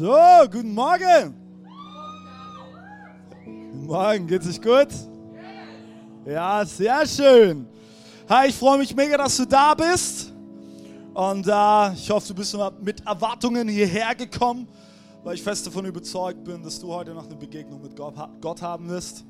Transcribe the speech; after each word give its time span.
So, 0.00 0.16
guten 0.50 0.72
Morgen. 0.72 1.34
Guten 3.44 3.86
Morgen, 3.86 4.26
geht's 4.26 4.48
euch 4.48 4.62
gut? 4.62 4.88
Ja, 6.24 6.64
sehr 6.64 7.06
schön. 7.06 7.68
Hi, 8.26 8.48
ich 8.48 8.54
freue 8.54 8.78
mich 8.78 8.96
mega, 8.96 9.18
dass 9.18 9.36
du 9.36 9.44
da 9.44 9.74
bist. 9.74 10.32
Und 11.12 11.46
äh, 11.46 11.92
ich 11.92 12.10
hoffe, 12.10 12.28
du 12.28 12.34
bist 12.34 12.56
mit 12.80 13.06
Erwartungen 13.06 13.68
hierher 13.68 14.14
gekommen, 14.14 14.68
weil 15.22 15.34
ich 15.34 15.42
fest 15.42 15.66
davon 15.66 15.84
überzeugt 15.84 16.44
bin, 16.44 16.62
dass 16.62 16.80
du 16.80 16.90
heute 16.94 17.12
noch 17.12 17.26
eine 17.26 17.36
Begegnung 17.36 17.82
mit 17.82 17.94
Gott, 17.94 18.62
haben 18.62 18.88
wirst. 18.88 19.26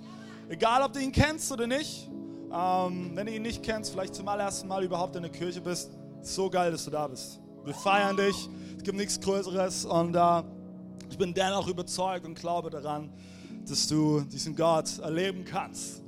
Egal, 0.48 0.84
ob 0.84 0.92
du 0.92 1.00
ihn 1.00 1.10
kennst 1.10 1.50
oder 1.50 1.66
nicht. 1.66 2.08
Ähm, 2.54 3.10
wenn 3.16 3.26
du 3.26 3.34
ihn 3.34 3.42
nicht 3.42 3.64
kennst, 3.64 3.90
vielleicht 3.90 4.14
zum 4.14 4.28
allerersten 4.28 4.68
Mal 4.68 4.84
überhaupt 4.84 5.16
in 5.16 5.22
der 5.22 5.32
Kirche 5.32 5.62
bist, 5.62 5.90
so 6.22 6.48
geil, 6.48 6.70
dass 6.70 6.84
du 6.84 6.92
da 6.92 7.08
bist. 7.08 7.40
Wir 7.64 7.74
feiern 7.74 8.16
dich. 8.16 8.48
Es 8.76 8.84
gibt 8.84 8.96
nichts 8.96 9.20
Größeres 9.20 9.84
und 9.84 10.14
äh, 10.14 10.42
ich 11.10 11.18
bin 11.18 11.34
dennoch 11.34 11.68
überzeugt 11.68 12.24
und 12.24 12.34
glaube 12.34 12.70
daran, 12.70 13.10
dass 13.68 13.88
du 13.88 14.20
diesen 14.20 14.54
Gott 14.54 14.98
erleben 14.98 15.44
kannst. 15.44 16.02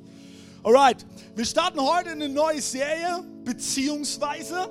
Alright, 0.62 1.04
wir 1.34 1.44
starten 1.44 1.80
heute 1.80 2.10
eine 2.10 2.28
neue 2.28 2.62
Serie, 2.62 3.24
beziehungsweise, 3.44 4.68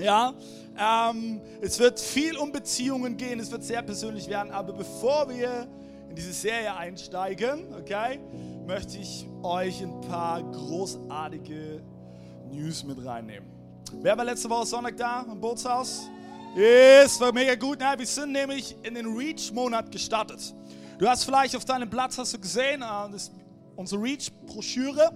ja, 0.00 0.32
ähm, 0.78 1.40
es 1.60 1.78
wird 1.80 1.98
viel 1.98 2.36
um 2.36 2.52
Beziehungen 2.52 3.16
gehen, 3.16 3.40
es 3.40 3.50
wird 3.50 3.64
sehr 3.64 3.82
persönlich 3.82 4.28
werden, 4.28 4.52
aber 4.52 4.72
bevor 4.72 5.28
wir 5.28 5.66
in 6.08 6.14
diese 6.14 6.32
Serie 6.32 6.76
einsteigen, 6.76 7.74
okay, 7.74 8.20
möchte 8.66 8.98
ich 8.98 9.26
euch 9.42 9.82
ein 9.82 10.00
paar 10.02 10.42
großartige 10.42 11.82
News 12.50 12.84
mit 12.84 13.04
reinnehmen. 13.04 13.48
Wer 14.00 14.16
war 14.16 14.24
letzte 14.24 14.48
Woche 14.48 14.66
Sonntag 14.66 14.96
da 14.96 15.22
im 15.22 15.40
Bootshaus? 15.40 16.08
Yes, 16.54 17.20
war 17.20 17.32
mega 17.32 17.54
gut. 17.54 17.80
Ja, 17.80 17.98
wir 17.98 18.06
sind 18.06 18.32
nämlich 18.32 18.74
in 18.82 18.94
den 18.94 19.06
Reach-Monat 19.06 19.92
gestartet. 19.92 20.54
Du 20.98 21.06
hast 21.06 21.24
vielleicht 21.24 21.54
auf 21.54 21.64
deinem 21.64 21.88
Platz 21.88 22.16
hast 22.18 22.34
du 22.34 22.40
gesehen, 22.40 22.82
äh, 22.82 23.10
das 23.12 23.30
unsere 23.76 24.02
Reach-Broschüre. 24.02 25.12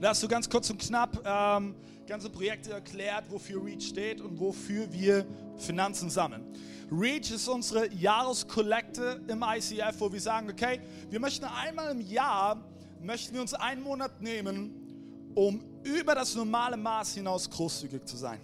Da 0.00 0.08
hast 0.10 0.22
du 0.22 0.28
ganz 0.28 0.50
kurz 0.50 0.68
und 0.68 0.78
knapp 0.78 1.22
ähm, 1.24 1.74
ganze 2.06 2.28
Projekte 2.28 2.72
erklärt, 2.72 3.30
wofür 3.30 3.64
Reach 3.64 3.88
steht 3.88 4.20
und 4.20 4.38
wofür 4.38 4.92
wir 4.92 5.24
Finanzen 5.56 6.10
sammeln. 6.10 6.44
Reach 6.92 7.30
ist 7.30 7.48
unsere 7.48 7.90
Jahreskollekte 7.94 9.22
im 9.28 9.42
ICF, 9.42 9.94
wo 9.98 10.12
wir 10.12 10.20
sagen, 10.20 10.50
okay, 10.50 10.80
wir 11.08 11.20
möchten 11.20 11.46
einmal 11.46 11.92
im 11.92 12.00
Jahr, 12.00 12.62
möchten 13.00 13.34
wir 13.34 13.40
uns 13.40 13.54
einen 13.54 13.82
Monat 13.82 14.20
nehmen, 14.20 15.32
um 15.34 15.64
über 15.82 16.14
das 16.14 16.34
normale 16.34 16.76
Maß 16.76 17.14
hinaus 17.14 17.48
großzügig 17.48 18.04
zu 18.04 18.16
sein 18.16 18.40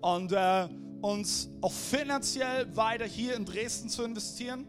und 0.00 0.32
äh, 0.32 0.68
uns 1.02 1.50
auch 1.60 1.72
finanziell 1.72 2.74
weiter 2.76 3.04
hier 3.04 3.34
in 3.36 3.44
Dresden 3.44 3.88
zu 3.88 4.02
investieren. 4.02 4.66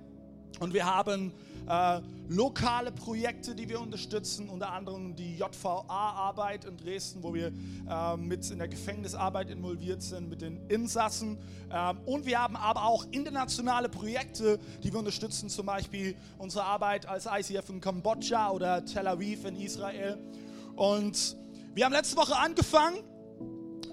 Und 0.60 0.74
wir 0.74 0.86
haben 0.86 1.34
äh, 1.68 2.02
lokale 2.30 2.92
Projekte, 2.92 3.56
die 3.56 3.68
wir 3.68 3.82
unterstützen, 3.82 4.50
unter 4.50 4.72
anderem 4.72 5.16
die 5.16 5.38
JVA-Arbeit 5.38 6.66
in 6.66 6.78
Dresden, 6.78 7.24
wo 7.24 7.34
wir 7.34 7.48
äh, 7.48 8.18
mit 8.18 8.50
in 8.50 8.60
der 8.60 8.68
Gefängnisarbeit 8.68 9.50
involviert 9.50 10.02
sind, 10.02 10.30
mit 10.30 10.42
den 10.42 10.60
Insassen. 10.70 11.38
Ähm, 11.72 11.98
und 12.06 12.26
wir 12.26 12.40
haben 12.40 12.56
aber 12.56 12.86
auch 12.86 13.06
internationale 13.12 13.90
Projekte, 13.90 14.60
die 14.84 14.92
wir 14.92 15.00
unterstützen, 15.00 15.50
zum 15.50 15.66
Beispiel 15.66 16.16
unsere 16.38 16.64
Arbeit 16.64 17.06
als 17.06 17.26
ICF 17.26 17.70
in 17.70 17.82
Kambodscha 17.82 18.52
oder 18.52 18.86
Tel 18.86 19.08
Aviv 19.08 19.46
in 19.46 19.56
Israel. 19.58 20.18
Und 20.76 21.36
wir 21.74 21.86
haben 21.86 21.94
letzte 21.94 22.18
Woche 22.18 22.38
angefangen 22.38 23.00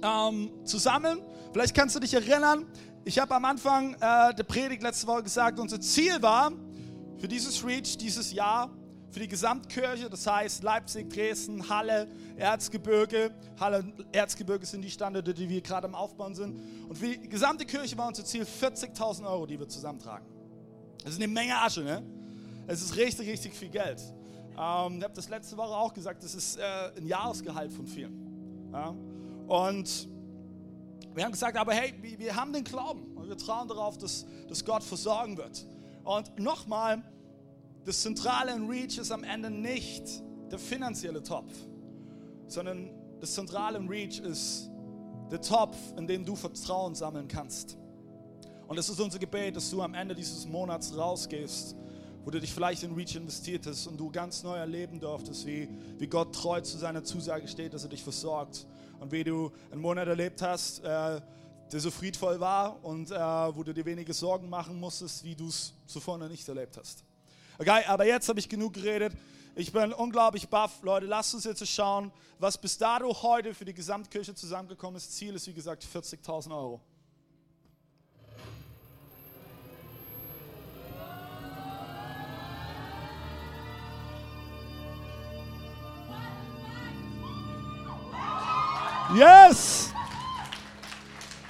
ähm, 0.03 0.50
zu 0.64 0.78
sammeln. 0.78 1.20
Vielleicht 1.53 1.75
kannst 1.75 1.97
du 1.97 2.00
dich 2.00 2.14
erinnern, 2.14 2.66
ich 3.04 3.19
habe 3.19 3.34
am 3.34 3.44
Anfang 3.44 3.94
äh, 3.94 4.34
der 4.34 4.44
Predigt 4.44 4.82
letzte 4.82 5.06
Woche 5.06 5.22
gesagt, 5.22 5.59
unser 5.59 5.81
Ziel 5.81 6.20
war 6.20 6.53
für 7.19 7.28
dieses 7.28 7.64
Reach, 7.64 7.97
dieses 7.97 8.32
Jahr, 8.32 8.70
für 9.10 9.20
die 9.20 9.28
Gesamtkirche, 9.28 10.10
das 10.10 10.26
heißt 10.26 10.62
Leipzig, 10.62 11.09
Dresden, 11.09 11.69
Halle, 11.69 12.06
Erzgebirge. 12.36 13.34
Halle 13.59 13.78
und 13.78 14.14
Erzgebirge 14.14 14.66
sind 14.66 14.82
die 14.82 14.91
Standorte, 14.91 15.32
die 15.32 15.48
wir 15.48 15.62
gerade 15.62 15.86
am 15.86 15.94
Aufbauen 15.94 16.34
sind. 16.34 16.60
Und 16.88 16.97
für 16.97 17.06
die 17.06 17.28
gesamte 17.28 17.65
Kirche 17.65 17.97
war 17.97 18.09
unser 18.09 18.25
Ziel 18.25 18.42
40.000 18.42 19.26
Euro, 19.26 19.47
die 19.47 19.59
wir 19.59 19.69
zusammentragen. 19.69 20.26
Das 21.03 21.15
ist 21.15 21.22
eine 21.22 21.32
Menge 21.32 21.56
Asche, 21.56 21.82
ne? 21.82 22.03
Es 22.66 22.82
ist 22.82 22.97
richtig, 22.97 23.26
richtig 23.28 23.54
viel 23.54 23.70
Geld. 23.70 24.00
Ähm, 24.59 24.98
ich 24.98 25.04
habe 25.04 25.15
das 25.15 25.28
letzte 25.30 25.56
Woche 25.56 25.75
auch 25.75 25.94
gesagt, 25.94 26.22
das 26.22 26.34
ist 26.34 26.59
äh, 26.59 26.62
ein 26.98 27.06
Jahresgehalt 27.06 27.72
von 27.72 27.86
vielen. 27.86 28.70
Ja? 28.72 28.94
Und 29.48 30.09
wir 31.14 31.25
haben 31.25 31.32
gesagt, 31.32 31.56
aber 31.56 31.72
hey, 31.72 31.94
wir 32.19 32.36
haben 32.36 32.53
den 32.53 32.64
Glauben 32.64 33.16
und 33.16 33.28
wir 33.28 33.36
trauen 33.36 33.66
darauf, 33.66 33.97
dass, 33.97 34.26
dass 34.47 34.64
Gott 34.64 34.84
versorgen 34.84 35.38
wird. 35.38 35.66
Und 36.04 36.38
nochmal, 36.38 37.03
das 37.84 38.03
Zentrale 38.03 38.54
in 38.54 38.69
Reach 38.69 38.98
ist 38.98 39.10
am 39.10 39.25
Ende 39.25 39.50
nicht 39.50 40.04
der 40.50 40.59
finanzielle 40.59 41.22
Topf, 41.22 41.53
sondern 42.47 42.91
das 43.20 43.34
Zentrale 43.34 43.78
in 43.78 43.88
Reach 43.88 44.20
ist 44.20 44.70
der 45.31 45.41
Topf, 45.41 45.76
in 45.97 46.06
dem 46.06 46.26
du 46.26 46.36
Vertrauen 46.36 46.94
sammeln 46.94 47.26
kannst. 47.26 47.78
Und 48.66 48.76
es 48.78 48.91
ist 48.91 49.00
unser 49.00 49.19
Gebet, 49.19 49.56
dass 49.56 49.70
du 49.70 49.80
am 49.80 49.94
Ende 49.94 50.15
dieses 50.15 50.47
Monats 50.47 50.94
rausgehst, 50.94 51.75
wo 52.22 52.30
du 52.30 52.38
dich 52.38 52.53
vielleicht 52.53 52.82
in 52.82 52.92
Reach 52.92 53.16
investiert 53.16 53.66
hast 53.66 53.86
und 53.86 53.98
du 53.98 54.10
ganz 54.10 54.42
neu 54.42 54.56
erleben 54.56 55.00
durftest, 55.00 55.47
wie, 55.47 55.70
wie 55.97 56.06
Gott 56.06 56.34
treu 56.34 56.60
zu 56.60 56.76
seiner 56.76 57.03
Zusage 57.03 57.48
steht, 57.48 57.72
dass 57.72 57.84
er 57.84 57.88
dich 57.88 58.03
versorgt 58.03 58.66
und 59.00 59.12
wie 59.12 59.25
du 59.25 59.53
einen 59.70 59.81
Monat 59.81 60.09
erlebt 60.09 60.42
hast, 60.42 60.81
äh, 60.81 61.20
der 61.72 61.81
so 61.81 61.91
friedvoll 61.91 62.41
war 62.41 62.82
und 62.84 63.10
äh, 63.10 63.16
wo 63.16 63.62
du 63.62 63.72
dir 63.72 63.84
wenige 63.84 64.12
Sorgen 64.12 64.48
machen 64.48 64.78
musstest, 64.78 65.25
wie 65.25 65.34
du 65.34 65.48
es 65.48 65.72
zuvor 65.86 66.19
noch 66.19 66.28
nicht 66.28 66.48
erlebt 66.48 66.76
hast. 66.76 67.04
Okay, 67.59 67.84
aber 67.86 68.06
jetzt 68.06 68.28
habe 68.28 68.38
ich 68.38 68.48
genug 68.48 68.75
geredet. 68.75 69.12
Ich 69.54 69.72
bin 69.72 69.92
unglaublich 69.92 70.48
baff. 70.48 70.82
Leute, 70.82 71.06
lasst 71.06 71.34
uns 71.34 71.44
jetzt 71.44 71.66
schauen, 71.69 72.12
was 72.38 72.56
bis 72.56 72.78
dato 72.78 73.12
heute 73.22 73.53
für 73.54 73.64
die 73.64 73.75
Gesamtkirche 73.75 74.34
zusammengekommen 74.34 74.97
ist. 74.97 75.12
Ziel 75.16 75.34
ist, 75.34 75.47
wie 75.48 75.53
gesagt, 75.53 75.84
40.000 75.84 76.53
Euro. 76.53 76.80
Yes! 89.15 89.91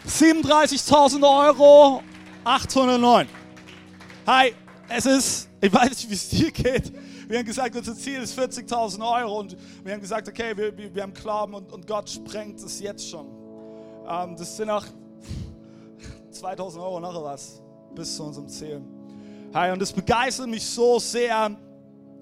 37.000 0.06 1.22
Euro, 1.22 2.02
809. 2.44 3.26
Hi, 4.26 4.54
es 4.88 5.06
ist, 5.06 5.48
ich 5.60 5.72
weiß 5.72 5.90
nicht, 5.90 6.08
wie 6.08 6.14
es 6.14 6.28
dir 6.28 6.52
geht. 6.52 6.92
Wir 7.28 7.38
haben 7.38 7.44
gesagt, 7.44 7.74
unser 7.74 7.96
Ziel 7.96 8.22
ist 8.22 8.38
40.000 8.38 9.00
Euro 9.00 9.40
und 9.40 9.56
wir 9.82 9.92
haben 9.92 10.00
gesagt, 10.00 10.28
okay, 10.28 10.56
wir, 10.56 10.76
wir, 10.78 10.94
wir 10.94 11.02
haben 11.02 11.12
Glauben 11.12 11.54
und, 11.54 11.72
und, 11.72 11.84
Gott 11.84 12.08
sprengt 12.08 12.60
es 12.60 12.78
jetzt 12.78 13.10
schon. 13.10 13.26
Ähm, 14.08 14.36
das 14.36 14.56
sind 14.56 14.70
auch 14.70 14.84
2.000 16.32 16.80
Euro 16.80 17.00
noch 17.00 17.24
was 17.24 17.60
bis 17.92 18.14
zu 18.14 18.22
unserem 18.22 18.48
Ziel. 18.48 18.80
Hi, 19.52 19.72
und 19.72 19.82
das 19.82 19.92
begeistert 19.92 20.46
mich 20.46 20.64
so 20.64 21.00
sehr, 21.00 21.56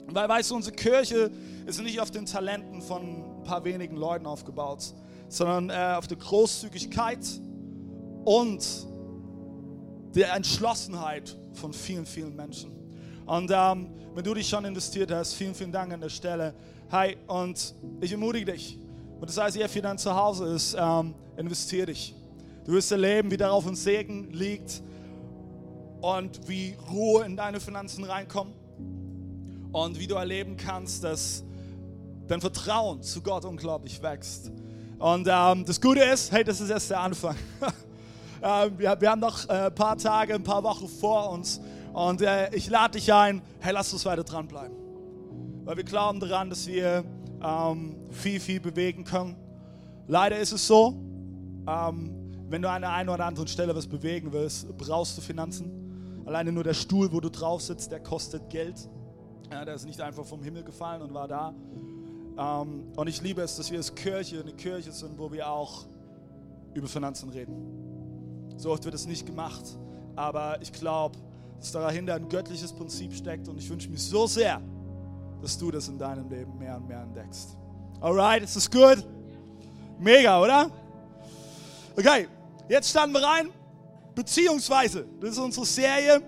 weil, 0.06 0.28
weißt 0.30 0.50
du, 0.50 0.56
unsere 0.56 0.74
Kirche 0.74 1.30
ist 1.66 1.78
nicht 1.82 2.00
auf 2.00 2.10
den 2.10 2.24
Talenten 2.24 2.80
von 2.80 3.02
ein 3.02 3.42
paar 3.44 3.62
wenigen 3.64 3.96
Leuten 3.96 4.24
aufgebaut, 4.24 4.94
sondern 5.28 5.70
äh, 5.70 5.96
auf 5.96 6.06
der 6.06 6.16
Großzügigkeit 6.16 7.26
und 8.24 8.66
der 10.14 10.34
Entschlossenheit 10.34 11.36
von 11.52 11.72
vielen, 11.72 12.06
vielen 12.06 12.34
Menschen. 12.34 12.72
Und 13.26 13.50
ähm, 13.52 13.88
wenn 14.14 14.24
du 14.24 14.34
dich 14.34 14.48
schon 14.48 14.64
investiert 14.64 15.10
hast, 15.10 15.34
vielen, 15.34 15.54
vielen 15.54 15.72
Dank 15.72 15.92
an 15.92 16.00
der 16.00 16.08
Stelle. 16.08 16.54
Hi, 16.90 17.16
und 17.26 17.74
ich 18.00 18.12
ermutige 18.12 18.52
dich. 18.52 18.78
Und 19.20 19.28
das 19.28 19.38
heißt, 19.38 19.56
ihr 19.56 19.82
dann 19.82 19.98
zu 19.98 20.14
Hause 20.14 20.46
ist, 20.54 20.76
ähm, 20.78 21.14
investier 21.36 21.86
dich. 21.86 22.14
Du 22.64 22.72
wirst 22.72 22.90
erleben, 22.92 23.30
wie 23.30 23.36
darauf 23.36 23.66
ein 23.66 23.76
Segen 23.76 24.32
liegt 24.32 24.82
und 26.00 26.48
wie 26.48 26.76
Ruhe 26.90 27.24
in 27.24 27.36
deine 27.36 27.60
Finanzen 27.60 28.04
reinkommt 28.04 28.54
und 29.72 29.98
wie 29.98 30.06
du 30.06 30.14
erleben 30.14 30.56
kannst, 30.56 31.04
dass 31.04 31.44
dein 32.26 32.40
Vertrauen 32.40 33.02
zu 33.02 33.22
Gott 33.22 33.44
unglaublich 33.44 34.02
wächst. 34.02 34.50
Und 34.98 35.28
ähm, 35.30 35.64
das 35.64 35.80
Gute 35.80 36.00
ist, 36.00 36.32
hey, 36.32 36.42
das 36.42 36.60
ist 36.60 36.70
erst 36.70 36.90
der 36.90 37.00
Anfang. 37.00 37.36
äh, 38.40 38.70
wir, 38.76 38.96
wir 38.98 39.10
haben 39.10 39.20
noch 39.20 39.48
ein 39.48 39.66
äh, 39.66 39.70
paar 39.70 39.96
Tage, 39.98 40.34
ein 40.34 40.42
paar 40.42 40.62
Wochen 40.62 40.88
vor 40.88 41.30
uns. 41.30 41.60
Und 41.92 42.22
äh, 42.22 42.54
ich 42.54 42.68
lade 42.68 42.98
dich 42.98 43.12
ein, 43.12 43.42
hey, 43.60 43.72
lass 43.72 43.92
uns 43.92 44.04
weiter 44.06 44.24
dranbleiben. 44.24 44.76
Weil 45.64 45.76
wir 45.76 45.84
glauben 45.84 46.20
daran, 46.20 46.48
dass 46.48 46.66
wir 46.66 47.04
ähm, 47.42 47.96
viel, 48.10 48.40
viel 48.40 48.60
bewegen 48.60 49.04
können. 49.04 49.36
Leider 50.06 50.38
ist 50.38 50.52
es 50.52 50.66
so, 50.66 50.94
ähm, 51.66 52.16
wenn 52.48 52.62
du 52.62 52.70
an 52.70 52.82
der 52.82 52.92
einen 52.92 53.08
oder 53.08 53.26
anderen 53.26 53.48
Stelle 53.48 53.74
was 53.74 53.86
bewegen 53.86 54.32
willst, 54.32 54.76
brauchst 54.78 55.18
du 55.18 55.20
Finanzen. 55.20 56.22
Alleine 56.24 56.52
nur 56.52 56.64
der 56.64 56.74
Stuhl, 56.74 57.12
wo 57.12 57.20
du 57.20 57.28
drauf 57.28 57.60
sitzt, 57.60 57.92
der 57.92 58.00
kostet 58.00 58.48
Geld. 58.50 58.88
Ja, 59.50 59.64
der 59.64 59.74
ist 59.74 59.84
nicht 59.84 60.00
einfach 60.00 60.24
vom 60.24 60.42
Himmel 60.42 60.64
gefallen 60.64 61.02
und 61.02 61.12
war 61.12 61.28
da. 61.28 61.54
Ähm, 62.38 62.92
und 62.96 63.08
ich 63.08 63.22
liebe 63.22 63.42
es, 63.42 63.56
dass 63.56 63.70
wir 63.70 63.78
als 63.78 63.94
Kirche 63.94 64.40
eine 64.40 64.52
Kirche 64.52 64.92
sind, 64.92 65.18
wo 65.18 65.30
wir 65.32 65.48
auch 65.48 65.86
über 66.74 66.88
Finanzen 66.88 67.30
reden. 67.30 68.54
So 68.56 68.72
oft 68.72 68.84
wird 68.84 68.94
es 68.94 69.06
nicht 69.06 69.26
gemacht, 69.26 69.64
aber 70.14 70.60
ich 70.60 70.72
glaube, 70.72 71.18
dass 71.58 71.72
dahinter 71.72 72.14
ein 72.14 72.28
göttliches 72.28 72.72
Prinzip 72.72 73.12
steckt 73.14 73.48
und 73.48 73.58
ich 73.58 73.68
wünsche 73.68 73.88
mir 73.88 73.98
so 73.98 74.26
sehr, 74.26 74.60
dass 75.40 75.58
du 75.58 75.70
das 75.70 75.88
in 75.88 75.98
deinem 75.98 76.28
Leben 76.28 76.58
mehr 76.58 76.76
und 76.76 76.88
mehr 76.88 77.02
entdeckst. 77.02 77.56
Alright, 78.00 78.42
ist 78.42 78.56
das 78.56 78.70
gut? 78.70 79.06
Mega, 79.98 80.42
oder? 80.42 80.70
Okay, 81.96 82.28
jetzt 82.68 82.90
starten 82.90 83.12
wir 83.12 83.22
rein. 83.22 83.50
Beziehungsweise, 84.14 85.06
das 85.20 85.30
ist 85.30 85.38
unsere 85.38 85.66
Serie, 85.66 86.22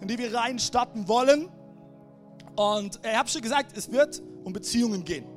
in 0.00 0.08
die 0.08 0.18
wir 0.18 0.34
rein 0.34 0.58
starten 0.58 1.06
wollen. 1.08 1.48
Und 2.56 3.00
ich 3.02 3.16
habe 3.16 3.28
schon 3.28 3.42
gesagt, 3.42 3.76
es 3.76 3.90
wird 3.90 4.22
um 4.44 4.52
Beziehungen 4.52 5.04
gehen. 5.04 5.33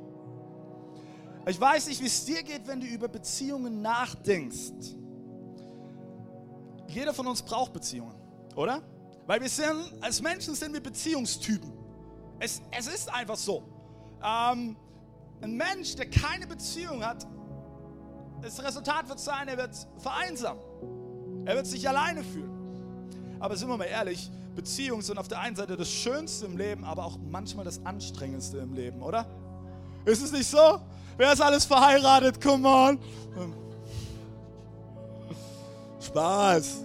Ich 1.48 1.58
weiß 1.58 1.88
nicht, 1.88 2.02
wie 2.02 2.06
es 2.06 2.26
dir 2.26 2.42
geht, 2.42 2.66
wenn 2.66 2.78
du 2.78 2.86
über 2.86 3.08
Beziehungen 3.08 3.80
nachdenkst. 3.80 4.94
Jeder 6.88 7.14
von 7.14 7.26
uns 7.26 7.40
braucht 7.40 7.72
Beziehungen, 7.72 8.14
oder? 8.54 8.82
Weil 9.26 9.40
wir 9.40 9.48
sind, 9.48 9.94
als 10.02 10.20
Menschen 10.20 10.54
sind 10.54 10.74
wir 10.74 10.82
Beziehungstypen. 10.82 11.72
Es, 12.38 12.60
es 12.70 12.86
ist 12.86 13.12
einfach 13.12 13.36
so. 13.36 13.62
Ähm, 14.22 14.76
ein 15.40 15.56
Mensch, 15.56 15.94
der 15.96 16.10
keine 16.10 16.46
Beziehung 16.46 17.02
hat, 17.02 17.26
das 18.42 18.62
Resultat 18.62 19.08
wird 19.08 19.18
sein, 19.18 19.48
er 19.48 19.56
wird 19.56 19.74
vereinsamen. 19.96 20.62
Er 21.46 21.56
wird 21.56 21.66
sich 21.66 21.88
alleine 21.88 22.22
fühlen. 22.24 23.38
Aber 23.40 23.56
sind 23.56 23.68
wir 23.68 23.76
mal 23.78 23.84
ehrlich, 23.84 24.30
Beziehungen 24.54 25.02
sind 25.02 25.18
auf 25.18 25.28
der 25.28 25.40
einen 25.40 25.56
Seite 25.56 25.76
das 25.76 25.90
Schönste 25.90 26.44
im 26.44 26.58
Leben, 26.58 26.84
aber 26.84 27.06
auch 27.06 27.18
manchmal 27.18 27.64
das 27.64 27.84
Anstrengendste 27.86 28.58
im 28.58 28.74
Leben, 28.74 29.02
oder? 29.02 29.26
Ist 30.04 30.22
es 30.22 30.32
nicht 30.32 30.48
so? 30.48 30.80
Wer 31.16 31.32
ist 31.32 31.40
alles 31.40 31.64
verheiratet? 31.64 32.40
Come 32.40 32.68
on. 32.68 32.98
Spaß. 36.00 36.84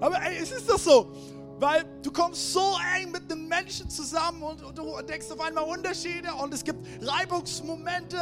Aber 0.00 0.22
ey, 0.22 0.38
es 0.42 0.50
ist 0.50 0.68
doch 0.68 0.78
so. 0.78 1.12
Weil 1.58 1.84
du 2.02 2.10
kommst 2.10 2.52
so 2.52 2.74
eng 2.96 3.10
mit 3.10 3.30
einem 3.30 3.46
Menschen 3.46 3.90
zusammen 3.90 4.42
und, 4.42 4.62
und 4.62 4.78
du 4.78 5.02
denkst 5.02 5.30
auf 5.30 5.40
einmal 5.40 5.64
Unterschiede 5.64 6.32
und 6.34 6.54
es 6.54 6.64
gibt 6.64 6.86
Reibungsmomente. 7.02 8.16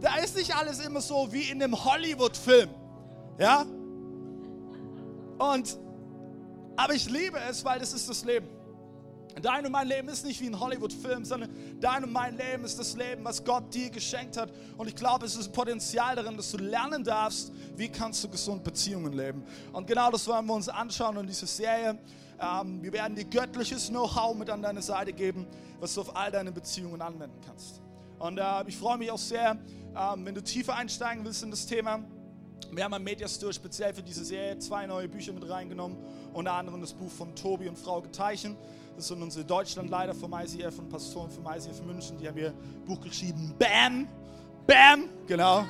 Da 0.00 0.16
ist 0.16 0.36
nicht 0.36 0.54
alles 0.54 0.78
immer 0.78 1.00
so 1.00 1.26
wie 1.32 1.50
in 1.50 1.60
einem 1.62 1.84
Hollywood-Film. 1.84 2.70
Ja? 3.38 3.66
Und 5.38 5.78
aber 6.76 6.94
ich 6.94 7.10
liebe 7.10 7.38
es, 7.38 7.64
weil 7.64 7.78
das 7.78 7.92
ist 7.92 8.08
das 8.08 8.24
Leben. 8.24 8.48
Dein 9.42 9.66
und 9.66 9.72
mein 9.72 9.86
Leben 9.86 10.08
ist 10.08 10.24
nicht 10.24 10.40
wie 10.40 10.46
ein 10.46 10.58
Hollywood-Film, 10.58 11.24
sondern 11.24 11.50
dein 11.80 12.04
und 12.04 12.12
mein 12.12 12.36
Leben 12.36 12.64
ist 12.64 12.78
das 12.78 12.96
Leben, 12.96 13.24
was 13.24 13.44
Gott 13.44 13.72
dir 13.72 13.90
geschenkt 13.90 14.36
hat. 14.36 14.52
Und 14.76 14.88
ich 14.88 14.96
glaube, 14.96 15.26
es 15.26 15.36
ist 15.36 15.48
ein 15.48 15.52
Potenzial 15.52 16.16
darin, 16.16 16.36
dass 16.36 16.50
du 16.50 16.58
lernen 16.58 17.04
darfst, 17.04 17.52
wie 17.76 17.88
kannst 17.88 18.22
du 18.24 18.28
gesund 18.28 18.64
Beziehungen 18.64 19.12
leben. 19.12 19.44
Und 19.72 19.86
genau 19.86 20.10
das 20.10 20.26
wollen 20.26 20.46
wir 20.46 20.54
uns 20.54 20.68
anschauen 20.68 21.16
in 21.18 21.26
dieser 21.26 21.46
Serie. 21.46 21.98
Ähm, 22.40 22.82
wir 22.82 22.92
werden 22.92 23.14
dir 23.14 23.24
göttliches 23.24 23.88
Know-how 23.88 24.34
mit 24.34 24.50
an 24.50 24.62
deine 24.62 24.82
Seite 24.82 25.12
geben, 25.12 25.46
was 25.78 25.94
du 25.94 26.00
auf 26.00 26.16
all 26.16 26.30
deine 26.30 26.52
Beziehungen 26.52 27.00
anwenden 27.00 27.38
kannst. 27.46 27.80
Und 28.18 28.38
äh, 28.38 28.42
ich 28.66 28.76
freue 28.76 28.98
mich 28.98 29.10
auch 29.10 29.18
sehr, 29.18 29.58
ähm, 29.96 30.24
wenn 30.24 30.34
du 30.34 30.42
tiefer 30.42 30.74
einsteigen 30.74 31.24
willst 31.24 31.42
in 31.42 31.50
das 31.50 31.66
Thema. 31.66 32.02
Wir 32.72 32.84
haben 32.84 32.94
am 32.94 33.02
Mediastore 33.02 33.52
speziell 33.52 33.92
für 33.92 34.02
diese 34.02 34.24
Serie 34.24 34.58
zwei 34.58 34.86
neue 34.86 35.08
Bücher 35.08 35.32
mit 35.32 35.48
reingenommen. 35.48 35.98
Unter 36.32 36.52
anderem 36.52 36.80
das 36.80 36.92
Buch 36.92 37.10
von 37.10 37.34
Tobi 37.34 37.68
und 37.68 37.76
Frau 37.76 38.00
Geteichen. 38.00 38.56
Das 39.00 39.08
sind 39.08 39.22
unsere 39.22 39.46
Deutschlandleiter 39.46 40.14
vom 40.14 40.30
ICF 40.34 40.78
und 40.78 40.90
Pastoren 40.90 41.30
vom 41.30 41.46
ICF 41.46 41.82
München. 41.86 42.18
Die 42.18 42.28
haben 42.28 42.36
ihr 42.36 42.52
Buch 42.84 43.00
geschrieben. 43.00 43.54
Bam! 43.58 44.06
Bam! 44.66 45.04
Genau. 45.26 45.60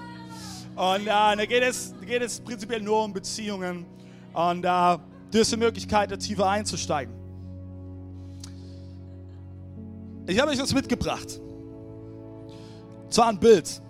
Und 0.74 1.02
äh, 1.02 1.04
da, 1.06 1.36
geht 1.36 1.62
es, 1.62 1.94
geht 2.04 2.22
es 2.22 2.40
prinzipiell 2.40 2.80
nur 2.80 3.04
um 3.04 3.12
Beziehungen. 3.12 3.86
Und 4.32 4.64
äh, 4.64 4.98
du 5.30 5.38
hast 5.38 5.52
die 5.52 5.56
Möglichkeit, 5.56 6.10
da 6.10 6.16
tiefer 6.16 6.48
einzusteigen. 6.48 7.14
Ich 10.26 10.40
habe 10.40 10.50
euch 10.50 10.60
was 10.60 10.74
mitgebracht. 10.74 11.40
Zwar 13.10 13.28
ein 13.28 13.38
Bild. 13.38 13.80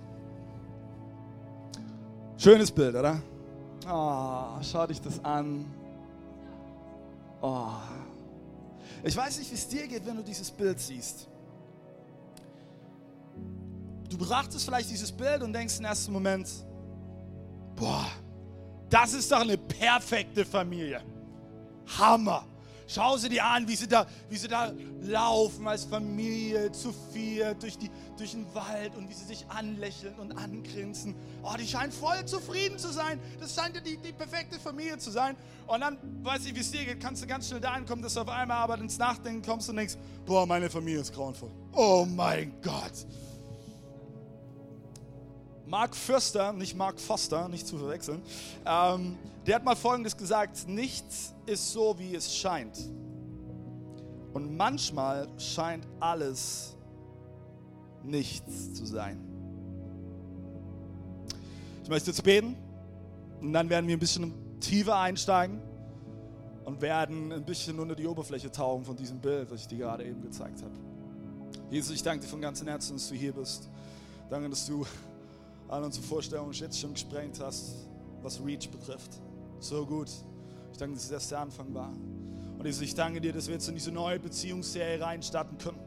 Schönes 2.36 2.70
Bild, 2.70 2.94
oder? 2.94 3.22
Oh, 3.90 4.60
schau 4.60 4.86
dich 4.86 5.00
das 5.00 5.24
an. 5.24 5.64
Oh. 7.40 7.68
Ich 9.02 9.16
weiß 9.16 9.38
nicht, 9.38 9.50
wie 9.50 9.54
es 9.54 9.68
dir 9.68 9.86
geht, 9.86 10.04
wenn 10.06 10.16
du 10.16 10.22
dieses 10.22 10.50
Bild 10.50 10.78
siehst. 10.78 11.28
Du 14.08 14.18
betrachtest 14.18 14.64
vielleicht 14.64 14.90
dieses 14.90 15.12
Bild 15.12 15.42
und 15.42 15.52
denkst 15.52 15.78
im 15.78 15.84
ersten 15.84 16.12
Moment, 16.12 16.48
boah, 17.76 18.06
das 18.88 19.14
ist 19.14 19.30
doch 19.30 19.40
eine 19.40 19.56
perfekte 19.56 20.44
Familie. 20.44 21.02
Hammer. 21.98 22.44
Schau 22.92 23.16
sie 23.18 23.28
dir 23.28 23.44
an, 23.44 23.68
wie 23.68 23.76
sie 23.76 23.86
da, 23.86 24.04
wie 24.28 24.36
sie 24.36 24.48
da 24.48 24.72
laufen 25.02 25.68
als 25.68 25.84
Familie 25.84 26.72
zu 26.72 26.92
vier 27.12 27.54
durch, 27.54 27.78
die, 27.78 27.88
durch 28.18 28.32
den 28.32 28.52
Wald 28.52 28.96
und 28.96 29.08
wie 29.08 29.14
sie 29.14 29.26
sich 29.26 29.46
anlächeln 29.48 30.14
und 30.16 30.36
angrinsen. 30.36 31.14
Oh, 31.44 31.54
die 31.56 31.68
scheinen 31.68 31.92
voll 31.92 32.24
zufrieden 32.24 32.80
zu 32.80 32.92
sein. 32.92 33.20
Das 33.38 33.54
scheint 33.54 33.76
ja 33.76 33.80
die, 33.80 33.96
die 33.96 34.12
perfekte 34.12 34.58
Familie 34.58 34.98
zu 34.98 35.12
sein. 35.12 35.36
Und 35.68 35.82
dann, 35.82 35.98
weiß 36.24 36.44
ich, 36.46 36.54
wie 36.56 36.60
es 36.60 36.72
dir 36.72 36.84
geht, 36.84 36.98
kannst 36.98 37.22
du 37.22 37.28
ganz 37.28 37.46
schnell 37.46 37.60
dahin 37.60 37.86
kommen, 37.86 38.02
dass 38.02 38.14
du 38.14 38.22
auf 38.22 38.28
einmal 38.28 38.56
aber 38.56 38.76
ins 38.78 38.98
Nachdenken 38.98 39.42
kommst 39.42 39.70
und 39.70 39.76
denkst, 39.76 39.94
boah, 40.26 40.44
meine 40.44 40.68
Familie 40.68 41.02
ist 41.02 41.14
grauenvoll. 41.14 41.52
Oh 41.72 42.04
mein 42.04 42.60
Gott. 42.60 43.06
Mark 45.70 45.94
Fürster, 45.94 46.52
nicht 46.52 46.76
Mark 46.76 46.98
Foster, 46.98 47.48
nicht 47.48 47.64
zu 47.64 47.78
verwechseln, 47.78 48.20
ähm, 48.66 49.16
der 49.46 49.54
hat 49.54 49.64
mal 49.64 49.76
Folgendes 49.76 50.16
gesagt, 50.16 50.66
nichts 50.66 51.32
ist 51.46 51.72
so, 51.72 51.96
wie 51.96 52.16
es 52.16 52.34
scheint. 52.34 52.76
Und 54.32 54.56
manchmal 54.56 55.28
scheint 55.38 55.86
alles 56.00 56.76
nichts 58.02 58.74
zu 58.74 58.84
sein. 58.84 59.20
Ich 61.84 61.88
möchte 61.88 62.10
jetzt 62.10 62.24
beten 62.24 62.56
und 63.40 63.52
dann 63.52 63.70
werden 63.70 63.86
wir 63.86 63.96
ein 63.96 64.00
bisschen 64.00 64.34
tiefer 64.58 64.98
einsteigen 64.98 65.62
und 66.64 66.80
werden 66.80 67.32
ein 67.32 67.44
bisschen 67.44 67.78
unter 67.78 67.94
die 67.94 68.08
Oberfläche 68.08 68.50
tauchen 68.50 68.84
von 68.84 68.96
diesem 68.96 69.20
Bild, 69.20 69.52
das 69.52 69.60
ich 69.60 69.68
dir 69.68 69.78
gerade 69.78 70.04
eben 70.04 70.20
gezeigt 70.20 70.62
habe. 70.62 70.74
Jesus, 71.70 71.94
ich 71.94 72.02
danke 72.02 72.24
dir 72.24 72.28
von 72.28 72.40
ganzem 72.40 72.66
Herzen, 72.66 72.96
dass 72.96 73.08
du 73.08 73.14
hier 73.14 73.32
bist. 73.32 73.68
Danke, 74.28 74.50
dass 74.50 74.66
du 74.66 74.84
all 75.70 75.84
unsere 75.84 76.04
Vorstellungen 76.04 76.52
jetzt 76.52 76.80
schon 76.80 76.94
gesprengt 76.94 77.38
hast, 77.40 77.88
was 78.22 78.44
Reach 78.44 78.68
betrifft. 78.70 79.20
So 79.60 79.86
gut. 79.86 80.10
Ich 80.72 80.78
danke, 80.78 80.96
dass 80.96 81.04
es 81.04 81.10
erst 81.12 81.30
der 81.30 81.40
Anfang 81.40 81.72
war. 81.72 81.92
Und 82.58 82.66
Jesus, 82.66 82.82
ich 82.82 82.94
danke 82.94 83.20
dir, 83.20 83.32
dass 83.32 83.46
wir 83.46 83.54
jetzt 83.54 83.68
in 83.68 83.74
diese 83.74 83.92
neue 83.92 84.18
Beziehungsserie 84.18 85.00
reinstarten 85.00 85.58
können. 85.58 85.78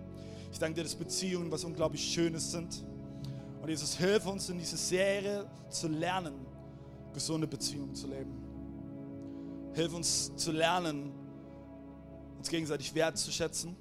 Ich 0.52 0.58
danke 0.58 0.76
dir, 0.76 0.84
dass 0.84 0.96
Beziehungen 0.96 1.52
was 1.52 1.66
unglaublich 1.66 2.02
Schönes 2.02 2.52
sind. 2.52 2.86
Und 3.62 3.70
Jesus, 3.70 3.98
hilf 3.98 4.26
uns 4.26 4.50
in 4.50 4.58
dieser 4.58 4.78
Serie 4.78 5.50
zu 5.70 5.90
lernen, 5.90 6.34
gesunde 7.14 7.48
Beziehungen 7.48 7.94
zu 7.94 8.08
leben. 8.08 8.32
Hilf 9.74 9.94
uns 9.94 10.34
zu 10.36 10.52
lernen, 10.52 11.12
uns 12.38 12.50
gegenseitig 12.50 12.96
wertzuschätzen, 12.96 13.76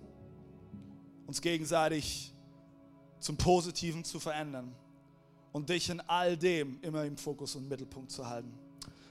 uns 1.26 1.40
gegenseitig 1.40 2.34
zum 3.20 3.36
Positiven 3.36 4.04
zu 4.04 4.18
verändern 4.18 4.74
und 5.52 5.68
dich 5.68 5.88
in 5.90 6.00
all 6.00 6.36
dem 6.36 6.80
immer 6.82 7.04
im 7.04 7.16
Fokus 7.16 7.54
und 7.54 7.68
Mittelpunkt 7.68 8.10
zu 8.10 8.26
halten. 8.26 8.52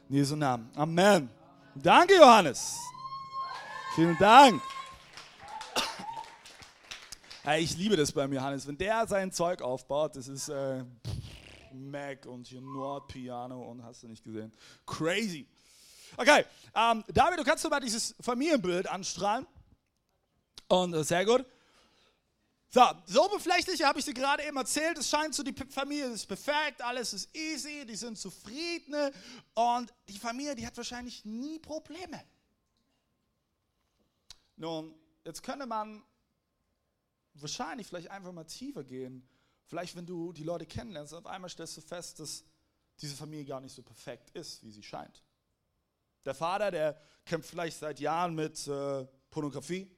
In 0.10 0.16
Jesu 0.16 0.36
Namen. 0.36 0.70
Amen. 0.76 1.30
Danke, 1.76 2.16
Johannes. 2.16 2.78
Vielen 3.96 4.18
Dank. 4.18 4.62
Hey, 7.44 7.64
ich 7.64 7.76
liebe 7.78 7.96
das 7.96 8.12
beim 8.12 8.32
Johannes. 8.34 8.68
Wenn 8.68 8.78
der 8.78 9.08
sein 9.08 9.32
Zeug 9.32 9.62
aufbaut, 9.62 10.16
das 10.16 10.28
ist 10.28 10.50
äh, 10.50 10.84
Mac 11.74 12.26
und 12.26 12.48
hier 12.48 12.62
Nordpiano 12.62 13.62
und 13.70 13.84
hast 13.84 14.04
du 14.04 14.08
nicht 14.08 14.24
gesehen. 14.24 14.52
Crazy. 14.86 15.48
Okay, 16.18 16.46
ähm, 16.76 17.04
David, 17.08 17.40
du 17.40 17.44
kannst 17.44 17.68
mal 17.70 17.80
dieses 17.80 18.16
Familienbild 18.20 18.90
anstrahlen. 18.90 19.48
Und 20.68 20.94
äh, 20.94 21.04
sehr 21.04 21.26
gut. 21.26 21.46
So, 22.74 22.82
so 23.06 23.26
oberflächlich 23.26 23.84
habe 23.84 24.00
ich 24.00 24.06
dir 24.06 24.14
gerade 24.14 24.46
eben 24.46 24.56
erzählt. 24.56 24.98
Es 24.98 25.10
scheint 25.10 25.36
so, 25.36 25.44
die 25.44 25.54
Familie 25.54 26.06
ist 26.06 26.26
perfekt, 26.26 26.82
alles 26.82 27.12
ist 27.12 27.36
easy, 27.36 27.86
die 27.86 27.98
sind 27.98 28.18
zufrieden 28.18 29.14
und 29.56 29.94
die 30.08 30.18
Familie, 30.18 30.56
die 30.56 30.66
hat 30.66 30.78
wahrscheinlich 30.78 31.26
nie 31.26 31.60
Probleme. 31.60 32.24
Nun, 34.56 34.96
jetzt 35.26 35.44
könnte 35.44 35.66
man 35.66 36.02
wahrscheinlich 37.34 37.88
vielleicht 37.88 38.10
einfach 38.10 38.32
mal 38.32 38.46
tiefer 38.46 38.86
gehen. 38.86 39.28
Vielleicht, 39.66 39.98
wenn 39.98 40.06
du 40.06 40.32
die 40.32 40.44
Leute 40.44 40.66
kennenlernst, 40.66 41.14
auf 41.14 41.26
einmal 41.26 41.50
stellst 41.50 41.76
du 41.76 41.82
fest, 41.82 42.22
dass 42.22 42.46
diese 43.02 43.16
Familie 43.16 43.46
gar 43.46 43.60
nicht 43.60 43.76
so 43.76 43.82
perfekt 43.82 44.30
ist, 44.30 44.64
wie 44.64 44.72
sie 44.72 44.84
scheint. 44.84 45.22
Der 46.24 46.36
Vater, 46.36 46.72
der 46.72 47.02
kämpft 47.26 47.50
vielleicht 47.50 47.80
seit 47.80 48.00
Jahren 48.00 48.34
mit 48.34 48.66
äh, 48.68 49.06
Pornografie. 49.30 49.94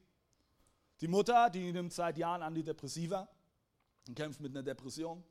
Die 1.04 1.10
Mutter, 1.10 1.50
die 1.50 1.74
nimmt 1.74 1.92
seit 1.92 2.18
Jahren 2.18 2.42
Antidepressiva 2.42 3.28
und 4.08 4.16
kämpft 4.16 4.40
mit 4.40 4.54
einer 4.54 4.64
Depression. 4.64 5.22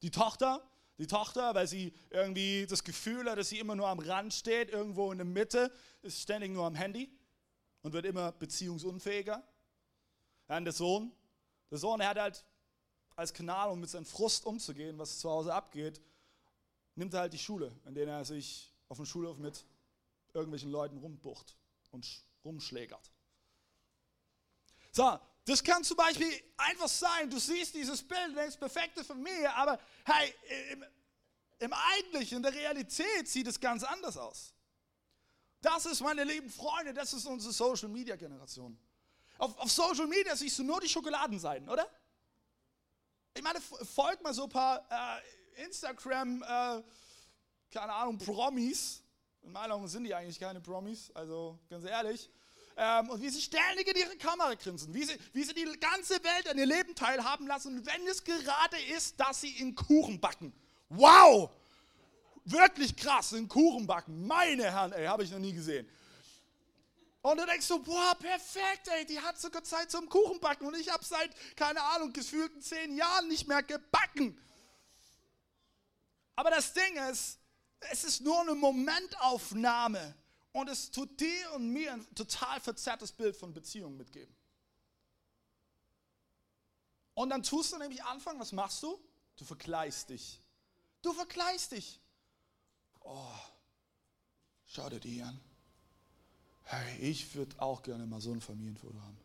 Die 0.00 0.12
Tochter, 0.12 0.62
die 0.96 1.08
Tochter, 1.08 1.56
weil 1.56 1.66
sie 1.66 1.92
irgendwie 2.10 2.68
das 2.68 2.84
Gefühl 2.84 3.28
hat, 3.28 3.36
dass 3.36 3.48
sie 3.48 3.58
immer 3.58 3.74
nur 3.74 3.88
am 3.88 3.98
Rand 3.98 4.32
steht, 4.32 4.70
irgendwo 4.70 5.10
in 5.10 5.18
der 5.18 5.24
Mitte, 5.24 5.72
ist 6.02 6.22
ständig 6.22 6.52
nur 6.52 6.66
am 6.66 6.76
Handy 6.76 7.10
und 7.82 7.94
wird 7.94 8.06
immer 8.06 8.30
beziehungsunfähiger. 8.30 9.42
Dann 10.46 10.62
der 10.62 10.72
Sohn. 10.72 11.10
Der 11.72 11.78
Sohn, 11.78 12.00
er 12.00 12.10
hat 12.10 12.20
halt 12.20 12.44
als 13.16 13.34
Kanal, 13.34 13.70
um 13.70 13.80
mit 13.80 13.90
seinem 13.90 14.06
Frust 14.06 14.46
umzugehen, 14.46 15.00
was 15.00 15.18
zu 15.18 15.28
Hause 15.28 15.52
abgeht, 15.52 16.00
nimmt 16.94 17.12
er 17.12 17.22
halt 17.22 17.32
die 17.32 17.38
Schule, 17.38 17.72
in 17.86 17.94
der 17.96 18.06
er 18.06 18.24
sich 18.24 18.72
auf 18.86 18.98
dem 18.98 19.06
Schulhof 19.06 19.36
mit 19.38 19.66
irgendwelchen 20.32 20.70
Leuten 20.70 20.96
rumbucht 20.98 21.56
und 21.90 22.06
rumschlägert. 22.44 23.10
So, 24.96 25.20
das 25.44 25.62
kann 25.62 25.84
zum 25.84 25.98
Beispiel 25.98 26.32
einfach 26.56 26.88
sein, 26.88 27.28
du 27.28 27.38
siehst 27.38 27.74
dieses 27.74 28.02
Bild, 28.02 28.34
denkst, 28.34 28.56
perfekte 28.56 29.04
Familie, 29.04 29.54
aber 29.54 29.78
hey, 30.06 30.34
im, 30.72 30.82
im 31.58 31.72
Eigentlichen, 31.74 32.38
in 32.38 32.42
der 32.42 32.54
Realität 32.54 33.28
sieht 33.28 33.46
es 33.46 33.60
ganz 33.60 33.82
anders 33.84 34.16
aus. 34.16 34.54
Das 35.60 35.84
ist, 35.84 36.00
meine 36.00 36.24
lieben 36.24 36.48
Freunde, 36.48 36.94
das 36.94 37.12
ist 37.12 37.26
unsere 37.26 37.52
Social 37.52 37.90
Media 37.90 38.16
Generation. 38.16 38.78
Auf, 39.36 39.58
auf 39.58 39.70
Social 39.70 40.06
Media 40.06 40.34
siehst 40.34 40.58
du 40.60 40.64
nur 40.64 40.80
die 40.80 40.88
Schokoladenseiten, 40.88 41.68
oder? 41.68 41.86
Ich 43.34 43.42
meine, 43.42 43.60
folgt 43.60 44.22
mal 44.22 44.32
so 44.32 44.44
ein 44.44 44.48
paar 44.48 44.78
äh, 44.88 45.62
Instagram, 45.62 46.42
äh, 46.42 46.82
keine 47.70 47.92
Ahnung, 47.92 48.16
Promis. 48.16 49.02
In 49.42 49.52
meiner 49.52 49.74
Meinung 49.74 49.88
sind 49.88 50.04
die 50.04 50.14
eigentlich 50.14 50.40
keine 50.40 50.62
Promis, 50.62 51.10
also 51.14 51.58
ganz 51.68 51.84
ehrlich 51.84 52.30
ähm, 52.76 53.08
und 53.08 53.22
wie 53.22 53.30
sie 53.30 53.40
ständig 53.40 53.88
in 53.88 53.96
ihre 53.96 54.16
Kamera 54.16 54.54
grinsen, 54.54 54.92
wie 54.92 55.04
sie, 55.04 55.16
wie 55.32 55.44
sie 55.44 55.54
die 55.54 55.64
ganze 55.80 56.22
Welt 56.22 56.48
an 56.48 56.58
ihr 56.58 56.66
Leben 56.66 56.94
teilhaben 56.94 57.46
lassen, 57.46 57.84
wenn 57.86 58.06
es 58.06 58.22
gerade 58.22 58.78
ist, 58.94 59.18
dass 59.18 59.40
sie 59.40 59.58
in 59.58 59.74
Kuchen 59.74 60.20
backen. 60.20 60.52
Wow! 60.90 61.50
Wirklich 62.44 62.94
krass, 62.94 63.32
in 63.32 63.48
Kuchen 63.48 63.86
backen. 63.86 64.26
Meine 64.26 64.64
Herren, 64.64 64.92
ey, 64.92 65.06
habe 65.06 65.24
ich 65.24 65.30
noch 65.30 65.38
nie 65.38 65.52
gesehen. 65.52 65.88
Und 67.22 67.40
du 67.40 67.46
denkst 67.46 67.66
so, 67.66 67.80
boah, 67.80 68.14
perfekt, 68.14 68.88
ey, 68.88 69.04
die 69.04 69.18
hat 69.18 69.40
sogar 69.40 69.64
Zeit 69.64 69.90
zum 69.90 70.08
Kuchenbacken 70.08 70.64
und 70.66 70.76
ich 70.76 70.92
habe 70.92 71.04
seit, 71.04 71.30
keine 71.56 71.82
Ahnung, 71.82 72.12
gefühlten 72.12 72.62
zehn 72.62 72.96
Jahren 72.96 73.26
nicht 73.26 73.48
mehr 73.48 73.64
gebacken. 73.64 74.38
Aber 76.36 76.50
das 76.50 76.72
Ding 76.72 76.96
ist, 77.10 77.38
es 77.90 78.04
ist 78.04 78.20
nur 78.20 78.40
eine 78.42 78.54
Momentaufnahme 78.54 80.14
und 80.56 80.70
es 80.70 80.90
tut 80.90 81.20
dir 81.20 81.52
und 81.54 81.70
mir 81.70 81.92
ein 81.92 82.14
total 82.14 82.58
verzerrtes 82.60 83.12
Bild 83.12 83.36
von 83.36 83.52
Beziehungen 83.52 83.98
mitgeben. 83.98 84.34
Und 87.12 87.28
dann 87.28 87.42
tust 87.42 87.74
du 87.74 87.78
nämlich 87.78 88.02
anfangen, 88.02 88.40
was 88.40 88.52
machst 88.52 88.82
du? 88.82 88.98
Du 89.36 89.44
vergleichst 89.44 90.08
dich. 90.08 90.40
Du 91.02 91.12
vergleichst 91.12 91.72
dich. 91.72 92.00
Oh, 93.00 93.34
schau 94.64 94.88
dir 94.88 94.98
die 94.98 95.22
an. 95.22 95.38
Hey, 96.62 97.00
ich 97.00 97.34
würde 97.34 97.54
auch 97.60 97.82
gerne 97.82 98.06
mal 98.06 98.22
so 98.22 98.32
ein 98.32 98.40
Familienfoto 98.40 98.98
haben. 98.98 99.18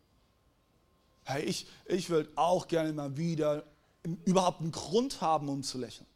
Hey, 1.24 1.44
ich, 1.46 1.66
ich 1.86 2.10
würde 2.10 2.30
auch 2.36 2.68
gerne 2.68 2.92
mal 2.92 3.16
wieder 3.16 3.66
überhaupt 4.26 4.60
einen 4.60 4.74
Grund 4.74 5.22
haben, 5.22 5.48
um 5.48 5.64
zu 5.64 5.78
lächeln. 5.78 6.08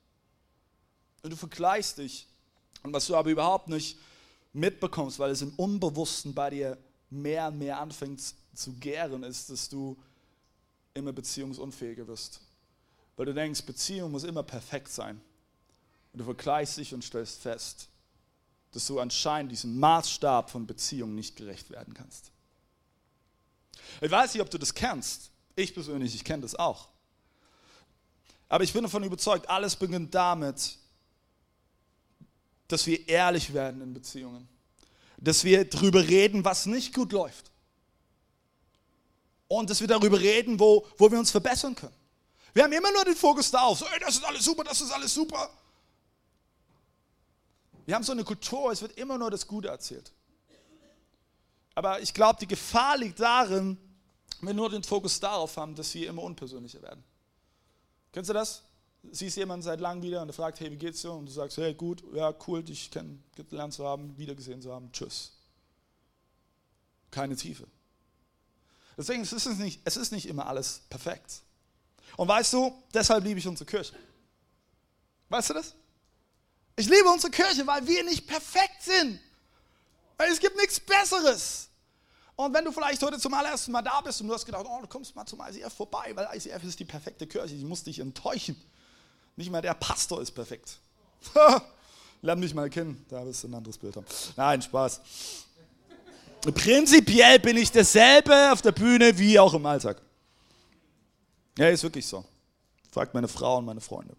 Und 1.23 1.29
du 1.29 1.37
vergleichst 1.37 1.99
dich. 1.99 2.27
Und 2.83 2.91
was 2.91 3.07
du 3.07 3.15
aber 3.15 3.29
überhaupt 3.29 3.69
nicht 3.69 3.97
mitbekommst, 4.55 5.19
weil 5.19 5.31
es 5.31 5.41
im 5.41 5.53
Unbewussten 5.55 6.33
bei 6.33 6.49
dir 6.49 6.77
mehr 7.09 7.47
und 7.47 7.59
mehr 7.59 7.79
anfängt 7.79 8.21
zu 8.53 8.73
gären, 8.73 9.23
ist, 9.23 9.49
dass 9.49 9.69
du 9.69 9.97
immer 10.93 11.11
beziehungsunfähiger 11.11 12.07
wirst. 12.07 12.41
Weil 13.17 13.27
du 13.27 13.33
denkst, 13.33 13.63
Beziehung 13.63 14.11
muss 14.11 14.23
immer 14.23 14.43
perfekt 14.43 14.89
sein. 14.89 15.21
Und 16.13 16.19
du 16.19 16.25
vergleichst 16.25 16.77
dich 16.77 16.93
und 16.93 17.03
stellst 17.03 17.41
fest, 17.41 17.89
dass 18.71 18.87
du 18.87 18.99
anscheinend 18.99 19.51
diesem 19.51 19.77
Maßstab 19.79 20.49
von 20.49 20.65
Beziehung 20.65 21.15
nicht 21.15 21.35
gerecht 21.35 21.69
werden 21.69 21.93
kannst. 21.93 22.31
Ich 24.01 24.11
weiß 24.11 24.33
nicht, 24.33 24.41
ob 24.41 24.49
du 24.49 24.57
das 24.57 24.73
kennst. 24.73 25.31
Ich 25.55 25.73
persönlich, 25.73 26.15
ich 26.15 26.23
kenne 26.23 26.41
das 26.41 26.55
auch. 26.55 26.87
Aber 28.47 28.63
ich 28.63 28.73
bin 28.73 28.83
davon 28.83 29.03
überzeugt, 29.03 29.49
alles 29.49 29.75
beginnt 29.75 30.13
damit, 30.13 30.77
dass 32.67 32.85
wir 32.87 33.07
ehrlich 33.07 33.53
werden 33.53 33.81
in 33.81 33.93
Beziehungen. 33.93 34.47
Dass 35.17 35.43
wir 35.43 35.65
darüber 35.65 36.07
reden, 36.07 36.43
was 36.43 36.65
nicht 36.65 36.93
gut 36.93 37.11
läuft. 37.11 37.51
Und 39.47 39.69
dass 39.69 39.79
wir 39.79 39.87
darüber 39.87 40.19
reden, 40.19 40.59
wo, 40.59 40.85
wo 40.97 41.11
wir 41.11 41.19
uns 41.19 41.31
verbessern 41.31 41.75
können. 41.75 41.95
Wir 42.53 42.63
haben 42.63 42.73
immer 42.73 42.91
nur 42.91 43.05
den 43.05 43.15
Fokus 43.15 43.51
darauf, 43.51 43.79
so, 43.79 43.85
ey, 43.85 43.99
das 43.99 44.15
ist 44.15 44.23
alles 44.23 44.43
super, 44.43 44.63
das 44.63 44.81
ist 44.81 44.91
alles 44.91 45.13
super. 45.13 45.49
Wir 47.85 47.93
haben 47.93 48.03
so 48.03 48.13
eine 48.13 48.23
Kultur, 48.23 48.71
es 48.71 48.81
wird 48.81 48.97
immer 48.97 49.17
nur 49.17 49.29
das 49.29 49.45
Gute 49.45 49.67
erzählt. 49.67 50.11
Aber 51.75 51.99
ich 52.01 52.13
glaube, 52.13 52.39
die 52.39 52.47
Gefahr 52.47 52.97
liegt 52.97 53.19
darin, 53.19 53.77
wenn 54.39 54.47
wir 54.47 54.53
nur 54.53 54.69
den 54.69 54.83
Fokus 54.83 55.19
darauf 55.19 55.57
haben, 55.57 55.75
dass 55.75 55.93
wir 55.93 56.09
immer 56.09 56.23
unpersönlicher 56.23 56.81
werden. 56.81 57.03
Kennst 58.11 58.29
du 58.29 58.33
das? 58.33 58.63
Siehst 59.11 59.37
jemanden 59.37 59.63
seit 59.63 59.79
langem 59.79 60.03
wieder 60.03 60.21
und 60.21 60.29
er 60.29 60.33
fragt, 60.33 60.59
hey, 60.59 60.71
wie 60.71 60.77
geht's 60.77 61.01
dir? 61.01 61.11
Und 61.11 61.27
du 61.27 61.31
sagst, 61.31 61.57
hey, 61.57 61.73
gut, 61.73 62.03
ja, 62.13 62.33
cool, 62.47 62.63
dich 62.63 62.91
kennengelernt 62.91 63.73
zu 63.73 63.85
haben, 63.85 64.17
wiedergesehen 64.17 64.61
zu 64.61 64.73
haben, 64.73 64.91
tschüss. 64.91 65.33
Keine 67.11 67.35
Tiefe. 67.35 67.67
Deswegen 68.97 69.23
es 69.23 69.33
ist 69.33 69.45
es 69.45 69.57
nicht, 69.57 69.81
es 69.83 69.97
ist 69.97 70.11
nicht 70.11 70.27
immer 70.27 70.47
alles 70.47 70.81
perfekt. 70.89 71.41
Und 72.17 72.27
weißt 72.27 72.53
du, 72.53 72.73
deshalb 72.93 73.23
liebe 73.23 73.39
ich 73.39 73.47
unsere 73.47 73.65
Kirche. 73.65 73.95
Weißt 75.29 75.49
du 75.49 75.53
das? 75.53 75.75
Ich 76.75 76.87
liebe 76.87 77.09
unsere 77.09 77.31
Kirche, 77.31 77.65
weil 77.67 77.85
wir 77.87 78.03
nicht 78.03 78.27
perfekt 78.27 78.81
sind. 78.81 79.19
Weil 80.17 80.31
es 80.31 80.39
gibt 80.39 80.55
nichts 80.55 80.79
Besseres. 80.79 81.69
Und 82.35 82.53
wenn 82.53 82.65
du 82.65 82.71
vielleicht 82.71 83.01
heute 83.01 83.17
zum 83.17 83.33
allerersten 83.33 83.71
Mal 83.71 83.81
da 83.81 84.01
bist 84.01 84.19
und 84.21 84.27
du 84.27 84.33
hast 84.33 84.45
gedacht, 84.45 84.65
oh, 84.67 84.81
du 84.81 84.87
kommst 84.87 85.15
mal 85.15 85.25
zum 85.25 85.39
ICF 85.41 85.73
vorbei, 85.73 86.11
weil 86.15 86.27
ICF 86.35 86.63
ist 86.63 86.79
die 86.79 86.85
perfekte 86.85 87.27
Kirche, 87.27 87.55
ich 87.55 87.63
muss 87.63 87.83
dich 87.83 87.99
enttäuschen. 87.99 88.61
Nicht 89.35 89.51
mal 89.51 89.61
der 89.61 89.73
Pastor 89.73 90.21
ist 90.21 90.31
perfekt. 90.31 90.79
Lern 92.21 92.39
mich 92.39 92.53
mal 92.53 92.69
kennen, 92.69 93.05
da 93.09 93.25
wirst 93.25 93.43
du 93.43 93.47
ein 93.47 93.53
anderes 93.53 93.77
Bild 93.77 93.95
haben. 93.95 94.05
Nein, 94.35 94.61
Spaß. 94.61 95.01
Prinzipiell 96.41 97.39
bin 97.39 97.57
ich 97.57 97.71
dasselbe 97.71 98.51
auf 98.51 98.61
der 98.61 98.71
Bühne 98.71 99.17
wie 99.17 99.37
auch 99.39 99.53
im 99.53 99.65
Alltag. 99.65 100.01
Ja, 101.57 101.69
ist 101.69 101.83
wirklich 101.83 102.05
so. 102.05 102.23
Fragt 102.91 103.13
meine 103.13 103.27
Frau 103.27 103.57
und 103.57 103.65
meine 103.65 103.81
Freunde. 103.81 104.15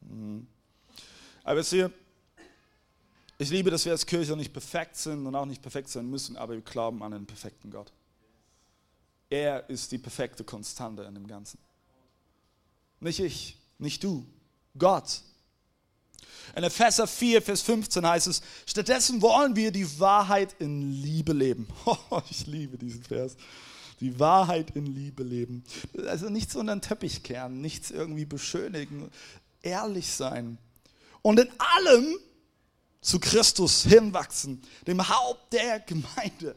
Mhm. 0.00 0.46
Aber 1.44 1.60
wisst 1.60 1.72
ihr, 1.72 1.90
ich 3.38 3.50
liebe, 3.50 3.70
dass 3.70 3.84
wir 3.84 3.92
als 3.92 4.04
Kirche 4.04 4.36
nicht 4.36 4.52
perfekt 4.52 4.96
sind 4.96 5.26
und 5.26 5.34
auch 5.34 5.46
nicht 5.46 5.62
perfekt 5.62 5.88
sein 5.88 6.08
müssen, 6.08 6.36
aber 6.36 6.54
wir 6.54 6.60
glauben 6.60 7.02
an 7.02 7.12
einen 7.12 7.26
perfekten 7.26 7.70
Gott. 7.70 7.92
Er 9.30 9.68
ist 9.68 9.92
die 9.92 9.98
perfekte 9.98 10.42
Konstante 10.44 11.02
in 11.02 11.14
dem 11.14 11.26
Ganzen. 11.26 11.58
Nicht 13.00 13.20
ich, 13.20 13.56
nicht 13.78 14.02
du, 14.02 14.26
Gott. 14.78 15.22
In 16.56 16.64
Epheser 16.64 17.06
4, 17.06 17.42
Vers 17.42 17.62
15 17.62 18.06
heißt 18.06 18.26
es, 18.26 18.42
stattdessen 18.66 19.22
wollen 19.22 19.54
wir 19.54 19.70
die 19.70 20.00
Wahrheit 20.00 20.56
in 20.58 20.92
Liebe 20.92 21.32
leben. 21.32 21.68
Oh, 22.10 22.22
ich 22.30 22.46
liebe 22.46 22.78
diesen 22.78 23.02
Vers. 23.02 23.36
Die 24.00 24.18
Wahrheit 24.18 24.74
in 24.74 24.86
Liebe 24.86 25.22
leben. 25.22 25.64
Also 26.06 26.30
nichts 26.30 26.56
unter 26.56 26.74
den 26.74 26.80
Teppich 26.80 27.22
kehren, 27.22 27.60
nichts 27.60 27.90
irgendwie 27.90 28.24
beschönigen, 28.24 29.10
ehrlich 29.62 30.12
sein. 30.12 30.58
Und 31.22 31.40
in 31.40 31.48
allem 31.58 32.18
zu 33.00 33.18
Christus 33.18 33.82
hinwachsen, 33.82 34.62
dem 34.86 35.08
Haupt 35.08 35.52
der 35.52 35.80
Gemeinde. 35.80 36.56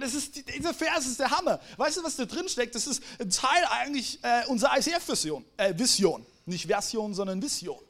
Das 0.00 0.14
ist, 0.14 0.48
dieser 0.54 0.74
Vers 0.74 1.06
ist 1.06 1.18
der 1.18 1.30
Hammer. 1.30 1.60
Weißt 1.76 1.96
du, 1.96 2.04
was 2.04 2.16
da 2.16 2.24
drin 2.24 2.48
steckt? 2.48 2.74
Das 2.74 2.86
ist 2.86 3.02
ein 3.18 3.30
Teil 3.30 3.64
eigentlich 3.70 4.18
äh, 4.22 4.46
unserer 4.46 4.78
ICF-Vision. 4.78 5.44
Äh, 5.56 5.76
Vision. 5.76 6.24
Nicht 6.46 6.66
Version, 6.66 7.14
sondern 7.14 7.42
Vision. 7.42 7.82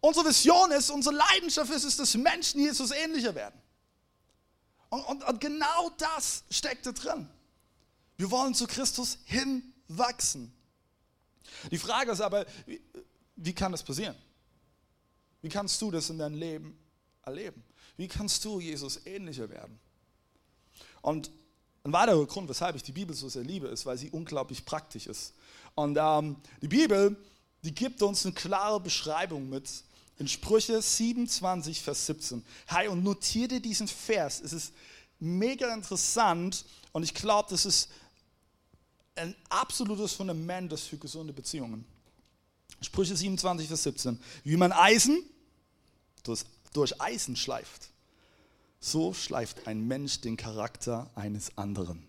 Unsere 0.00 0.28
Vision 0.28 0.70
ist, 0.72 0.90
unsere 0.90 1.14
Leidenschaft 1.14 1.70
ist 1.70 1.84
es, 1.84 1.96
dass 1.96 2.14
Menschen 2.14 2.60
Jesus 2.60 2.90
ähnlicher 2.90 3.34
werden. 3.34 3.60
Und, 4.88 5.02
und, 5.04 5.24
und 5.24 5.40
genau 5.40 5.90
das 5.98 6.44
steckt 6.50 6.86
da 6.86 6.92
drin. 6.92 7.28
Wir 8.16 8.30
wollen 8.30 8.54
zu 8.54 8.66
Christus 8.66 9.18
hinwachsen. 9.24 10.52
Die 11.70 11.78
Frage 11.78 12.12
ist 12.12 12.20
aber, 12.20 12.46
wie, 12.66 12.80
wie 13.36 13.54
kann 13.54 13.72
das 13.72 13.82
passieren? 13.82 14.16
Wie 15.42 15.48
kannst 15.48 15.80
du 15.80 15.90
das 15.90 16.10
in 16.10 16.18
deinem 16.18 16.34
Leben 16.34 16.78
erleben? 17.22 17.62
Wie 17.96 18.08
kannst 18.08 18.44
du 18.44 18.60
Jesus 18.60 19.06
ähnlicher 19.06 19.48
werden? 19.48 19.78
Und 21.02 21.30
ein 21.84 21.92
weiterer 21.92 22.26
Grund, 22.26 22.48
weshalb 22.48 22.76
ich 22.76 22.82
die 22.82 22.92
Bibel 22.92 23.14
so 23.16 23.28
sehr 23.28 23.42
liebe, 23.42 23.68
ist, 23.68 23.86
weil 23.86 23.96
sie 23.96 24.10
unglaublich 24.10 24.64
praktisch 24.66 25.06
ist. 25.06 25.34
Und 25.74 25.96
ähm, 25.98 26.36
die 26.60 26.68
Bibel, 26.68 27.16
die 27.62 27.74
gibt 27.74 28.02
uns 28.02 28.24
eine 28.24 28.34
klare 28.34 28.80
Beschreibung 28.80 29.48
mit 29.48 29.68
in 30.18 30.28
Sprüche 30.28 30.80
27, 30.80 31.80
Vers 31.80 32.06
17. 32.06 32.44
Hey, 32.66 32.88
und 32.88 33.02
notiere 33.02 33.48
dir 33.48 33.60
diesen 33.60 33.88
Vers. 33.88 34.40
Es 34.40 34.52
ist 34.52 34.72
mega 35.18 35.72
interessant 35.72 36.64
und 36.92 37.02
ich 37.02 37.14
glaube, 37.14 37.48
das 37.50 37.64
ist 37.64 37.88
ein 39.14 39.34
absolutes 39.48 40.12
Fundament 40.12 40.78
für 40.78 40.98
gesunde 40.98 41.32
Beziehungen. 41.32 41.84
Sprüche 42.80 43.16
27, 43.16 43.68
Vers 43.68 43.82
17. 43.82 44.20
Wie 44.44 44.56
man 44.56 44.72
Eisen 44.72 45.22
durch, 46.22 46.44
durch 46.72 47.00
Eisen 47.00 47.36
schleift, 47.36 47.88
so 48.78 49.12
schleift 49.12 49.66
ein 49.66 49.86
Mensch 49.86 50.20
den 50.20 50.36
Charakter 50.36 51.10
eines 51.14 51.56
anderen. 51.56 52.06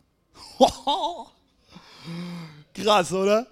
Krass, 2.73 3.11
oder? 3.11 3.47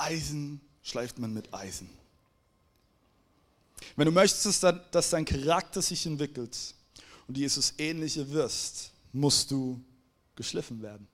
Eisen 0.00 0.60
schleift 0.82 1.18
man 1.18 1.32
mit 1.32 1.52
Eisen. 1.52 1.88
Wenn 3.96 4.06
du 4.06 4.12
möchtest, 4.12 4.62
dass 4.62 5.10
dein 5.10 5.24
Charakter 5.24 5.82
sich 5.82 6.06
entwickelt 6.06 6.56
und 7.26 7.36
Jesus 7.36 7.74
ähnlicher 7.78 8.28
wirst, 8.30 8.92
musst 9.12 9.50
du 9.50 9.82
geschliffen 10.36 10.82
werden. 10.82 11.06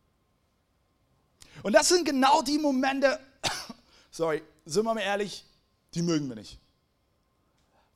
Und 1.62 1.72
das 1.72 1.88
sind 1.88 2.04
genau 2.04 2.42
die 2.42 2.58
Momente, 2.58 3.18
sorry, 4.10 4.42
sind 4.64 4.84
wir 4.84 4.94
mal 4.94 5.00
ehrlich, 5.00 5.44
die 5.94 6.02
mögen 6.02 6.28
wir 6.28 6.36
nicht. 6.36 6.58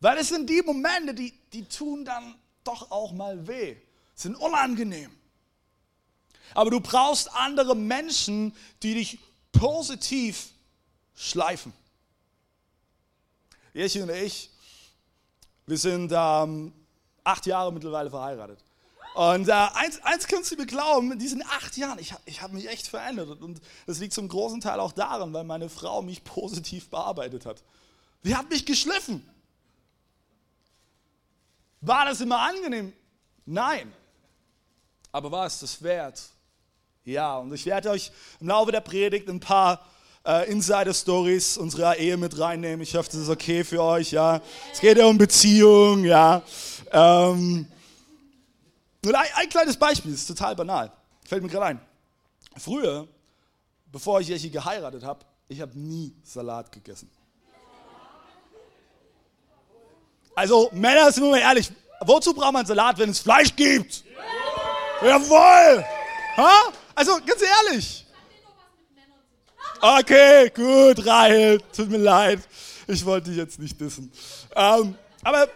Weil 0.00 0.18
es 0.18 0.28
sind 0.28 0.48
die 0.48 0.62
Momente, 0.62 1.14
die, 1.14 1.32
die 1.52 1.64
tun 1.64 2.04
dann 2.04 2.34
doch 2.64 2.90
auch 2.90 3.12
mal 3.12 3.46
weh, 3.46 3.76
sind 4.14 4.34
unangenehm. 4.36 5.10
Aber 6.54 6.70
du 6.70 6.80
brauchst 6.80 7.30
andere 7.32 7.76
Menschen, 7.76 8.54
die 8.82 8.94
dich 8.94 9.18
positiv 9.52 10.48
schleifen. 11.20 11.72
Ich 13.72 14.00
und 14.00 14.10
ich, 14.10 14.50
wir 15.66 15.78
sind 15.78 16.12
ähm, 16.14 16.72
acht 17.22 17.46
Jahre 17.46 17.72
mittlerweile 17.72 18.10
verheiratet. 18.10 18.58
Und 19.14 19.48
äh, 19.48 19.52
eins, 19.52 20.02
eins 20.02 20.26
kannst 20.26 20.50
du 20.50 20.56
mir 20.56 20.66
glauben, 20.66 21.12
in 21.12 21.18
diesen 21.18 21.42
acht 21.42 21.76
Jahren, 21.76 21.98
ich, 21.98 22.14
ich 22.24 22.42
habe 22.42 22.54
mich 22.54 22.68
echt 22.68 22.88
verändert. 22.88 23.42
Und 23.42 23.60
das 23.86 23.98
liegt 23.98 24.14
zum 24.14 24.28
großen 24.28 24.60
Teil 24.60 24.80
auch 24.80 24.92
daran, 24.92 25.32
weil 25.32 25.44
meine 25.44 25.68
Frau 25.68 26.00
mich 26.00 26.24
positiv 26.24 26.88
bearbeitet 26.88 27.44
hat. 27.44 27.62
Sie 28.22 28.34
hat 28.34 28.48
mich 28.48 28.64
geschliffen. 28.64 29.28
War 31.80 32.06
das 32.06 32.20
immer 32.20 32.40
angenehm? 32.40 32.92
Nein. 33.46 33.92
Aber 35.12 35.30
war 35.30 35.46
es 35.46 35.60
das 35.60 35.82
wert? 35.82 36.22
Ja, 37.04 37.38
und 37.38 37.52
ich 37.52 37.66
werde 37.66 37.90
euch 37.90 38.10
im 38.40 38.48
Laufe 38.48 38.70
der 38.70 38.80
Predigt 38.80 39.28
ein 39.28 39.40
paar 39.40 39.84
äh, 40.26 40.50
Insider-Stories 40.50 41.56
unserer 41.56 41.96
Ehe 41.96 42.16
mit 42.16 42.38
reinnehmen. 42.38 42.82
Ich 42.82 42.94
hoffe, 42.94 43.10
das 43.10 43.20
ist 43.20 43.28
okay 43.28 43.64
für 43.64 43.82
euch. 43.82 44.12
Ja, 44.12 44.40
es 44.72 44.80
geht 44.80 44.98
ja 44.98 45.06
um 45.06 45.18
Beziehung. 45.18 46.04
Ja. 46.04 46.42
Ähm, 46.92 47.66
und 49.04 49.14
ein, 49.14 49.26
ein 49.34 49.48
kleines 49.48 49.76
Beispiel, 49.76 50.12
das 50.12 50.20
ist 50.22 50.26
total 50.26 50.54
banal. 50.54 50.92
Fällt 51.24 51.42
mir 51.42 51.48
gerade 51.48 51.66
ein. 51.66 51.80
Früher, 52.56 53.08
bevor 53.86 54.20
ich 54.20 54.28
Jeschi 54.28 54.50
geheiratet 54.50 55.02
habe, 55.02 55.24
ich 55.48 55.60
habe 55.60 55.78
nie 55.78 56.14
Salat 56.22 56.70
gegessen. 56.70 57.10
Also 60.34 60.70
Männer, 60.72 61.10
sind 61.10 61.24
wir 61.24 61.30
mal 61.30 61.38
ehrlich, 61.38 61.70
wozu 62.00 62.32
braucht 62.34 62.52
man 62.52 62.66
Salat, 62.66 62.98
wenn 62.98 63.10
es 63.10 63.20
Fleisch 63.20 63.54
gibt? 63.54 64.04
Jawohl! 65.02 65.84
Ha? 66.36 66.72
Also 66.94 67.18
ganz 67.24 67.42
ehrlich. 67.42 68.06
Okay, 69.82 70.50
gut, 70.54 71.06
Rahel, 71.06 71.58
tut 71.74 71.88
mir 71.88 71.96
leid. 71.96 72.40
Ich 72.86 73.02
wollte 73.02 73.30
dich 73.30 73.38
jetzt 73.38 73.58
nicht 73.58 73.80
dissen. 73.80 74.12
Ähm, 74.54 74.94
aber 75.22 75.48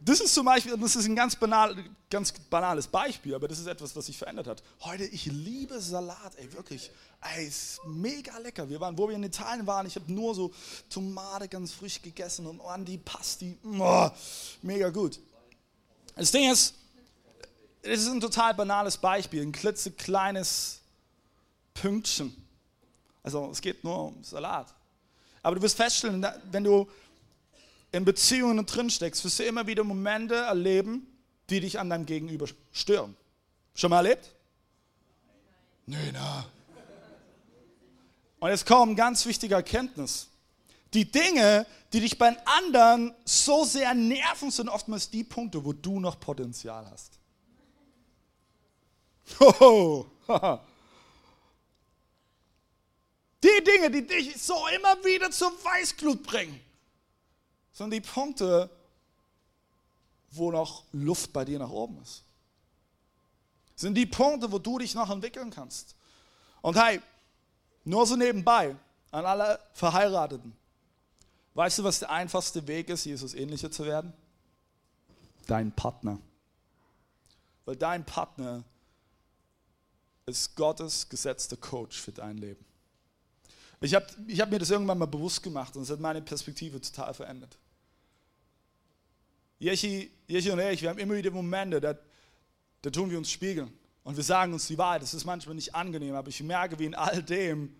das 0.00 0.18
ist 0.18 0.34
zum 0.34 0.44
Beispiel, 0.44 0.76
das 0.76 0.96
ist 0.96 1.06
ein 1.06 1.14
ganz, 1.14 1.36
banal, 1.36 1.76
ganz 2.10 2.32
banales 2.32 2.88
Beispiel, 2.88 3.32
aber 3.32 3.46
das 3.46 3.60
ist 3.60 3.68
etwas, 3.68 3.94
was 3.94 4.06
sich 4.06 4.18
verändert 4.18 4.48
hat. 4.48 4.62
Heute, 4.80 5.04
ich 5.04 5.26
liebe 5.26 5.80
Salat, 5.80 6.34
ey, 6.38 6.52
wirklich. 6.52 6.90
Ey, 7.36 7.46
ist 7.46 7.78
mega 7.86 8.36
lecker. 8.38 8.68
Wir 8.68 8.80
waren, 8.80 8.98
wo 8.98 9.08
wir 9.08 9.14
in 9.14 9.22
Italien 9.22 9.64
waren, 9.68 9.86
ich 9.86 9.94
habe 9.94 10.12
nur 10.12 10.34
so 10.34 10.52
Tomate 10.88 11.46
ganz 11.46 11.72
frisch 11.72 12.02
gegessen 12.02 12.46
und 12.46 12.60
Antipasti, 12.60 13.56
oh, 13.78 14.10
mega 14.62 14.88
gut. 14.88 15.20
Das 16.16 16.32
Ding 16.32 16.50
ist, 16.50 16.74
es 17.82 18.02
ist 18.02 18.08
ein 18.08 18.20
total 18.20 18.52
banales 18.54 18.96
Beispiel, 18.96 19.42
ein 19.42 19.52
klitzekleines 19.52 20.80
Pünktchen. 21.74 22.34
Also 23.22 23.50
es 23.50 23.60
geht 23.60 23.84
nur 23.84 24.06
um 24.06 24.24
Salat. 24.24 24.74
Aber 25.42 25.56
du 25.56 25.62
wirst 25.62 25.76
feststellen, 25.76 26.26
wenn 26.50 26.64
du 26.64 26.88
in 27.92 28.04
Beziehungen 28.04 28.64
drin 28.66 28.90
steckst, 28.90 29.24
wirst 29.24 29.38
du 29.38 29.44
immer 29.44 29.66
wieder 29.66 29.84
Momente 29.84 30.34
erleben, 30.34 31.06
die 31.48 31.60
dich 31.60 31.78
an 31.78 31.90
deinem 31.90 32.06
Gegenüber 32.06 32.46
stören. 32.72 33.16
Schon 33.74 33.90
mal 33.90 33.98
erlebt? 34.06 34.30
Nein. 35.86 36.10
na. 36.12 36.44
Und 38.38 38.48
jetzt 38.48 38.64
kommt 38.64 38.88
eine 38.88 38.94
ganz 38.94 39.26
wichtige 39.26 39.54
Erkenntnis. 39.54 40.28
Die 40.94 41.10
Dinge, 41.10 41.66
die 41.92 42.00
dich 42.00 42.16
bei 42.18 42.36
anderen 42.46 43.14
so 43.24 43.64
sehr 43.64 43.94
nerven, 43.94 44.50
sind 44.50 44.68
oftmals 44.68 45.10
die 45.10 45.24
Punkte, 45.24 45.64
wo 45.64 45.72
du 45.72 46.00
noch 46.00 46.18
Potenzial 46.18 46.88
hast. 46.90 47.18
Hoho. 49.38 50.06
Die 53.42 53.64
Dinge, 53.64 53.90
die 53.90 54.06
dich 54.06 54.40
so 54.40 54.66
immer 54.68 55.02
wieder 55.04 55.30
zur 55.30 55.52
Weißglut 55.64 56.22
bringen, 56.22 56.60
sind 57.72 57.90
die 57.90 58.00
Punkte, 58.00 58.68
wo 60.32 60.50
noch 60.50 60.84
Luft 60.92 61.32
bei 61.32 61.44
dir 61.44 61.58
nach 61.58 61.70
oben 61.70 62.00
ist. 62.02 62.22
Sind 63.76 63.94
die 63.94 64.06
Punkte, 64.06 64.52
wo 64.52 64.58
du 64.58 64.78
dich 64.78 64.94
noch 64.94 65.08
entwickeln 65.08 65.50
kannst. 65.50 65.94
Und 66.60 66.76
hey, 66.76 67.00
nur 67.84 68.06
so 68.06 68.16
nebenbei, 68.16 68.76
an 69.10 69.24
alle 69.24 69.58
Verheirateten. 69.72 70.54
Weißt 71.54 71.78
du, 71.78 71.84
was 71.84 71.98
der 71.98 72.10
einfachste 72.10 72.66
Weg 72.66 72.90
ist, 72.90 73.06
Jesus 73.06 73.34
ähnlicher 73.34 73.70
zu 73.70 73.84
werden? 73.84 74.12
Dein 75.46 75.72
Partner. 75.72 76.18
Weil 77.64 77.76
dein 77.76 78.04
Partner 78.04 78.62
ist 80.26 80.54
Gottes 80.54 81.08
gesetzter 81.08 81.56
Coach 81.56 81.98
für 81.98 82.12
dein 82.12 82.38
Leben. 82.38 82.64
Ich 83.80 83.94
habe 83.94 84.06
ich 84.26 84.40
hab 84.40 84.50
mir 84.50 84.58
das 84.58 84.70
irgendwann 84.70 84.98
mal 84.98 85.06
bewusst 85.06 85.42
gemacht 85.42 85.74
und 85.76 85.82
es 85.82 85.90
hat 85.90 86.00
meine 86.00 86.20
Perspektive 86.20 86.80
total 86.80 87.14
verändert. 87.14 87.56
Jechi, 89.58 90.10
und 90.28 90.58
ich, 90.58 90.82
wir 90.82 90.88
haben 90.88 90.98
immer 90.98 91.14
wieder 91.14 91.30
Momente, 91.30 91.80
da, 91.80 91.94
da 92.82 92.90
tun 92.90 93.10
wir 93.10 93.18
uns 93.18 93.30
spiegeln 93.30 93.72
und 94.04 94.16
wir 94.16 94.24
sagen 94.24 94.52
uns 94.52 94.66
die 94.66 94.76
Wahrheit. 94.76 95.02
Das 95.02 95.14
ist 95.14 95.24
manchmal 95.24 95.54
nicht 95.54 95.74
angenehm, 95.74 96.14
aber 96.14 96.28
ich 96.28 96.42
merke, 96.42 96.78
wie 96.78 96.86
in 96.86 96.94
all 96.94 97.22
dem 97.22 97.74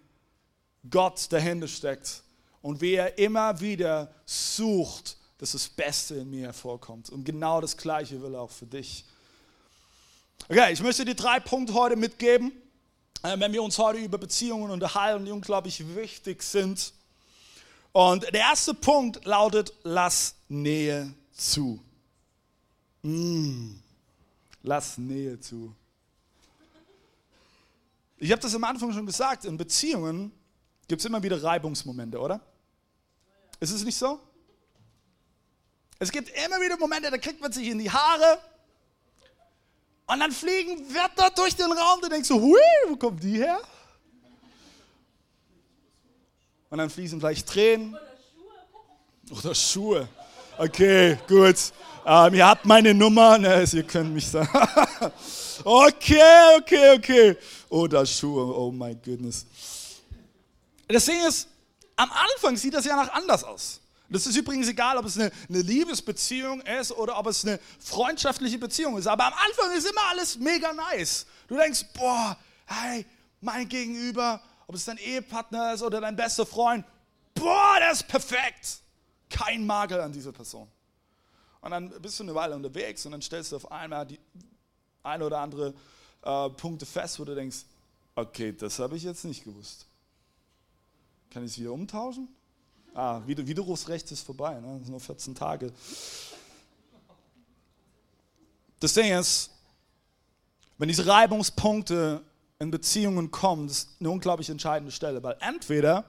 Gott 0.88 1.26
dahinter 1.30 1.68
steckt 1.68 2.22
und 2.62 2.80
wie 2.80 2.94
er 2.94 3.18
immer 3.18 3.60
wieder 3.60 4.14
sucht, 4.24 5.16
dass 5.38 5.52
das 5.52 5.68
Beste 5.68 6.16
in 6.16 6.30
mir 6.30 6.46
hervorkommt. 6.46 7.10
Und 7.10 7.24
genau 7.24 7.60
das 7.60 7.76
Gleiche 7.76 8.20
will 8.22 8.34
er 8.34 8.42
auch 8.42 8.50
für 8.50 8.66
dich. 8.66 9.04
Okay, 10.48 10.72
ich 10.72 10.82
möchte 10.82 11.04
dir 11.04 11.14
drei 11.14 11.40
Punkte 11.40 11.74
heute 11.74 11.96
mitgeben, 11.96 12.52
wenn 13.22 13.52
wir 13.52 13.62
uns 13.62 13.78
heute 13.78 13.98
über 13.98 14.18
Beziehungen 14.18 14.70
unterhalten, 14.70 15.24
die 15.24 15.30
unglaublich 15.30 15.94
wichtig 15.94 16.42
sind. 16.42 16.92
Und 17.92 18.22
der 18.22 18.40
erste 18.40 18.72
Punkt 18.74 19.24
lautet, 19.24 19.72
lass 19.82 20.34
Nähe 20.48 21.12
zu. 21.32 21.82
Mm, 23.02 23.72
lass 24.62 24.96
Nähe 24.96 25.38
zu. 25.40 25.74
Ich 28.18 28.30
habe 28.30 28.40
das 28.40 28.54
am 28.54 28.64
Anfang 28.64 28.92
schon 28.92 29.06
gesagt, 29.06 29.44
in 29.44 29.56
Beziehungen 29.56 30.30
gibt 30.86 31.00
es 31.00 31.06
immer 31.06 31.22
wieder 31.22 31.42
Reibungsmomente, 31.42 32.18
oder? 32.18 32.40
Ist 33.58 33.70
es 33.70 33.84
nicht 33.84 33.96
so? 33.96 34.20
Es 35.98 36.10
gibt 36.10 36.30
immer 36.30 36.60
wieder 36.60 36.78
Momente, 36.78 37.10
da 37.10 37.18
kriegt 37.18 37.40
man 37.40 37.52
sich 37.52 37.68
in 37.68 37.78
die 37.78 37.90
Haare 37.90 38.38
und 40.10 40.20
dann 40.20 40.32
fliegen 40.32 40.92
Wörter 40.92 41.30
durch 41.30 41.54
den 41.54 41.70
Raum, 41.70 42.00
du 42.00 42.08
denkst 42.08 42.28
so, 42.28 42.40
hui, 42.40 42.58
wo 42.88 42.96
kommt 42.96 43.22
die 43.22 43.38
her? 43.38 43.60
Und 46.68 46.78
dann 46.78 46.90
fließen 46.90 47.20
vielleicht 47.20 47.48
Tränen. 47.48 47.96
Oder 49.30 49.54
Schuhe. 49.54 50.00
Oder. 50.00 50.08
Okay, 50.58 51.16
gut. 51.26 51.56
Ähm, 52.04 52.34
ihr 52.34 52.46
habt 52.46 52.66
meine 52.66 52.92
Nummer, 52.92 53.38
ne, 53.38 53.48
also 53.48 53.78
ihr 53.78 53.82
könnt 53.82 54.12
mich 54.12 54.28
sagen. 54.28 54.48
okay, 55.64 56.56
okay, 56.58 56.96
okay. 56.96 57.36
Da 57.88 58.04
Schuhe, 58.04 58.56
oh 58.56 58.70
mein 58.70 59.00
goodness. 59.02 59.46
Das 60.88 61.04
Ding 61.04 61.24
ist, 61.26 61.48
am 61.96 62.10
Anfang 62.10 62.56
sieht 62.56 62.74
das 62.74 62.84
ja 62.84 62.96
noch 62.96 63.12
anders 63.12 63.44
aus. 63.44 63.80
Das 64.10 64.26
ist 64.26 64.36
übrigens 64.36 64.68
egal, 64.68 64.96
ob 64.98 65.04
es 65.04 65.16
eine, 65.16 65.30
eine, 65.48 65.62
Liebesbeziehung 65.62 66.60
ist 66.62 66.90
oder 66.90 67.16
ob 67.16 67.28
es 67.28 67.44
eine 67.44 67.60
freundschaftliche 67.78 68.58
Beziehung 68.58 68.98
ist. 68.98 69.06
Aber 69.06 69.26
am 69.26 69.34
Anfang 69.34 69.70
ist 69.76 69.88
immer 69.88 70.02
alles 70.10 70.36
mega 70.36 70.72
nice. 70.72 71.26
Du 71.46 71.56
denkst, 71.56 71.84
boah, 71.94 72.36
hey, 72.66 73.06
mein 73.40 73.68
Gegenüber, 73.68 74.42
ob 74.66 74.74
es 74.74 74.84
dein 74.84 74.96
Ehepartner 74.98 75.74
ist 75.74 75.82
oder 75.82 76.00
dein 76.00 76.16
bester 76.16 76.44
Freund, 76.44 76.84
boah, 77.34 77.76
der 77.78 77.92
ist 77.92 78.08
perfekt. 78.08 78.80
Kein 79.28 79.64
Makel 79.64 80.00
an 80.00 80.12
dieser 80.12 80.32
Person. 80.32 80.68
Und 81.60 81.70
dann 81.70 81.90
bist 82.02 82.18
du 82.18 82.24
eine 82.24 82.34
Weile 82.34 82.56
unterwegs 82.56 83.06
und 83.06 83.12
dann 83.12 83.22
stellst 83.22 83.52
du 83.52 83.56
auf 83.56 83.70
einmal 83.70 84.06
die 84.06 84.18
ein 85.04 85.22
oder 85.22 85.38
andere 85.38 85.72
äh, 86.22 86.50
Punkte 86.50 86.84
fest, 86.84 87.20
wo 87.20 87.24
du 87.24 87.34
denkst, 87.34 87.58
okay, 88.16 88.52
das 88.52 88.80
habe 88.80 88.96
ich 88.96 89.04
jetzt 89.04 89.24
nicht 89.24 89.44
gewusst. 89.44 89.86
Kann 91.30 91.44
ich 91.44 91.52
es 91.52 91.58
wieder 91.58 91.72
umtauschen? 91.72 92.28
Ah, 93.00 93.22
Widerrufsrecht 93.24 94.12
ist 94.12 94.20
vorbei, 94.20 94.60
ne? 94.60 94.74
das 94.74 94.82
sind 94.82 94.90
nur 94.90 95.00
14 95.00 95.34
Tage. 95.34 95.72
Das 98.78 98.92
Ding 98.92 99.10
ist, 99.18 99.48
wenn 100.76 100.86
diese 100.86 101.06
Reibungspunkte 101.06 102.22
in 102.58 102.70
Beziehungen 102.70 103.30
kommen, 103.30 103.68
das 103.68 103.78
ist 103.78 103.88
eine 104.00 104.10
unglaublich 104.10 104.50
entscheidende 104.50 104.92
Stelle, 104.92 105.22
weil 105.22 105.34
entweder 105.40 106.04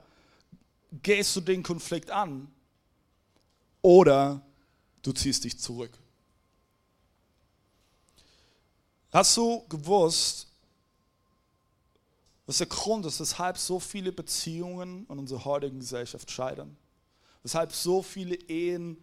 gehst 1.02 1.34
du 1.38 1.40
den 1.40 1.64
Konflikt 1.64 2.12
an 2.12 2.52
oder 3.82 4.42
du 5.02 5.14
ziehst 5.14 5.46
dich 5.46 5.58
zurück. 5.58 5.98
Hast 9.14 9.38
du 9.38 9.66
gewusst, 9.70 10.51
was 12.52 12.58
der 12.58 12.68
Grund 12.68 13.06
ist, 13.06 13.18
weshalb 13.22 13.58
so 13.58 13.80
viele 13.80 14.12
Beziehungen 14.12 15.06
in 15.10 15.20
unserer 15.20 15.46
heutigen 15.46 15.80
Gesellschaft 15.80 16.30
scheitern? 16.30 16.76
Weshalb 17.44 17.72
so 17.72 18.04
viele 18.04 18.36
Ehen 18.36 18.98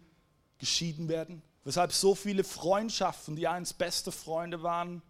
geschieden 0.59 1.07
werden? 1.07 1.41
Weshalb 1.63 1.91
so 1.91 2.13
viele 2.13 2.43
Freundschaften, 2.43 3.35
die 3.35 3.47
einst 3.47 3.79
beste 3.79 4.11
Freunde 4.11 4.61
waren, 4.61 5.01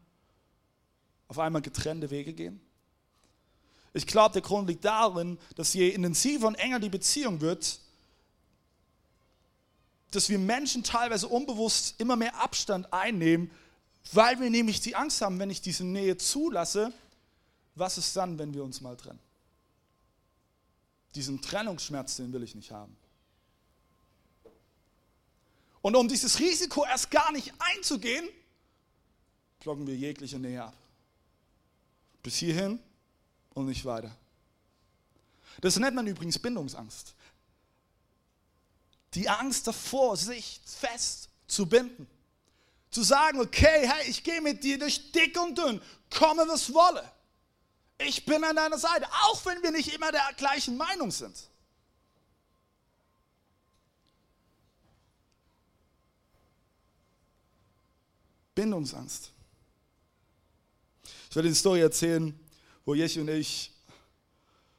auf 1.27 1.37
einmal 1.37 1.61
getrennte 1.61 2.11
Wege 2.11 2.31
gehen? 2.31 2.61
Ich 3.93 4.07
glaube, 4.07 4.31
der 4.31 4.41
Grund 4.41 4.69
liegt 4.69 4.85
darin, 4.85 5.37
dass 5.57 5.73
je 5.73 5.89
intensiver 5.89 6.47
und 6.47 6.55
enger 6.55 6.79
die 6.79 6.87
Beziehung 6.87 7.41
wird, 7.41 7.81
dass 10.11 10.29
wir 10.29 10.39
Menschen 10.39 10.85
teilweise 10.85 11.27
unbewusst 11.27 11.99
immer 11.99 12.15
mehr 12.15 12.39
Abstand 12.39 12.93
einnehmen, 12.93 13.51
weil 14.13 14.39
wir 14.39 14.49
nämlich 14.49 14.79
die 14.79 14.95
Angst 14.95 15.21
haben, 15.21 15.39
wenn 15.39 15.49
ich 15.49 15.59
diese 15.59 15.83
Nähe 15.83 16.15
zulasse, 16.15 16.93
was 17.79 17.97
ist 17.97 18.15
dann, 18.15 18.37
wenn 18.37 18.53
wir 18.53 18.63
uns 18.63 18.81
mal 18.81 18.95
trennen? 18.95 19.19
Diesen 21.15 21.41
Trennungsschmerz, 21.41 22.17
den 22.17 22.31
will 22.33 22.43
ich 22.43 22.53
nicht 22.53 22.71
haben. 22.71 22.95
Und 25.81 25.95
um 25.95 26.07
dieses 26.07 26.39
Risiko 26.39 26.85
erst 26.85 27.09
gar 27.09 27.31
nicht 27.31 27.53
einzugehen, 27.57 28.27
blocken 29.59 29.87
wir 29.87 29.95
jegliche 29.95 30.37
Nähe 30.37 30.63
ab. 30.63 30.75
Bis 32.21 32.35
hierhin 32.35 32.79
und 33.53 33.65
nicht 33.65 33.85
weiter. 33.85 34.15
Das 35.61 35.77
nennt 35.77 35.95
man 35.95 36.05
übrigens 36.05 36.37
Bindungsangst. 36.37 37.13
Die 39.13 39.27
Angst 39.27 39.67
davor, 39.67 40.15
sich 40.17 40.61
fest 40.65 41.29
zu 41.47 41.65
binden. 41.65 42.07
Zu 42.91 43.03
sagen, 43.03 43.39
okay, 43.39 43.87
hey, 43.87 44.09
ich 44.09 44.23
gehe 44.23 44.41
mit 44.41 44.63
dir 44.63 44.77
durch 44.77 45.11
dick 45.11 45.39
und 45.41 45.57
dünn, 45.57 45.81
komme 46.09 46.47
was 46.47 46.73
wolle. 46.73 47.09
Ich 48.01 48.25
bin 48.25 48.41
an 48.43 48.55
deiner 48.55 48.77
Seite, 48.77 49.05
auch 49.25 49.45
wenn 49.45 49.61
wir 49.61 49.71
nicht 49.71 49.93
immer 49.93 50.11
der 50.11 50.23
gleichen 50.37 50.77
Meinung 50.77 51.11
sind. 51.11 51.35
Bindungsangst. 58.55 59.31
Ich 61.29 61.35
werde 61.35 61.49
die 61.49 61.55
Story 61.55 61.81
erzählen, 61.81 62.37
wo 62.85 62.93
Jechi 62.93 63.19
und 63.19 63.29
ich 63.29 63.71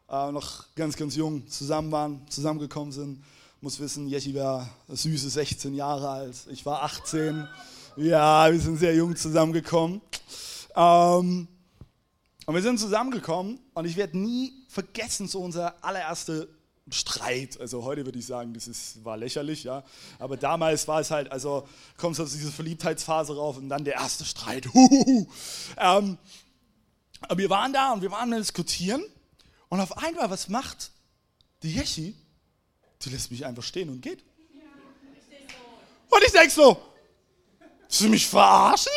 äh, 0.08 0.32
noch 0.32 0.74
ganz, 0.74 0.96
ganz 0.96 1.14
jung 1.14 1.46
zusammen 1.48 1.92
waren, 1.92 2.26
zusammengekommen 2.28 2.92
sind. 2.92 3.24
Muss 3.60 3.78
wissen, 3.78 4.08
Jechi 4.08 4.34
war 4.34 4.68
süße 4.88 5.28
16 5.28 5.74
Jahre 5.74 6.08
alt, 6.08 6.36
ich 6.50 6.64
war 6.64 6.82
18. 6.82 7.46
Ja, 7.96 8.50
wir 8.50 8.60
sind 8.60 8.78
sehr 8.78 8.94
jung 8.94 9.14
zusammengekommen. 9.14 10.00
Ähm, 10.74 11.46
und 12.46 12.54
wir 12.54 12.62
sind 12.62 12.78
zusammengekommen 12.78 13.60
und 13.74 13.84
ich 13.84 13.96
werde 13.96 14.18
nie 14.18 14.52
vergessen, 14.68 15.28
so 15.28 15.40
unser 15.40 15.82
allererster 15.84 16.46
Streit. 16.90 17.60
Also 17.60 17.84
heute 17.84 18.04
würde 18.04 18.18
ich 18.18 18.26
sagen, 18.26 18.54
das 18.54 18.66
ist, 18.66 19.04
war 19.04 19.16
lächerlich, 19.16 19.64
ja. 19.64 19.84
Aber 20.18 20.36
damals 20.36 20.88
war 20.88 21.00
es 21.00 21.10
halt, 21.10 21.30
also 21.30 21.68
kommt 21.96 22.16
so 22.16 22.24
diese 22.24 22.50
Verliebtheitsphase 22.50 23.36
rauf 23.36 23.58
und 23.58 23.68
dann 23.68 23.84
der 23.84 23.94
erste 23.94 24.24
Streit. 24.24 24.66
ähm, 25.76 26.18
aber 27.22 27.38
wir 27.38 27.50
waren 27.50 27.72
da 27.72 27.92
und 27.92 28.02
wir 28.02 28.10
waren 28.10 28.32
am 28.32 28.38
Diskutieren 28.38 29.04
und 29.68 29.80
auf 29.80 29.96
einmal, 29.98 30.30
was 30.30 30.48
macht 30.48 30.90
die 31.62 31.76
Yeshi? 31.76 32.16
Die 33.02 33.10
lässt 33.10 33.30
mich 33.30 33.44
einfach 33.46 33.62
stehen 33.62 33.88
und 33.88 34.00
geht. 34.00 34.24
Und 36.08 36.24
ich 36.24 36.32
denke 36.32 36.50
so, 36.50 36.76
willst 37.82 38.00
du 38.00 38.08
mich 38.08 38.26
verarschen? 38.26 38.92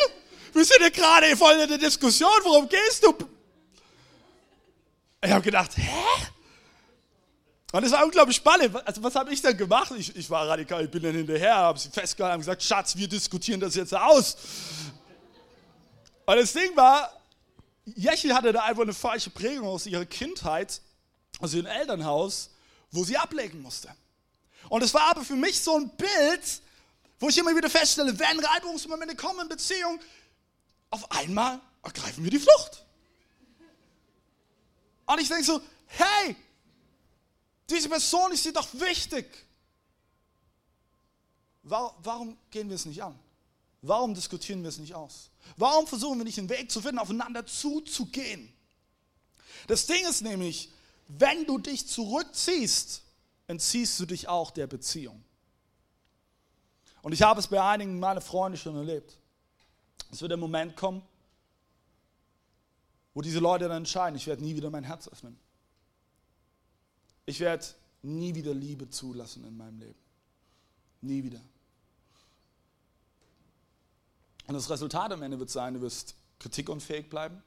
Wir 0.52 0.64
sind 0.64 0.80
ja 0.80 0.88
gerade 0.88 1.36
voll 1.36 1.54
in 1.54 1.68
der 1.68 1.78
Diskussion, 1.78 2.30
worum 2.42 2.68
gehst 2.68 3.04
du? 3.04 3.14
Ich 5.24 5.30
habe 5.30 5.42
gedacht, 5.42 5.76
hä? 5.76 5.90
Und 7.72 7.82
es 7.82 7.92
war 7.92 8.04
unglaublich 8.04 8.36
spannend. 8.36 8.76
Also 8.86 9.02
was 9.02 9.14
habe 9.14 9.32
ich 9.32 9.40
dann 9.40 9.56
gemacht? 9.56 9.90
Ich, 9.96 10.14
ich, 10.14 10.30
war 10.30 10.46
radikal, 10.46 10.84
ich 10.84 10.90
bin 10.90 11.02
dann 11.02 11.14
hinterher, 11.14 11.56
habe 11.56 11.78
sie 11.78 11.88
festgehalten 11.88 12.36
und 12.36 12.40
gesagt, 12.40 12.62
Schatz, 12.62 12.94
wir 12.94 13.08
diskutieren 13.08 13.58
das 13.58 13.74
jetzt 13.74 13.94
aus. 13.94 14.36
Und 16.26 16.36
das 16.36 16.52
Ding 16.52 16.76
war, 16.76 17.10
Jechi 17.84 18.28
hatte 18.28 18.52
da 18.52 18.62
einfach 18.64 18.82
eine 18.82 18.94
falsche 18.94 19.30
Prägung 19.30 19.66
aus 19.66 19.86
ihrer 19.86 20.04
Kindheit, 20.04 20.80
aus 21.40 21.54
ihrem 21.54 21.66
Elternhaus, 21.66 22.50
wo 22.90 23.02
sie 23.02 23.16
ablegen 23.16 23.60
musste. 23.60 23.88
Und 24.68 24.82
es 24.82 24.94
war 24.94 25.10
aber 25.10 25.24
für 25.24 25.36
mich 25.36 25.60
so 25.60 25.76
ein 25.76 25.88
Bild, 25.96 26.62
wo 27.18 27.28
ich 27.28 27.38
immer 27.38 27.56
wieder 27.56 27.70
feststelle, 27.70 28.16
wenn 28.18 28.40
Reibungsmomente 28.40 29.16
kommen 29.16 29.40
in 29.40 29.48
Beziehung, 29.48 29.98
auf 30.90 31.10
einmal 31.10 31.60
ergreifen 31.82 32.22
wir 32.22 32.30
die 32.30 32.38
Flucht. 32.38 32.83
Und 35.06 35.20
ich 35.20 35.28
denke 35.28 35.44
so, 35.44 35.60
hey, 35.86 36.36
diese 37.68 37.88
Person 37.88 38.32
ist 38.32 38.44
dir 38.44 38.52
doch 38.52 38.68
wichtig. 38.74 39.26
Warum 41.62 42.36
gehen 42.50 42.68
wir 42.68 42.76
es 42.76 42.84
nicht 42.84 43.02
an? 43.02 43.18
Warum 43.80 44.14
diskutieren 44.14 44.62
wir 44.62 44.68
es 44.68 44.78
nicht 44.78 44.94
aus? 44.94 45.30
Warum 45.56 45.86
versuchen 45.86 46.18
wir 46.18 46.24
nicht 46.24 46.38
einen 46.38 46.48
Weg 46.48 46.70
zu 46.70 46.80
finden, 46.80 46.98
aufeinander 46.98 47.46
zuzugehen? 47.46 48.52
Das 49.66 49.86
Ding 49.86 50.06
ist 50.06 50.22
nämlich, 50.22 50.70
wenn 51.08 51.44
du 51.46 51.58
dich 51.58 51.86
zurückziehst, 51.86 53.02
entziehst 53.46 54.00
du 54.00 54.06
dich 54.06 54.28
auch 54.28 54.50
der 54.50 54.66
Beziehung. 54.66 55.22
Und 57.02 57.12
ich 57.12 57.22
habe 57.22 57.40
es 57.40 57.46
bei 57.46 57.62
einigen 57.62 57.98
meiner 57.98 58.22
Freunde 58.22 58.56
schon 58.56 58.76
erlebt. 58.76 59.18
Es 60.10 60.20
wird 60.22 60.30
der 60.30 60.38
Moment 60.38 60.76
kommen, 60.76 61.02
wo 63.14 63.22
diese 63.22 63.38
Leute 63.38 63.68
dann 63.68 63.78
entscheiden, 63.78 64.16
ich 64.16 64.26
werde 64.26 64.42
nie 64.42 64.56
wieder 64.56 64.70
mein 64.70 64.84
Herz 64.84 65.08
öffnen. 65.08 65.38
Ich 67.26 67.40
werde 67.40 67.64
nie 68.02 68.34
wieder 68.34 68.52
Liebe 68.52 68.90
zulassen 68.90 69.44
in 69.44 69.56
meinem 69.56 69.78
Leben. 69.78 69.98
Nie 71.00 71.22
wieder. 71.22 71.40
Und 74.46 74.54
das 74.54 74.68
Resultat 74.68 75.12
am 75.12 75.22
Ende 75.22 75.38
wird 75.38 75.48
sein, 75.48 75.74
du 75.74 75.80
wirst 75.80 76.16
kritikunfähig 76.38 77.08
bleiben. 77.08 77.42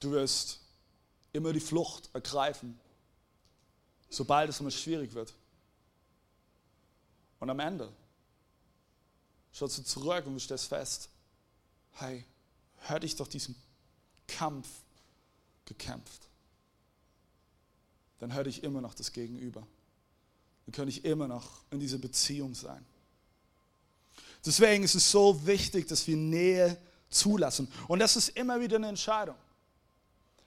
Du 0.00 0.10
wirst 0.10 0.60
immer 1.32 1.52
die 1.52 1.60
Flucht 1.60 2.10
ergreifen, 2.12 2.78
sobald 4.10 4.50
es 4.50 4.60
immer 4.60 4.70
schwierig 4.70 5.14
wird. 5.14 5.32
Und 7.40 7.48
am 7.48 7.60
Ende 7.60 7.90
schaust 9.52 9.78
du 9.78 9.82
zurück 9.82 10.26
und 10.26 10.34
du 10.34 10.40
stellst 10.40 10.66
fest, 10.66 11.08
hey, 11.92 12.24
hätte 12.88 13.06
ich 13.06 13.16
doch 13.16 13.28
diesen 13.28 13.54
Kampf 14.26 14.68
gekämpft, 15.64 16.28
dann 18.18 18.30
hätte 18.30 18.48
ich 18.48 18.62
immer 18.62 18.80
noch 18.80 18.94
das 18.94 19.12
Gegenüber. 19.12 19.66
Dann 20.66 20.72
könnte 20.72 20.90
ich 20.90 21.04
immer 21.04 21.28
noch 21.28 21.62
in 21.70 21.80
dieser 21.80 21.98
Beziehung 21.98 22.54
sein. 22.54 22.84
Deswegen 24.46 24.84
ist 24.84 24.94
es 24.94 25.10
so 25.10 25.46
wichtig, 25.46 25.88
dass 25.88 26.06
wir 26.06 26.16
Nähe 26.16 26.78
zulassen. 27.10 27.68
Und 27.88 27.98
das 27.98 28.16
ist 28.16 28.30
immer 28.30 28.60
wieder 28.60 28.76
eine 28.76 28.88
Entscheidung. 28.88 29.36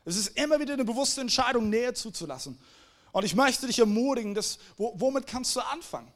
Es 0.06 0.16
ist 0.16 0.38
immer 0.38 0.60
wieder 0.60 0.74
eine 0.74 0.86
bewusste 0.86 1.22
Entscheidung, 1.22 1.70
Nähe 1.70 1.94
zuzulassen. 1.94 2.58
Und 3.12 3.26
ich 3.26 3.36
möchte 3.36 3.68
dich 3.68 3.80
ermutigen, 3.80 4.34
dass, 4.34 4.60
womit 4.78 5.28
kannst 5.28 5.56
du 5.56 5.60
anfangen? 5.60 6.12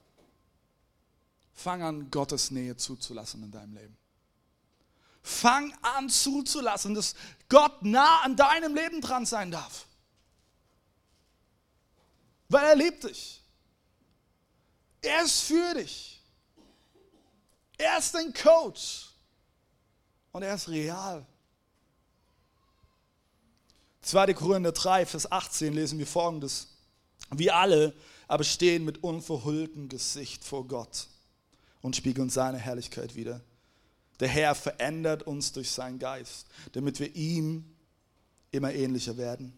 Fang 1.54 1.82
an, 1.82 2.10
Gottes 2.12 2.52
Nähe 2.52 2.78
zuzulassen 2.78 3.44
in 3.44 3.52
deinem 3.52 3.76
Leben. 3.76 3.98
Fang 5.24 5.74
an 5.82 6.10
zuzulassen, 6.10 6.96
dass 6.96 7.16
Gott 7.50 7.84
nah 7.84 8.22
an 8.22 8.36
deinem 8.36 8.76
Leben 8.76 9.02
dran 9.02 9.26
sein 9.26 9.52
darf. 9.52 9.86
Weil 12.50 12.66
er 12.66 12.76
liebt 12.76 13.04
dich. 13.04 13.42
Er 15.02 15.24
ist 15.24 15.42
für 15.42 15.74
dich. 15.76 16.22
Er 17.78 17.98
ist 17.98 18.14
dein 18.14 18.34
Coach. 18.34 19.10
Und 20.32 20.44
er 20.44 20.56
ist 20.56 20.70
real. 20.70 21.26
2. 24.02 24.34
Korinther 24.34 24.72
3, 24.72 25.06
Vers 25.06 25.32
18 25.32 25.74
lesen 25.74 26.00
wir 26.00 26.08
folgendes. 26.08 26.68
Wir 27.30 27.56
alle 27.56 27.94
aber 28.28 28.44
stehen 28.44 28.86
mit 28.86 29.04
unverhülltem 29.04 29.90
Gesicht 29.90 30.44
vor 30.44 30.68
Gott 30.68 31.08
und 31.82 31.96
spiegeln 31.96 32.30
seine 32.30 32.58
Herrlichkeit 32.58 33.16
wieder. 33.16 33.42
Der 34.22 34.30
Herr 34.30 34.54
verändert 34.54 35.24
uns 35.24 35.52
durch 35.52 35.72
seinen 35.72 35.98
Geist, 35.98 36.46
damit 36.74 37.00
wir 37.00 37.16
ihm 37.16 37.66
immer 38.52 38.72
ähnlicher 38.72 39.18
werden 39.18 39.52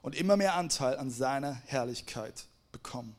und 0.00 0.16
immer 0.16 0.36
mehr 0.36 0.54
Anteil 0.54 0.96
an 0.96 1.10
seiner 1.10 1.54
Herrlichkeit 1.66 2.46
bekommen. 2.72 3.14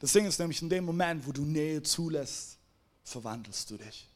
Das 0.00 0.12
Ding 0.12 0.26
ist 0.26 0.38
nämlich 0.38 0.60
in 0.60 0.68
dem 0.68 0.84
Moment, 0.84 1.26
wo 1.26 1.32
du 1.32 1.46
Nähe 1.46 1.82
zulässt, 1.82 2.58
verwandelst 3.04 3.70
du 3.70 3.78
dich. 3.78 4.06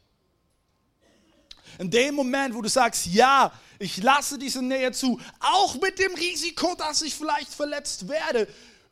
In 1.79 1.89
dem 1.89 2.13
Moment, 2.13 2.53
wo 2.53 2.61
du 2.61 2.69
sagst, 2.69 3.07
ja, 3.07 3.51
ich 3.79 3.97
lasse 3.97 4.37
diese 4.37 4.61
Nähe 4.61 4.91
zu, 4.91 5.19
auch 5.39 5.81
mit 5.81 5.97
dem 5.97 6.13
Risiko, 6.13 6.75
dass 6.75 7.01
ich 7.01 7.15
vielleicht 7.15 7.53
verletzt 7.53 8.07
werde, 8.07 8.47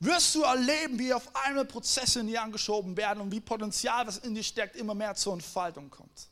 wirst 0.05 0.35
du 0.35 0.43
erleben, 0.43 0.99
wie 0.99 1.13
auf 1.13 1.35
einmal 1.35 1.65
Prozesse 1.65 2.19
in 2.19 2.27
dir 2.27 2.41
angeschoben 2.41 2.95
werden 2.97 3.21
und 3.21 3.31
wie 3.31 3.39
Potenzial, 3.39 4.05
was 4.07 4.17
in 4.19 4.35
dir 4.35 4.43
steckt, 4.43 4.75
immer 4.75 4.93
mehr 4.93 5.15
zur 5.15 5.33
Entfaltung 5.33 5.89
kommt. 5.89 6.27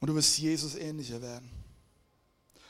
Und 0.00 0.08
du 0.08 0.14
wirst 0.14 0.36
Jesus 0.38 0.74
ähnlicher 0.74 1.22
werden. 1.22 1.48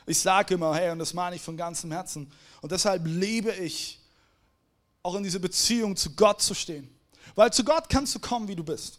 Ich 0.04 0.18
sage 0.18 0.54
immer, 0.54 0.74
hey, 0.74 0.90
und 0.90 0.98
das 0.98 1.14
meine 1.14 1.36
ich 1.36 1.42
von 1.42 1.56
ganzem 1.56 1.90
Herzen. 1.92 2.30
Und 2.60 2.72
deshalb 2.72 3.02
liebe 3.06 3.52
ich, 3.52 3.98
auch 5.02 5.14
in 5.14 5.22
dieser 5.22 5.38
Beziehung 5.38 5.96
zu 5.96 6.14
Gott 6.14 6.42
zu 6.42 6.54
stehen. 6.54 6.94
Weil 7.34 7.52
zu 7.52 7.64
Gott 7.64 7.88
kannst 7.88 8.14
du 8.14 8.20
kommen, 8.20 8.46
wie 8.48 8.54
du 8.54 8.62
bist. 8.62 8.98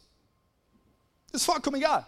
Ist 1.32 1.46
vollkommen 1.46 1.78
egal. 1.78 2.06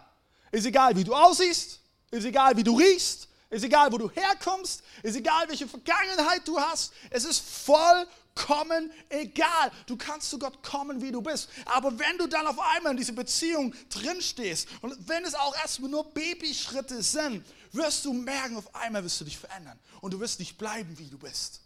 Ist 0.50 0.66
egal, 0.66 0.96
wie 0.96 1.04
du 1.04 1.14
aussiehst. 1.14 1.80
Ist 2.10 2.24
egal, 2.24 2.56
wie 2.56 2.64
du 2.64 2.76
riechst. 2.76 3.28
Ist 3.48 3.64
egal, 3.64 3.92
wo 3.92 3.98
du 3.98 4.10
herkommst. 4.10 4.82
Ist 5.02 5.16
egal, 5.16 5.48
welche 5.48 5.68
Vergangenheit 5.68 6.46
du 6.46 6.58
hast. 6.58 6.92
Es 7.10 7.24
ist 7.24 7.40
vollkommen 7.40 8.90
egal. 9.08 9.70
Du 9.86 9.96
kannst 9.96 10.30
zu 10.30 10.38
Gott 10.38 10.62
kommen, 10.62 11.00
wie 11.00 11.12
du 11.12 11.22
bist. 11.22 11.48
Aber 11.66 11.96
wenn 11.98 12.18
du 12.18 12.26
dann 12.26 12.46
auf 12.46 12.58
einmal 12.58 12.92
in 12.92 12.98
dieser 12.98 13.12
Beziehung 13.12 13.72
drinstehst 13.88 14.68
und 14.82 14.96
wenn 15.08 15.24
es 15.24 15.34
auch 15.34 15.54
erstmal 15.56 15.90
nur 15.90 16.12
Babyschritte 16.12 17.02
sind, 17.02 17.46
wirst 17.72 18.04
du 18.04 18.12
merken, 18.12 18.56
auf 18.56 18.74
einmal 18.74 19.04
wirst 19.04 19.20
du 19.20 19.24
dich 19.24 19.38
verändern. 19.38 19.78
Und 20.00 20.12
du 20.12 20.18
wirst 20.20 20.40
nicht 20.40 20.58
bleiben, 20.58 20.98
wie 20.98 21.08
du 21.08 21.18
bist. 21.18 21.60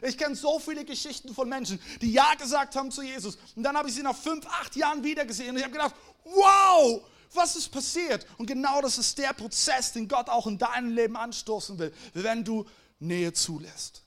Ich 0.00 0.16
kenne 0.16 0.34
so 0.34 0.58
viele 0.58 0.84
Geschichten 0.84 1.34
von 1.34 1.48
Menschen, 1.48 1.80
die 2.00 2.12
Ja 2.12 2.34
gesagt 2.34 2.74
haben 2.76 2.90
zu 2.90 3.02
Jesus. 3.02 3.36
Und 3.56 3.64
dann 3.64 3.76
habe 3.76 3.88
ich 3.88 3.94
sie 3.94 4.02
nach 4.02 4.16
fünf, 4.16 4.46
acht 4.46 4.76
Jahren 4.76 5.02
wiedergesehen. 5.02 5.50
Und 5.50 5.56
ich 5.56 5.64
habe 5.64 5.72
gedacht, 5.72 5.94
wow, 6.24 7.02
was 7.34 7.56
ist 7.56 7.68
passiert? 7.70 8.26
Und 8.38 8.46
genau 8.46 8.80
das 8.80 8.98
ist 8.98 9.18
der 9.18 9.32
Prozess, 9.32 9.92
den 9.92 10.08
Gott 10.08 10.28
auch 10.28 10.46
in 10.46 10.58
deinem 10.58 10.94
Leben 10.94 11.16
anstoßen 11.16 11.78
will, 11.78 11.92
wenn 12.14 12.44
du 12.44 12.66
Nähe 12.98 13.32
zulässt. 13.32 14.02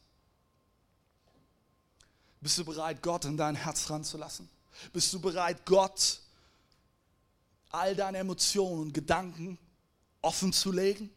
Bist 2.42 2.58
du 2.58 2.66
bereit, 2.66 3.02
Gott 3.02 3.26
in 3.26 3.38
dein 3.38 3.56
Herz 3.56 3.90
ranzulassen? 3.90 4.50
Bist 4.92 5.14
du 5.14 5.20
bereit, 5.20 5.66
Gott 5.66 6.20
all 7.70 7.96
deine 7.96 8.18
Emotionen 8.18 8.82
und 8.82 8.94
Gedanken 8.94 9.58
offen 10.22 10.52
zu 10.52 10.72
legen? 10.72 11.10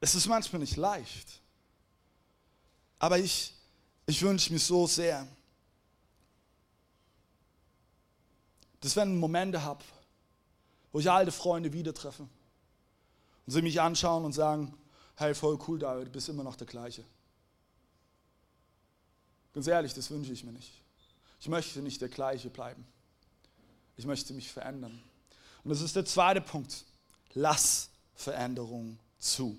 Es 0.00 0.14
ist 0.14 0.26
manchmal 0.26 0.60
nicht 0.60 0.76
leicht. 0.76 1.42
Aber 2.98 3.18
ich, 3.18 3.54
ich 4.06 4.22
wünsche 4.22 4.52
mir 4.52 4.58
so 4.58 4.86
sehr, 4.86 5.26
dass 8.80 8.96
wenn 8.96 9.14
ich 9.14 9.20
Momente 9.20 9.62
habe, 9.62 9.84
wo 10.92 11.00
ich 11.00 11.10
alte 11.10 11.32
Freunde 11.32 11.72
wieder 11.72 11.92
treffe 11.94 12.22
und 12.22 13.52
sie 13.52 13.62
mich 13.62 13.80
anschauen 13.80 14.24
und 14.24 14.32
sagen, 14.32 14.74
hey, 15.16 15.34
voll 15.34 15.58
cool, 15.66 15.78
David, 15.78 16.08
du 16.08 16.10
bist 16.12 16.28
immer 16.28 16.44
noch 16.44 16.56
der 16.56 16.66
gleiche. 16.66 17.04
Ganz 19.52 19.66
ehrlich, 19.66 19.94
das 19.94 20.10
wünsche 20.10 20.32
ich 20.32 20.44
mir 20.44 20.52
nicht. 20.52 20.72
Ich 21.40 21.48
möchte 21.48 21.80
nicht 21.80 22.00
der 22.00 22.08
gleiche 22.08 22.50
bleiben. 22.50 22.86
Ich 23.96 24.06
möchte 24.06 24.32
mich 24.32 24.50
verändern. 24.50 25.02
Und 25.64 25.70
das 25.70 25.80
ist 25.80 25.96
der 25.96 26.04
zweite 26.04 26.40
Punkt. 26.40 26.84
Lass 27.34 27.90
Veränderung 28.14 28.98
zu. 29.18 29.58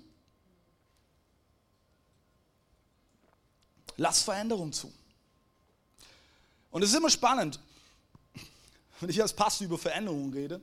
Lass 3.96 4.22
Veränderung 4.22 4.72
zu. 4.72 4.92
Und 6.70 6.82
es 6.82 6.90
ist 6.90 6.96
immer 6.96 7.10
spannend, 7.10 7.60
wenn 9.00 9.10
ich 9.10 9.20
als 9.20 9.32
Pastor 9.32 9.66
über 9.66 9.78
Veränderungen 9.78 10.32
rede, 10.32 10.60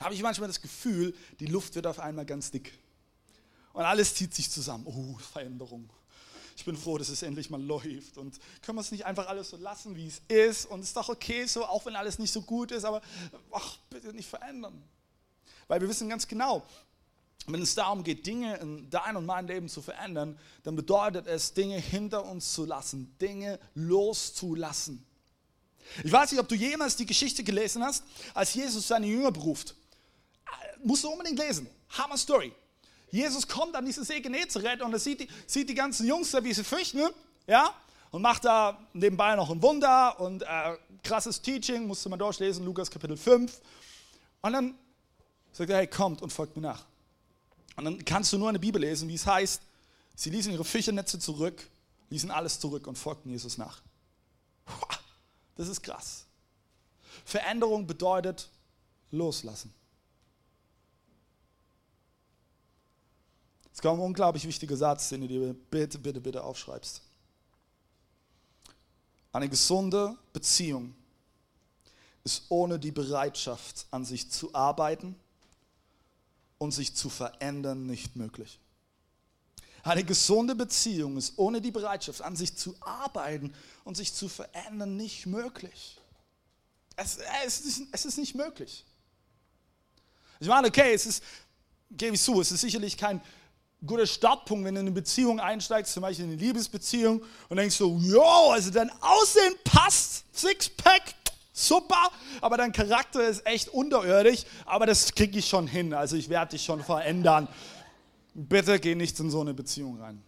habe 0.00 0.14
ich 0.14 0.22
manchmal 0.22 0.48
das 0.48 0.60
Gefühl, 0.60 1.14
die 1.40 1.46
Luft 1.46 1.74
wird 1.74 1.86
auf 1.86 1.98
einmal 1.98 2.26
ganz 2.26 2.50
dick. 2.50 2.72
Und 3.72 3.84
alles 3.84 4.14
zieht 4.14 4.34
sich 4.34 4.50
zusammen. 4.50 4.86
Oh, 4.86 5.16
Veränderung. 5.32 5.90
Ich 6.56 6.64
bin 6.64 6.76
froh, 6.76 6.98
dass 6.98 7.08
es 7.08 7.22
endlich 7.22 7.50
mal 7.50 7.62
läuft. 7.62 8.18
Und 8.18 8.38
können 8.62 8.76
wir 8.76 8.82
es 8.82 8.90
nicht 8.90 9.06
einfach 9.06 9.28
alles 9.28 9.50
so 9.50 9.56
lassen, 9.56 9.94
wie 9.94 10.08
es 10.08 10.20
ist? 10.26 10.66
Und 10.66 10.80
es 10.80 10.88
ist 10.88 10.96
doch 10.96 11.08
okay 11.08 11.46
so, 11.46 11.64
auch 11.64 11.86
wenn 11.86 11.94
alles 11.94 12.18
nicht 12.18 12.32
so 12.32 12.42
gut 12.42 12.72
ist, 12.72 12.84
aber 12.84 13.00
ach, 13.52 13.78
bitte 13.90 14.12
nicht 14.12 14.28
verändern. 14.28 14.82
Weil 15.68 15.80
wir 15.80 15.88
wissen 15.88 16.08
ganz 16.08 16.26
genau, 16.26 16.66
wenn 17.46 17.62
es 17.62 17.74
darum 17.74 18.02
geht, 18.02 18.26
Dinge 18.26 18.56
in 18.56 18.90
dein 18.90 19.16
und 19.16 19.26
mein 19.26 19.46
Leben 19.46 19.68
zu 19.68 19.80
verändern, 19.80 20.38
dann 20.64 20.74
bedeutet 20.74 21.26
es, 21.26 21.54
Dinge 21.54 21.78
hinter 21.78 22.24
uns 22.24 22.52
zu 22.52 22.64
lassen, 22.64 23.16
Dinge 23.20 23.60
loszulassen. 23.74 25.06
Ich 26.04 26.12
weiß 26.12 26.32
nicht, 26.32 26.40
ob 26.40 26.48
du 26.48 26.54
jemals 26.54 26.96
die 26.96 27.06
Geschichte 27.06 27.42
gelesen 27.42 27.82
hast, 27.82 28.04
als 28.34 28.54
Jesus 28.54 28.88
seine 28.88 29.06
Jünger 29.06 29.32
beruft. 29.32 29.74
Musst 30.82 31.04
du 31.04 31.08
unbedingt 31.08 31.38
lesen. 31.38 31.68
Hammer 31.90 32.16
Story. 32.16 32.52
Jesus 33.10 33.48
kommt 33.48 33.74
an 33.74 33.84
diesen 33.84 34.04
See 34.04 34.20
Genezareth 34.20 34.82
und 34.82 34.92
er 34.92 34.98
sieht 34.98 35.20
die, 35.20 35.28
sieht 35.46 35.68
die 35.68 35.74
ganzen 35.74 36.06
Jungs 36.06 36.30
da, 36.30 36.44
wie 36.44 36.52
sie 36.52 36.64
fürchten, 36.64 37.08
ja, 37.46 37.72
und 38.10 38.22
macht 38.22 38.44
da 38.44 38.78
nebenbei 38.92 39.34
noch 39.34 39.50
ein 39.50 39.62
Wunder 39.62 40.18
und 40.20 40.42
äh, 40.42 40.76
krasses 41.02 41.40
Teaching, 41.40 41.86
musste 41.86 42.08
man 42.08 42.18
durchlesen, 42.18 42.64
Lukas 42.64 42.90
Kapitel 42.90 43.16
5. 43.16 43.60
Und 44.42 44.52
dann 44.52 44.74
sagt 45.52 45.70
er, 45.70 45.78
hey, 45.78 45.86
kommt 45.86 46.22
und 46.22 46.32
folgt 46.32 46.56
mir 46.56 46.62
nach. 46.62 46.84
Und 47.76 47.84
dann 47.84 48.04
kannst 48.04 48.32
du 48.32 48.38
nur 48.38 48.48
in 48.48 48.54
der 48.54 48.60
Bibel 48.60 48.80
lesen, 48.80 49.08
wie 49.08 49.14
es 49.14 49.26
heißt, 49.26 49.62
sie 50.14 50.30
ließen 50.30 50.52
ihre 50.52 50.64
Fischernetze 50.64 51.18
zurück, 51.18 51.66
ließen 52.10 52.30
alles 52.30 52.60
zurück 52.60 52.86
und 52.86 52.98
folgten 52.98 53.30
Jesus 53.30 53.58
nach. 53.58 53.80
Das 55.58 55.68
ist 55.68 55.82
krass. 55.82 56.24
Veränderung 57.26 57.86
bedeutet 57.86 58.48
loslassen. 59.10 59.74
Jetzt 63.66 63.82
kommt 63.82 64.00
ein 64.00 64.06
unglaublich 64.06 64.46
wichtiger 64.46 64.76
Satz, 64.76 65.10
den 65.10 65.20
du 65.20 65.28
dir 65.28 65.54
bitte, 65.54 65.98
bitte, 65.98 66.20
bitte 66.20 66.42
aufschreibst. 66.42 67.02
Eine 69.32 69.50
gesunde 69.50 70.16
Beziehung 70.32 70.94
ist 72.24 72.44
ohne 72.48 72.78
die 72.78 72.90
Bereitschaft, 72.90 73.86
an 73.90 74.06
sich 74.06 74.30
zu 74.30 74.54
arbeiten, 74.54 75.14
und 76.58 76.72
sich 76.72 76.94
zu 76.94 77.08
verändern 77.08 77.86
nicht 77.86 78.16
möglich. 78.16 78.58
Eine 79.88 80.04
gesunde 80.04 80.54
Beziehung 80.54 81.16
ist 81.16 81.38
ohne 81.38 81.62
die 81.62 81.70
Bereitschaft, 81.70 82.20
an 82.20 82.36
sich 82.36 82.54
zu 82.54 82.74
arbeiten 82.80 83.54
und 83.84 83.96
sich 83.96 84.12
zu 84.12 84.28
verändern, 84.28 84.96
nicht 84.96 85.24
möglich. 85.24 85.98
Es, 86.96 87.18
es, 87.46 87.60
ist, 87.60 87.82
es 87.90 88.04
ist 88.04 88.18
nicht 88.18 88.34
möglich. 88.34 88.84
Ich 90.40 90.48
meine, 90.48 90.68
okay, 90.68 90.92
es 90.92 91.06
ist, 91.06 91.24
gebe 91.90 92.16
ich 92.16 92.22
zu, 92.22 92.38
es 92.40 92.52
ist 92.52 92.60
sicherlich 92.60 92.98
kein 92.98 93.22
guter 93.86 94.06
Startpunkt, 94.06 94.66
wenn 94.66 94.74
du 94.74 94.80
in 94.80 94.88
eine 94.88 94.94
Beziehung 94.94 95.40
einsteigst, 95.40 95.94
zum 95.94 96.02
Beispiel 96.02 96.26
in 96.26 96.32
eine 96.32 96.40
Liebesbeziehung 96.40 97.22
und 97.48 97.56
denkst 97.56 97.76
so, 97.76 97.96
yo, 97.98 98.50
also 98.50 98.70
dein 98.70 98.90
Aussehen 99.00 99.54
passt, 99.64 100.24
Sixpack, 100.36 101.14
super, 101.52 102.10
aber 102.40 102.58
dein 102.58 102.72
Charakter 102.72 103.26
ist 103.26 103.46
echt 103.46 103.68
unterirdisch, 103.68 104.44
aber 104.66 104.84
das 104.84 105.14
kriege 105.14 105.38
ich 105.38 105.48
schon 105.48 105.66
hin, 105.66 105.94
also 105.94 106.16
ich 106.16 106.28
werde 106.28 106.50
dich 106.50 106.64
schon 106.64 106.84
verändern. 106.84 107.48
Bitte 108.34 108.78
geh 108.78 108.94
nicht 108.94 109.18
in 109.20 109.30
so 109.30 109.40
eine 109.40 109.54
Beziehung 109.54 110.00
rein. 110.00 110.22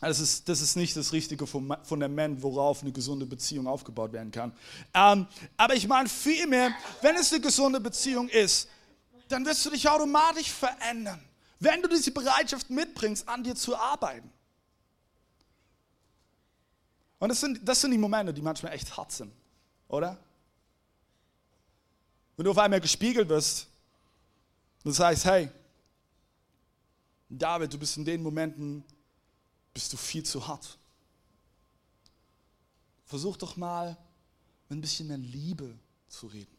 Das 0.00 0.20
ist, 0.20 0.48
das 0.48 0.60
ist 0.60 0.76
nicht 0.76 0.96
das 0.96 1.12
richtige 1.12 1.46
Fundament, 1.46 2.42
worauf 2.42 2.82
eine 2.82 2.92
gesunde 2.92 3.26
Beziehung 3.26 3.66
aufgebaut 3.66 4.12
werden 4.12 4.30
kann. 4.30 4.52
Ähm, 4.94 5.26
aber 5.56 5.74
ich 5.74 5.88
meine 5.88 6.08
vielmehr, 6.08 6.72
wenn 7.02 7.16
es 7.16 7.32
eine 7.32 7.42
gesunde 7.42 7.80
Beziehung 7.80 8.28
ist, 8.28 8.68
dann 9.28 9.44
wirst 9.44 9.64
du 9.66 9.70
dich 9.70 9.88
automatisch 9.88 10.50
verändern. 10.50 11.20
Wenn 11.58 11.82
du 11.82 11.88
diese 11.88 12.12
Bereitschaft 12.12 12.70
mitbringst, 12.70 13.28
an 13.28 13.42
dir 13.42 13.56
zu 13.56 13.76
arbeiten. 13.76 14.30
Und 17.18 17.30
das 17.30 17.40
sind, 17.40 17.66
das 17.68 17.80
sind 17.80 17.90
die 17.90 17.98
Momente, 17.98 18.32
die 18.32 18.42
manchmal 18.42 18.72
echt 18.72 18.96
hart 18.96 19.10
sind, 19.10 19.32
oder? 19.88 20.16
Wenn 22.36 22.44
du 22.44 22.52
auf 22.52 22.58
einmal 22.58 22.80
gespiegelt 22.80 23.28
wirst 23.28 23.66
und 24.84 24.92
sagst, 24.92 25.24
hey, 25.24 25.50
David, 27.28 27.72
du 27.72 27.78
bist 27.78 27.96
in 27.96 28.04
den 28.04 28.22
Momenten, 28.22 28.84
bist 29.74 29.92
du 29.92 29.96
viel 29.96 30.24
zu 30.24 30.46
hart. 30.46 30.78
Versuch 33.04 33.36
doch 33.36 33.56
mal 33.56 33.96
mit 34.68 34.78
ein 34.78 34.80
bisschen 34.80 35.08
mehr 35.08 35.18
Liebe 35.18 35.78
zu 36.08 36.26
reden. 36.26 36.56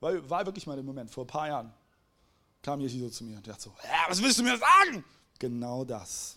War, 0.00 0.28
war 0.28 0.46
wirklich 0.46 0.66
mal 0.66 0.74
der 0.74 0.84
Moment, 0.84 1.10
vor 1.10 1.24
ein 1.24 1.28
paar 1.28 1.48
Jahren 1.48 1.72
kam 2.62 2.80
Jeschi 2.80 3.00
so 3.00 3.10
zu 3.10 3.24
mir 3.24 3.36
und 3.36 3.46
dachte 3.46 3.62
so, 3.62 3.74
ja, 3.82 4.04
was 4.08 4.22
willst 4.22 4.38
du 4.38 4.42
mir 4.44 4.56
sagen? 4.56 5.04
Genau 5.38 5.84
das. 5.84 6.36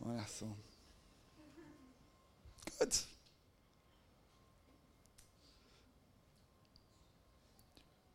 Und 0.00 0.18
ich 0.18 0.28
so, 0.28 0.46
gut. 2.78 3.04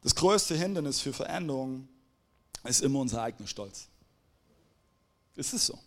Das 0.01 0.15
größte 0.15 0.55
Hindernis 0.55 0.99
für 0.99 1.13
Veränderung 1.13 1.87
ist 2.65 2.81
immer 2.81 2.99
unser 2.99 3.21
eigener 3.21 3.47
Stolz. 3.47 3.87
Ist 5.35 5.53
es 5.53 5.67
so? 5.67 5.79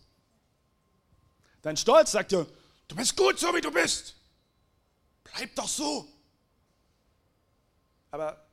Dein 1.61 1.75
Stolz 1.75 2.11
sagt 2.11 2.31
dir, 2.31 2.47
du 2.87 2.95
bist 2.95 3.15
gut 3.15 3.39
so 3.39 3.53
wie 3.53 3.61
du 3.61 3.71
bist. 3.71 4.15
Bleib 5.23 5.55
doch 5.55 5.67
so. 5.67 6.07
Aber 8.11 8.45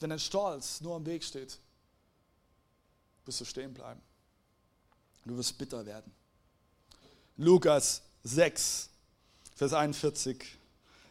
wenn 0.00 0.10
dein 0.10 0.18
Stolz 0.18 0.80
nur 0.80 0.96
am 0.96 1.06
Weg 1.06 1.24
steht, 1.24 1.58
wirst 3.24 3.40
du 3.40 3.44
stehen 3.44 3.74
bleiben. 3.74 4.00
Du 5.24 5.36
wirst 5.36 5.56
bitter 5.58 5.84
werden. 5.84 6.12
Lukas 7.36 8.02
6, 8.24 8.88
Vers 9.54 9.72
41. 9.72 10.57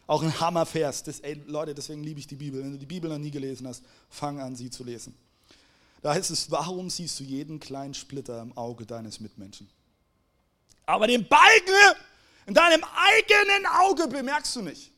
Auch 0.08 0.24
ein 0.24 0.40
Hammervers. 0.40 1.04
Das, 1.04 1.20
ey, 1.20 1.44
Leute, 1.46 1.76
deswegen 1.76 2.02
liebe 2.02 2.20
ich 2.20 2.28
die 2.28 2.38
Bibel. 2.38 2.64
Wenn 2.64 2.72
du 2.72 2.78
die 2.78 2.86
Bibel 2.86 3.10
noch 3.10 3.18
nie 3.18 3.30
gelesen 3.30 3.68
hast, 3.68 3.84
fang 4.10 4.40
an, 4.40 4.56
sie 4.56 4.70
zu 4.70 4.84
lesen. 4.84 5.14
Da 6.02 6.14
heißt 6.14 6.32
es, 6.32 6.50
warum 6.50 6.90
siehst 6.90 7.20
du 7.20 7.24
jeden 7.24 7.60
kleinen 7.60 7.94
Splitter 7.94 8.42
im 8.42 8.58
Auge 8.58 8.86
deines 8.86 9.20
Mitmenschen? 9.20 9.70
Aber 10.86 11.08
den 11.08 11.28
Balken 11.28 11.98
in 12.46 12.54
deinem 12.54 12.84
eigenen 12.84 13.66
Auge 13.66 14.08
bemerkst 14.08 14.56
du 14.56 14.62
nicht. 14.62 14.92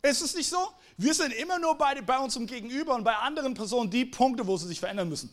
Ist 0.00 0.22
es 0.22 0.34
nicht 0.34 0.48
so? 0.48 0.72
Wir 0.96 1.12
sind 1.12 1.32
immer 1.34 1.58
nur 1.58 1.76
bei, 1.76 2.00
bei 2.00 2.18
unserem 2.18 2.46
Gegenüber 2.46 2.94
und 2.94 3.04
bei 3.04 3.14
anderen 3.14 3.52
Personen 3.52 3.90
die 3.90 4.06
Punkte, 4.06 4.46
wo 4.46 4.56
sie 4.56 4.68
sich 4.68 4.80
verändern 4.80 5.10
müssen. 5.10 5.28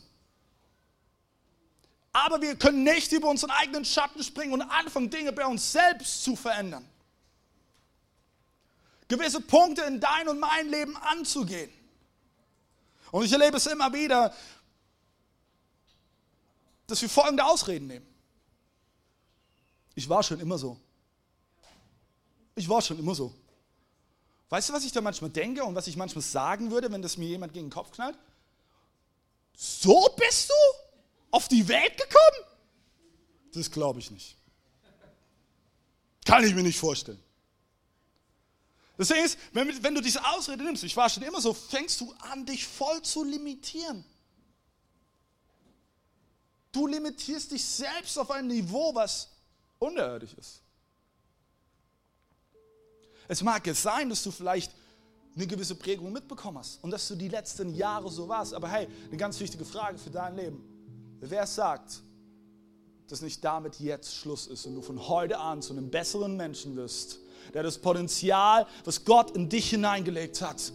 Aber 2.11 2.41
wir 2.41 2.55
können 2.55 2.83
nicht 2.83 3.11
über 3.13 3.29
unseren 3.29 3.51
eigenen 3.51 3.85
Schatten 3.85 4.21
springen 4.21 4.53
und 4.53 4.61
anfangen, 4.63 5.09
Dinge 5.09 5.31
bei 5.31 5.45
uns 5.45 5.71
selbst 5.71 6.23
zu 6.23 6.35
verändern. 6.35 6.85
Gewisse 9.13 9.41
Punkte 9.41 9.84
in 9.84 9.99
dein 9.99 10.28
und 10.28 10.39
mein 10.39 10.69
Leben 10.69 10.97
anzugehen. 10.97 11.69
Und 13.12 13.26
ich 13.26 13.32
erlebe 13.32 13.58
es 13.58 13.67
immer 13.67 13.93
wieder, 13.93 14.34
dass 16.88 16.99
wir 16.99 17.10
folgende 17.10 17.45
Ausreden 17.45 17.86
nehmen. 17.86 18.08
Ich 19.93 20.10
war 20.10 20.23
schon 20.23 20.39
immer 20.39 20.58
so. 20.58 20.80
Ich 22.56 22.67
war 22.67 22.82
schon 22.82 22.97
immer 22.97 23.13
so. 23.13 23.32
Weißt 24.49 24.69
du, 24.69 24.73
was 24.73 24.84
ich 24.84 24.91
da 24.91 24.99
manchmal 24.99 25.30
denke 25.30 25.63
und 25.63 25.76
was 25.76 25.86
ich 25.86 25.95
manchmal 25.95 26.23
sagen 26.23 26.71
würde, 26.71 26.91
wenn 26.91 27.04
das 27.04 27.15
mir 27.15 27.28
jemand 27.28 27.54
gegen 27.54 27.67
den 27.67 27.71
Kopf 27.71 27.91
knallt? 27.91 28.17
So 29.56 30.10
bist 30.17 30.49
du 30.49 30.56
auf 31.30 31.47
die 31.47 31.67
Welt 31.67 31.97
gekommen? 31.97 32.58
Das 33.54 33.69
glaube 33.69 33.99
ich 33.99 34.10
nicht. 34.10 34.36
Kann 36.26 36.43
ich 36.43 36.56
mir 36.56 36.63
nicht 36.63 36.80
vorstellen. 36.80 37.22
Deswegen 38.97 39.25
ist, 39.25 39.39
wenn, 39.51 39.84
wenn 39.84 39.95
du 39.95 40.01
diese 40.01 40.23
Ausrede 40.23 40.63
nimmst, 40.63 40.84
ich 40.84 40.95
war 40.95 41.10
schon 41.10 41.23
immer 41.23 41.41
so, 41.41 41.53
fängst 41.53 41.99
du 42.01 42.13
an, 42.32 42.45
dich 42.45 42.67
voll 42.67 43.01
zu 43.01 43.23
limitieren. 43.23 44.06
Du 46.71 46.88
limitierst 46.88 47.51
dich 47.51 47.63
selbst 47.63 48.17
auf 48.17 48.29
ein 48.32 48.47
Niveau, 48.47 48.93
was 48.93 49.29
unterirdisch 49.79 50.34
ist. 50.34 50.62
Es 53.27 53.41
mag 53.41 53.65
es 53.67 53.82
sein, 53.82 54.10
dass 54.10 54.23
du 54.23 54.32
vielleicht 54.32 54.71
eine 55.36 55.47
gewisse 55.47 55.75
Prägung 55.75 56.12
mitbekommen 56.12 56.60
hast 56.60 56.84
und 56.84 56.91
dass 56.91 57.08
du 57.08 57.15
die 57.15 57.29
letzten 57.29 57.73
Jahre 57.73 58.12
so 58.12 58.27
warst. 58.27 58.53
Aber 58.53 58.69
hey, 58.69 58.88
eine 59.08 59.17
ganz 59.17 59.39
wichtige 59.39 59.65
Frage 59.65 59.97
für 59.97 60.12
dein 60.12 60.36
Leben. 60.36 60.63
Wer 61.19 61.47
sagt, 61.47 62.03
dass 63.08 63.21
nicht 63.21 63.43
damit 63.43 63.79
jetzt 63.79 64.15
Schluss 64.15 64.47
ist 64.47 64.65
und 64.65 64.75
du 64.75 64.82
von 64.82 65.08
heute 65.08 65.39
an 65.39 65.62
zu 65.62 65.73
einem 65.73 65.89
besseren 65.89 66.38
Menschen 66.38 66.75
wirst, 66.75 67.19
der 67.53 67.63
das 67.63 67.77
Potenzial, 67.77 68.67
was 68.86 69.06
Gott 69.06 69.32
in 69.32 69.49
dich 69.49 69.69
hineingelegt 69.69 70.41
hat, 70.41 70.73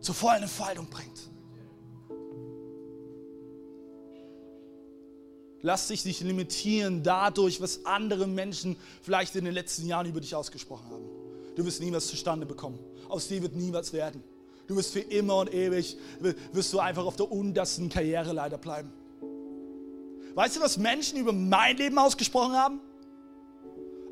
zur 0.00 0.14
vollen 0.14 0.42
Entfaltung 0.42 0.86
bringt? 0.88 1.30
Lass 5.62 5.88
dich 5.88 6.04
nicht 6.04 6.20
limitieren 6.20 7.02
dadurch, 7.02 7.58
was 7.60 7.86
andere 7.86 8.26
Menschen 8.26 8.76
vielleicht 9.00 9.34
in 9.34 9.46
den 9.46 9.54
letzten 9.54 9.86
Jahren 9.86 10.06
über 10.06 10.20
dich 10.20 10.34
ausgesprochen 10.34 10.90
haben. 10.90 11.04
Du 11.56 11.64
wirst 11.64 11.80
nie 11.80 11.90
was 11.90 12.06
zustande 12.06 12.44
bekommen. 12.44 12.78
Aus 13.08 13.28
dir 13.28 13.40
wird 13.40 13.56
nie 13.56 13.72
was 13.72 13.92
werden. 13.94 14.22
Du 14.66 14.76
wirst 14.76 14.92
für 14.92 15.00
immer 15.00 15.38
und 15.38 15.54
ewig, 15.54 15.96
wirst 16.52 16.72
du 16.72 16.80
einfach 16.80 17.06
auf 17.06 17.16
der 17.16 17.32
untersten 17.32 17.88
Karriereleiter 17.88 18.58
bleiben. 18.58 18.92
Weißt 20.34 20.56
du, 20.56 20.60
was 20.60 20.76
Menschen 20.76 21.18
über 21.18 21.32
mein 21.32 21.76
Leben 21.76 21.98
ausgesprochen 21.98 22.52
haben? 22.52 22.80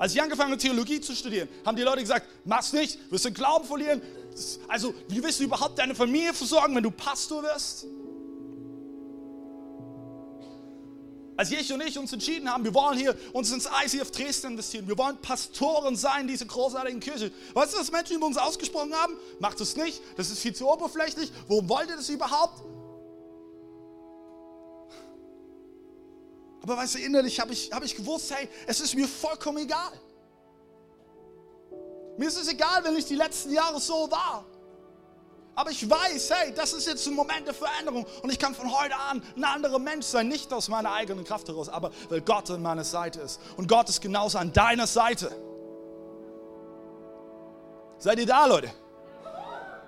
Als 0.02 0.16
ich 0.16 0.20
angefangen 0.20 0.50
habe, 0.50 0.60
Theologie 0.60 1.00
zu 1.00 1.14
studieren, 1.14 1.48
haben 1.64 1.76
die 1.76 1.84
Leute 1.84 2.00
gesagt, 2.00 2.26
mach's 2.44 2.72
nicht, 2.72 2.98
wirst 3.12 3.24
den 3.24 3.34
Glauben 3.34 3.64
verlieren. 3.64 4.02
Also, 4.66 4.92
wie 5.06 5.22
wirst 5.22 5.38
du 5.38 5.44
überhaupt 5.44 5.78
deine 5.78 5.94
Familie 5.94 6.34
versorgen, 6.34 6.74
wenn 6.74 6.82
du 6.82 6.90
Pastor 6.90 7.44
wirst? 7.44 7.86
Als 11.36 11.52
ich 11.52 11.72
und 11.72 11.80
ich 11.82 11.96
uns 11.96 12.12
entschieden 12.12 12.52
haben, 12.52 12.64
wir 12.64 12.74
wollen 12.74 12.98
hier 12.98 13.16
uns 13.32 13.52
ins 13.52 13.68
ICF 13.84 14.10
Dresden 14.10 14.48
investieren, 14.48 14.88
wir 14.88 14.98
wollen 14.98 15.18
Pastoren 15.18 15.94
sein, 15.94 16.26
diese 16.26 16.46
großartigen 16.46 16.98
Kirche. 16.98 17.30
Weißt 17.54 17.72
du, 17.72 17.78
was 17.78 17.92
Menschen 17.92 18.16
über 18.16 18.26
uns 18.26 18.38
ausgesprochen 18.38 18.92
haben? 18.94 19.16
Macht 19.38 19.60
es 19.60 19.76
nicht, 19.76 20.02
das 20.16 20.30
ist 20.30 20.40
viel 20.40 20.52
zu 20.52 20.68
oberflächlich. 20.68 21.30
Warum 21.46 21.68
wollt 21.68 21.88
ihr 21.88 21.96
das 21.96 22.08
überhaupt? 22.08 22.60
Aber 26.62 26.76
weißt 26.76 26.94
du, 26.94 26.98
innerlich 26.98 27.40
habe 27.40 27.52
ich, 27.52 27.72
hab 27.72 27.84
ich 27.84 27.96
gewusst, 27.96 28.32
hey, 28.34 28.48
es 28.66 28.80
ist 28.80 28.94
mir 28.94 29.08
vollkommen 29.08 29.58
egal. 29.58 29.92
Mir 32.16 32.28
ist 32.28 32.36
es 32.36 32.48
egal, 32.48 32.84
wenn 32.84 32.96
ich 32.96 33.06
die 33.06 33.16
letzten 33.16 33.52
Jahre 33.52 33.80
so 33.80 34.10
war. 34.10 34.44
Aber 35.54 35.70
ich 35.70 35.88
weiß, 35.88 36.30
hey, 36.30 36.54
das 36.54 36.72
ist 36.72 36.86
jetzt 36.86 37.06
ein 37.06 37.14
Moment 37.14 37.46
der 37.46 37.54
Veränderung 37.54 38.06
und 38.22 38.30
ich 38.30 38.38
kann 38.38 38.54
von 38.54 38.72
heute 38.72 38.96
an 38.96 39.22
ein 39.36 39.44
anderer 39.44 39.78
Mensch 39.78 40.06
sein, 40.06 40.28
nicht 40.28 40.52
aus 40.52 40.68
meiner 40.68 40.92
eigenen 40.92 41.24
Kraft 41.24 41.48
heraus, 41.48 41.68
aber 41.68 41.90
weil 42.08 42.22
Gott 42.22 42.50
an 42.50 42.62
meiner 42.62 42.84
Seite 42.84 43.20
ist. 43.20 43.38
Und 43.56 43.68
Gott 43.68 43.88
ist 43.88 44.00
genauso 44.00 44.38
an 44.38 44.52
deiner 44.52 44.86
Seite. 44.86 45.30
Seid 47.98 48.18
ihr 48.18 48.26
da, 48.26 48.46
Leute? 48.46 48.72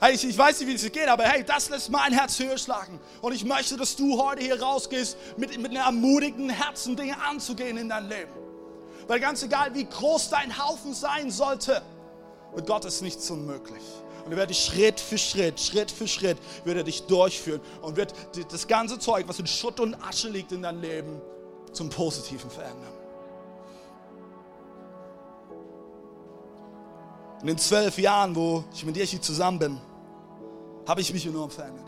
Hey, 0.00 0.14
ich, 0.14 0.24
ich 0.24 0.37
weiß 0.37 0.61
nicht, 0.61 0.68
wie 0.68 0.74
es 0.74 0.92
geht, 0.92 1.09
aber 1.09 1.24
hey, 1.24 1.44
das 1.44 1.70
lässt 1.70 1.90
mein 1.90 2.12
Herz 2.12 2.38
höher 2.38 2.59
schlagen. 2.59 3.00
Und 3.22 3.33
ich 3.33 3.44
möchte, 3.44 3.76
dass 3.76 3.96
du 3.96 4.20
heute 4.20 4.42
hier 4.42 4.61
rausgehst 4.61 5.16
mit, 5.37 5.57
mit 5.59 5.70
einem 5.70 5.83
ermutigten 5.83 6.50
Herzen, 6.50 6.96
Dinge 6.96 7.16
anzugehen 7.22 7.76
in 7.76 7.88
dein 7.88 8.09
Leben. 8.09 8.33
Weil 9.07 9.20
ganz 9.20 9.42
egal, 9.42 9.74
wie 9.74 9.85
groß 9.85 10.30
dein 10.30 10.59
Haufen 10.59 10.94
sein 10.94 11.30
sollte, 11.30 11.83
mit 12.54 12.66
Gott 12.66 12.85
ist 12.85 13.02
nichts 13.02 13.30
unmöglich. 13.30 13.83
Und 14.24 14.33
er 14.33 14.38
wird 14.38 14.50
dich 14.50 14.64
Schritt 14.64 15.00
für 15.00 15.18
Schritt, 15.18 15.61
Schritt 15.61 15.90
für 15.90 16.09
Schritt, 16.09 16.38
wird 16.64 16.76
er 16.78 16.85
dich 16.85 17.02
durchführen 17.02 17.61
und 17.83 17.96
wird 17.96 18.14
das 18.50 18.66
ganze 18.66 18.98
Zeug, 18.98 19.24
was 19.28 19.38
in 19.38 19.46
Schutt 19.46 19.80
und 19.80 19.94
Asche 20.02 20.28
liegt 20.28 20.52
in 20.52 20.62
deinem 20.62 20.80
Leben, 20.80 21.20
zum 21.72 21.90
Positiven 21.90 22.50
verändern. 22.50 23.04
In 27.45 27.49
den 27.49 27.59
zwölf 27.59 27.99
Jahren, 27.99 28.35
wo 28.35 28.65
ich 28.73 28.87
mit 28.87 28.97
Jeschi 28.97 29.21
zusammen 29.21 29.59
bin, 29.59 29.79
habe 30.88 31.03
ich 31.03 31.13
mich 31.13 31.27
enorm 31.27 31.51
verändert. 31.51 31.85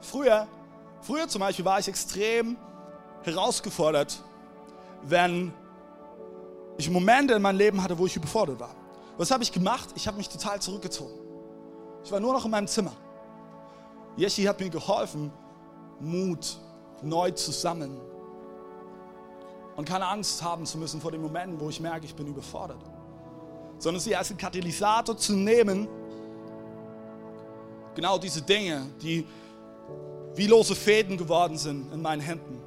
Früher, 0.00 0.46
früher 1.00 1.26
zum 1.26 1.40
Beispiel 1.40 1.64
war 1.64 1.80
ich 1.80 1.88
extrem 1.88 2.56
herausgefordert, 3.24 4.22
wenn 5.02 5.52
ich 6.78 6.88
Momente 6.88 7.34
in 7.34 7.42
meinem 7.42 7.58
Leben 7.58 7.82
hatte, 7.82 7.98
wo 7.98 8.06
ich 8.06 8.14
überfordert 8.14 8.60
war. 8.60 8.70
Was 9.16 9.32
habe 9.32 9.42
ich 9.42 9.50
gemacht? 9.50 9.88
Ich 9.96 10.06
habe 10.06 10.18
mich 10.18 10.28
total 10.28 10.62
zurückgezogen. 10.62 11.18
Ich 12.04 12.12
war 12.12 12.20
nur 12.20 12.32
noch 12.32 12.44
in 12.44 12.52
meinem 12.52 12.68
Zimmer. 12.68 12.92
Jeschi 14.16 14.44
hat 14.44 14.60
mir 14.60 14.70
geholfen, 14.70 15.32
Mut 15.98 16.58
neu 17.02 17.32
zu 17.32 17.50
sammeln 17.50 18.00
und 19.74 19.88
keine 19.88 20.06
Angst 20.06 20.44
haben 20.44 20.64
zu 20.64 20.78
müssen 20.78 21.00
vor 21.00 21.10
den 21.10 21.22
Momenten, 21.22 21.58
wo 21.58 21.70
ich 21.70 21.80
merke, 21.80 22.06
ich 22.06 22.14
bin 22.14 22.28
überfordert, 22.28 22.78
sondern 23.84 24.00
sie 24.00 24.16
als 24.16 24.30
einen 24.30 24.38
Katalysator 24.38 25.14
zu 25.14 25.34
nehmen, 25.34 25.86
genau 27.94 28.16
diese 28.16 28.40
Dinge, 28.40 28.86
die 29.02 29.26
wie 30.34 30.46
lose 30.46 30.74
Fäden 30.74 31.18
geworden 31.18 31.58
sind 31.58 31.92
in 31.92 32.00
meinen 32.00 32.22
Händen, 32.22 32.62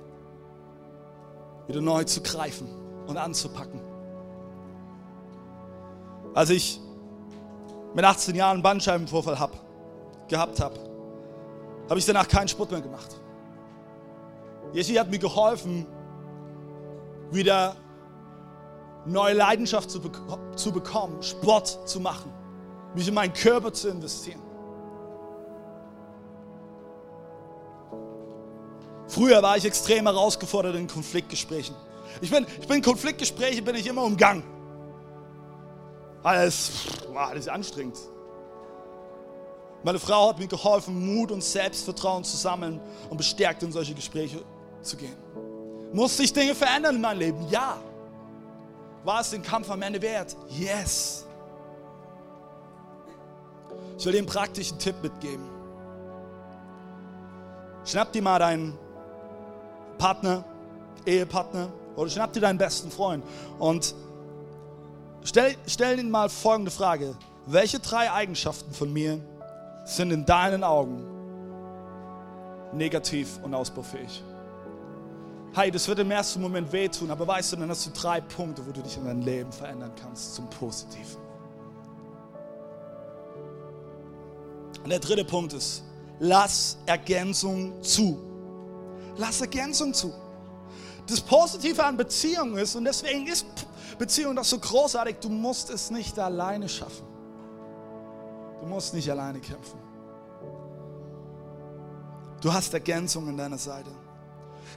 wieder 1.65 1.81
neu 1.81 2.03
zu 2.03 2.21
greifen 2.21 2.67
und 3.07 3.17
anzupacken. 3.17 3.81
Als 6.35 6.51
ich 6.51 6.79
mit 7.95 8.05
18 8.05 8.35
Jahren 8.35 8.53
einen 8.57 8.61
Bandscheibenvorfall 8.61 9.39
hab, 9.39 9.53
gehabt 10.27 10.59
habe, 10.59 10.79
habe 11.89 11.97
ich 11.97 12.05
danach 12.05 12.27
keinen 12.27 12.47
Sport 12.47 12.69
mehr 12.69 12.81
gemacht. 12.81 13.19
Jesse 14.71 14.99
hat 14.99 15.09
mir 15.09 15.17
geholfen, 15.17 15.87
wieder 17.31 17.75
neue 19.07 19.33
Leidenschaft 19.33 19.89
zu, 19.89 20.01
zu 20.55 20.71
bekommen, 20.71 21.21
Sport 21.21 21.87
zu 21.87 21.99
machen, 21.99 22.31
mich 22.93 23.07
in 23.07 23.13
meinen 23.13 23.33
Körper 23.33 23.71
zu 23.71 23.89
investieren. 23.89 24.41
Früher 29.07 29.41
war 29.41 29.57
ich 29.57 29.65
extrem 29.65 30.05
herausgefordert 30.05 30.75
in 30.75 30.87
Konfliktgesprächen. 30.87 31.75
Ich 32.21 32.29
bin, 32.29 32.45
ich 32.59 32.67
bin 32.67 32.81
Konfliktgespräche 32.81 33.61
bin 33.61 33.75
ich 33.75 33.87
immer 33.87 34.03
umgangen. 34.03 34.43
Alles, 36.23 36.71
wow, 37.13 37.31
anstrengend. 37.47 37.97
Meine 39.83 39.99
Frau 39.99 40.29
hat 40.29 40.39
mir 40.39 40.47
geholfen, 40.47 41.15
Mut 41.15 41.31
und 41.31 41.43
Selbstvertrauen 41.43 42.23
zu 42.23 42.35
sammeln 42.35 42.81
und 43.09 43.17
bestärkt 43.17 43.63
in 43.63 43.71
solche 43.71 43.93
Gespräche 43.93 44.43
zu 44.81 44.97
gehen. 44.97 45.15
Muss 45.93 46.17
sich 46.17 46.33
Dinge 46.33 46.53
verändern 46.53 46.95
in 46.95 47.01
meinem 47.01 47.19
Leben? 47.19 47.47
Ja. 47.49 47.77
War 49.07 49.21
es 49.21 49.29
den 49.29 49.41
Kampf 49.41 49.71
am 49.71 49.81
Ende 49.81 50.01
wert? 50.01 50.35
Yes. 50.49 51.25
Ich 53.97 54.05
will 54.05 54.11
dir 54.11 54.17
einen 54.17 54.27
praktischen 54.27 54.77
Tipp 54.79 54.95
mitgeben. 55.01 55.47
Schnapp 57.85 58.11
dir 58.11 58.21
mal 58.21 58.37
deinen 58.37 58.77
Partner, 59.97 60.43
Ehepartner 61.05 61.69
oder 61.95 62.09
schnapp 62.09 62.33
dir 62.33 62.41
deinen 62.41 62.57
besten 62.57 62.91
Freund 62.91 63.23
und 63.59 63.95
stell, 65.23 65.55
stell 65.67 65.97
ihn 65.99 66.11
mal 66.11 66.27
folgende 66.27 66.69
Frage. 66.69 67.15
Welche 67.45 67.79
drei 67.79 68.11
Eigenschaften 68.11 68.73
von 68.73 68.91
mir 68.91 69.21
sind 69.85 70.11
in 70.11 70.25
deinen 70.25 70.65
Augen 70.65 71.01
negativ 72.73 73.39
und 73.41 73.53
ausbaufähig? 73.53 74.21
Hey, 75.57 75.71
das 75.71 75.87
wird 75.87 75.97
im 75.97 76.11
ersten 76.11 76.39
Moment 76.39 76.71
wehtun, 76.71 77.09
aber 77.09 77.25
weißt 77.25 77.53
du, 77.53 77.55
dann 77.55 77.69
hast 77.71 77.87
du 77.87 77.89
drei 77.89 78.21
Punkte, 78.21 78.63
wo 78.63 78.71
du 78.71 78.79
dich 78.79 78.95
in 78.95 79.05
deinem 79.05 79.23
Leben 79.23 79.51
verändern 79.51 79.91
kannst 79.99 80.35
zum 80.35 80.47
Positiven. 80.51 81.17
Und 84.83 84.89
der 84.91 84.99
dritte 84.99 85.25
Punkt 85.25 85.53
ist, 85.53 85.81
lass 86.19 86.77
Ergänzung 86.85 87.81
zu. 87.81 88.19
Lass 89.17 89.41
Ergänzung 89.41 89.95
zu. 89.95 90.13
Das 91.07 91.19
Positive 91.21 91.83
an 91.83 91.97
Beziehungen 91.97 92.59
ist, 92.59 92.75
und 92.75 92.85
deswegen 92.85 93.25
ist 93.25 93.47
Beziehung 93.97 94.35
doch 94.35 94.43
so 94.43 94.59
großartig, 94.59 95.15
du 95.21 95.29
musst 95.29 95.71
es 95.71 95.89
nicht 95.89 96.19
alleine 96.19 96.69
schaffen. 96.69 97.07
Du 98.61 98.67
musst 98.67 98.93
nicht 98.93 99.09
alleine 99.09 99.39
kämpfen. 99.39 99.79
Du 102.41 102.53
hast 102.53 102.71
Ergänzung 102.75 103.27
an 103.27 103.37
deiner 103.37 103.57
Seite. 103.57 103.89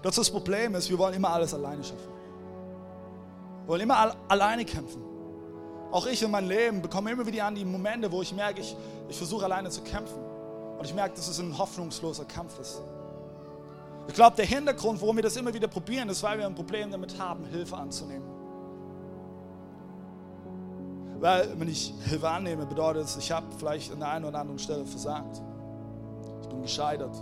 Doch 0.02 0.14
das 0.14 0.30
Problem 0.30 0.74
ist, 0.74 0.88
wir 0.88 0.98
wollen 0.98 1.14
immer 1.14 1.30
alles 1.30 1.52
alleine 1.52 1.84
schaffen. 1.84 2.08
Wir 3.62 3.68
wollen 3.68 3.82
immer 3.82 4.14
alleine 4.28 4.64
kämpfen. 4.64 5.02
Auch 5.90 6.06
ich 6.06 6.22
in 6.22 6.30
meinem 6.30 6.48
Leben 6.48 6.82
bekomme 6.82 7.10
immer 7.10 7.26
wieder 7.26 7.44
an 7.44 7.54
die 7.54 7.64
Momente, 7.64 8.10
wo 8.10 8.22
ich 8.22 8.32
merke, 8.32 8.60
ich, 8.60 8.76
ich 9.08 9.16
versuche 9.16 9.44
alleine 9.44 9.70
zu 9.70 9.82
kämpfen. 9.82 10.18
Und 10.78 10.84
ich 10.84 10.94
merke, 10.94 11.14
dass 11.16 11.28
es 11.28 11.38
ein 11.38 11.56
hoffnungsloser 11.58 12.24
Kampf 12.24 12.58
ist. 12.58 12.80
Ich 14.08 14.14
glaube, 14.14 14.36
der 14.36 14.46
Hintergrund, 14.46 15.00
warum 15.00 15.16
wir 15.16 15.22
das 15.22 15.36
immer 15.36 15.52
wieder 15.52 15.68
probieren, 15.68 16.08
ist, 16.08 16.22
weil 16.22 16.38
wir 16.38 16.46
ein 16.46 16.54
Problem 16.54 16.90
damit 16.90 17.18
haben, 17.18 17.44
Hilfe 17.44 17.76
anzunehmen. 17.76 18.28
Weil, 21.20 21.60
wenn 21.60 21.68
ich 21.68 21.92
Hilfe 22.04 22.28
annehme, 22.28 22.64
bedeutet 22.64 23.04
es, 23.04 23.16
ich 23.18 23.30
habe 23.30 23.46
vielleicht 23.58 23.92
an 23.92 24.00
der 24.00 24.08
einen 24.08 24.24
oder 24.24 24.38
anderen 24.40 24.58
Stelle 24.58 24.86
versagt. 24.86 25.42
Ich 26.42 26.48
bin 26.48 26.62
gescheitert. 26.62 27.14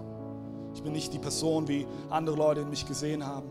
Ich 0.78 0.84
bin 0.84 0.92
nicht 0.92 1.12
die 1.12 1.18
Person, 1.18 1.66
wie 1.66 1.88
andere 2.08 2.36
Leute 2.36 2.64
mich 2.64 2.86
gesehen 2.86 3.26
haben. 3.26 3.50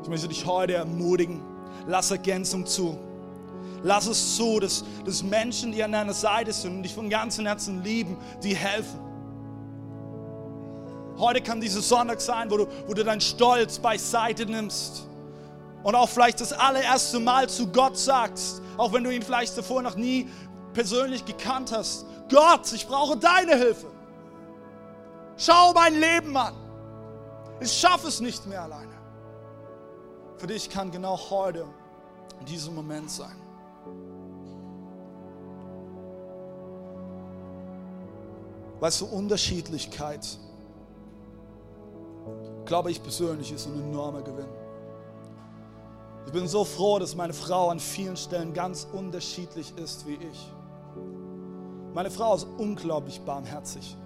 Ich 0.00 0.08
möchte 0.08 0.28
dich 0.28 0.46
heute 0.46 0.74
ermutigen. 0.74 1.42
Lass 1.88 2.12
Ergänzung 2.12 2.64
zu. 2.64 2.96
Lass 3.82 4.06
es 4.06 4.36
zu, 4.36 4.60
dass, 4.60 4.84
dass 5.04 5.24
Menschen, 5.24 5.72
die 5.72 5.82
an 5.82 5.90
deiner 5.90 6.12
Seite 6.12 6.52
sind 6.52 6.76
und 6.76 6.82
dich 6.84 6.94
von 6.94 7.10
ganzem 7.10 7.46
Herzen 7.46 7.82
lieben, 7.82 8.16
die 8.44 8.54
helfen. 8.54 9.00
Heute 11.18 11.40
kann 11.40 11.60
dieser 11.60 11.82
Sonntag 11.82 12.20
sein, 12.20 12.48
wo 12.48 12.58
du, 12.58 12.68
wo 12.86 12.94
du 12.94 13.02
deinen 13.02 13.20
Stolz 13.20 13.80
beiseite 13.80 14.46
nimmst 14.46 15.08
und 15.82 15.96
auch 15.96 16.08
vielleicht 16.08 16.40
das 16.40 16.52
allererste 16.52 17.18
Mal 17.18 17.48
zu 17.48 17.66
Gott 17.66 17.98
sagst, 17.98 18.62
auch 18.76 18.92
wenn 18.92 19.02
du 19.02 19.10
ihn 19.10 19.22
vielleicht 19.22 19.58
davor 19.58 19.82
noch 19.82 19.96
nie 19.96 20.28
persönlich 20.74 21.24
gekannt 21.24 21.72
hast. 21.72 22.06
Gott, 22.30 22.72
ich 22.72 22.86
brauche 22.86 23.16
deine 23.16 23.56
Hilfe. 23.56 23.91
Schau 25.44 25.72
mein 25.72 25.94
Leben 25.98 26.36
an. 26.36 26.54
Ich 27.58 27.72
schaffe 27.72 28.06
es 28.06 28.20
nicht 28.20 28.46
mehr 28.46 28.62
alleine. 28.62 28.92
Für 30.36 30.46
dich 30.46 30.70
kann 30.70 30.92
genau 30.92 31.18
heute 31.30 31.66
in 32.38 32.46
diesem 32.46 32.76
Moment 32.76 33.10
sein. 33.10 33.34
Weißt 38.78 39.00
du, 39.00 39.06
Unterschiedlichkeit, 39.06 40.38
glaube 42.64 42.92
ich 42.92 43.02
persönlich, 43.02 43.50
ist 43.50 43.66
ein 43.66 43.80
enormer 43.80 44.22
Gewinn. 44.22 44.52
Ich 46.26 46.32
bin 46.32 46.46
so 46.46 46.64
froh, 46.64 47.00
dass 47.00 47.16
meine 47.16 47.32
Frau 47.32 47.70
an 47.70 47.80
vielen 47.80 48.16
Stellen 48.16 48.52
ganz 48.52 48.86
unterschiedlich 48.92 49.76
ist 49.76 50.06
wie 50.06 50.14
ich. 50.14 50.52
Meine 51.94 52.12
Frau 52.12 52.36
ist 52.36 52.46
unglaublich 52.58 53.20
barmherzig 53.22 53.96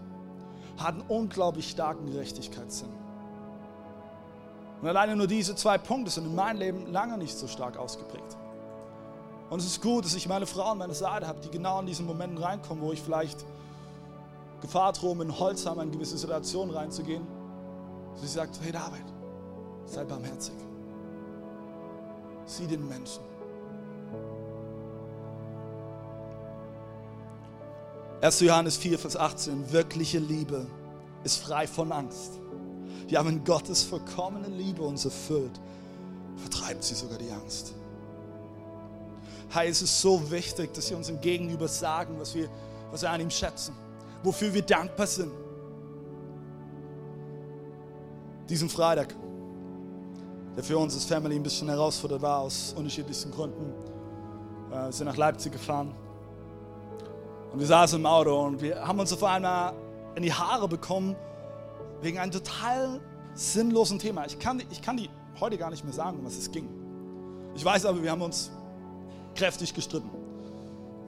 hat 0.79 0.95
einen 0.95 1.05
unglaublich 1.09 1.71
starken 1.71 2.07
Gerechtigkeitssinn. 2.07 2.91
Und 4.83 4.89
alleine 4.89 5.17
nur 5.17 5.27
diese 5.27 5.55
zwei 5.55 5.79
Punkte 5.79 6.11
sind 6.11 6.27
in 6.27 6.35
meinem 6.35 6.59
Leben 6.59 6.93
lange 6.93 7.17
nicht 7.17 7.37
so 7.37 7.47
stark 7.47 7.79
ausgeprägt. 7.79 8.37
Und 9.49 9.61
es 9.61 9.67
ist 9.67 9.81
gut, 9.81 10.05
dass 10.05 10.15
ich 10.15 10.29
meine 10.29 10.47
Frau 10.47 10.73
an 10.73 10.79
meiner 10.79 10.95
Seite 10.95 11.27
habe, 11.27 11.41
die 11.41 11.51
genau 11.51 11.81
in 11.81 11.87
diesen 11.87 12.07
Momenten 12.07 12.39
reinkommen, 12.39 12.83
wo 12.83 12.93
ich 12.93 13.01
vielleicht 13.01 13.45
Gefahr 14.61 14.93
drohe, 14.93 15.23
in 15.23 15.39
Holzhammer 15.39 15.83
in 15.83 15.93
gewisse 15.93 16.19
Situationen 16.19 16.75
reinzugehen. 16.75 17.27
Sie 18.17 18.27
sagt, 18.27 18.59
hey 18.63 18.73
David, 18.73 19.05
sei 19.85 20.05
barmherzig. 20.05 20.55
Sieh 22.45 22.67
den 22.67 22.87
Menschen. 22.89 23.23
1. 28.23 28.41
Johannes 28.41 28.79
4, 28.79 28.99
Vers 28.99 29.17
18, 29.17 29.73
wirkliche 29.73 30.19
Liebe 30.19 30.67
ist 31.23 31.39
frei 31.39 31.67
von 31.67 31.93
Angst. 31.93 32.41
Ja, 33.09 33.25
wenn 33.25 33.45
Gottes 33.45 33.83
vollkommene 33.83 34.49
Liebe 34.49 34.83
uns 34.83 35.05
erfüllt, 35.05 35.61
vertreibt 36.37 36.83
sie 36.83 36.95
sogar 36.95 37.19
die 37.19 37.31
Angst. 37.31 37.75
Hey, 39.51 39.69
es 39.69 39.83
ist 39.83 40.01
so 40.01 40.31
wichtig, 40.31 40.73
dass 40.73 40.89
wir 40.89 40.97
uns 40.97 41.11
im 41.11 41.21
Gegenüber 41.21 41.69
sagen, 41.69 42.19
was 42.19 42.35
wir, 42.35 42.49
was 42.91 43.03
wir 43.03 43.11
an 43.11 43.21
ihm 43.21 43.31
schätzen, 43.31 43.75
wofür 44.23 44.53
wir 44.53 44.63
dankbar 44.63 45.07
sind. 45.07 45.31
Diesen 48.49 48.71
Freitag, 48.71 49.15
der 50.57 50.65
für 50.65 50.79
uns 50.79 50.95
als 50.95 51.05
Family 51.05 51.37
ein 51.37 51.43
bisschen 51.43 51.69
herausfordernd 51.69 52.23
war, 52.23 52.41
aus 52.41 52.75
unterschiedlichsten 52.77 53.31
Gründen, 53.31 53.73
äh, 54.73 54.91
sind 54.91 55.07
nach 55.07 55.17
Leipzig 55.17 55.53
gefahren 55.53 55.95
und 57.57 57.61
wir 57.61 57.69
saßen 57.69 57.99
im 57.99 58.05
Auto 58.05 58.39
und 58.39 58.61
wir 58.61 58.87
haben 58.87 59.01
uns 59.01 59.15
auf 59.15 59.25
einmal 59.25 59.73
in 60.15 60.23
die 60.23 60.31
Haare 60.31 60.69
bekommen 60.69 61.17
wegen 62.03 62.19
einem 62.19 62.31
total 62.31 63.01
sinnlosen 63.33 63.99
Thema. 63.99 64.27
Ich 64.27 64.39
kann, 64.39 64.63
ich 64.71 64.83
kann 64.83 64.99
die 64.99 65.09
heute 65.41 65.57
gar 65.57 65.71
nicht 65.71 65.83
mehr 65.83 65.95
sagen, 65.95 66.19
um 66.19 66.27
was 66.27 66.37
es 66.37 66.51
ging. 66.53 66.69
Ich 67.55 67.65
weiß 67.65 67.87
aber, 67.87 68.03
wir 68.03 68.11
haben 68.11 68.21
uns 68.21 68.51
kräftig 69.35 69.73
gestritten. 69.73 70.11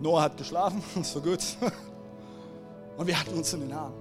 Noah 0.01 0.23
hat 0.23 0.39
geschlafen, 0.39 0.83
das 0.95 1.15
war 1.15 1.21
gut. 1.21 1.45
Und 2.97 3.07
wir 3.07 3.21
hatten 3.21 3.35
uns 3.35 3.53
in 3.53 3.61
den 3.61 3.75
Haaren. 3.75 3.93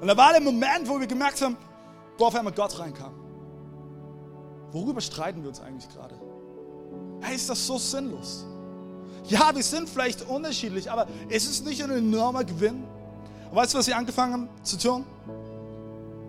Und 0.00 0.06
da 0.06 0.16
war 0.16 0.32
der 0.32 0.40
Moment, 0.40 0.88
wo 0.88 0.98
wir 0.98 1.06
gemerkt 1.06 1.42
haben, 1.42 1.58
wo 2.16 2.24
auf 2.24 2.34
einmal 2.34 2.54
Gott 2.54 2.78
reinkam. 2.78 3.12
Worüber 4.72 5.02
streiten 5.02 5.42
wir 5.42 5.50
uns 5.50 5.60
eigentlich 5.60 5.90
gerade? 5.90 6.14
Hey, 7.20 7.36
ist 7.36 7.50
das 7.50 7.66
so 7.66 7.76
sinnlos? 7.76 8.46
Ja, 9.28 9.54
wir 9.54 9.62
sind 9.62 9.88
vielleicht 9.88 10.28
unterschiedlich, 10.28 10.90
aber 10.90 11.06
ist 11.28 11.48
es 11.48 11.62
nicht 11.62 11.82
ein 11.82 11.90
enormer 11.90 12.44
Gewinn? 12.44 12.84
Und 13.50 13.56
weißt 13.56 13.74
du, 13.74 13.78
was 13.78 13.86
sie 13.86 13.94
angefangen 13.94 14.32
haben 14.32 14.48
zu 14.62 14.78
tun? 14.78 15.04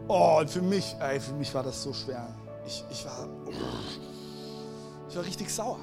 Oh, 0.07 0.41
für 0.47 0.61
mich, 0.61 0.95
ey, 0.99 1.19
für 1.19 1.33
mich 1.33 1.53
war 1.53 1.63
das 1.63 1.83
so 1.83 1.93
schwer. 1.93 2.27
Ich, 2.65 2.83
ich, 2.89 3.05
war, 3.05 3.27
ich 5.09 5.15
war 5.15 5.23
richtig 5.23 5.53
sauer. 5.53 5.79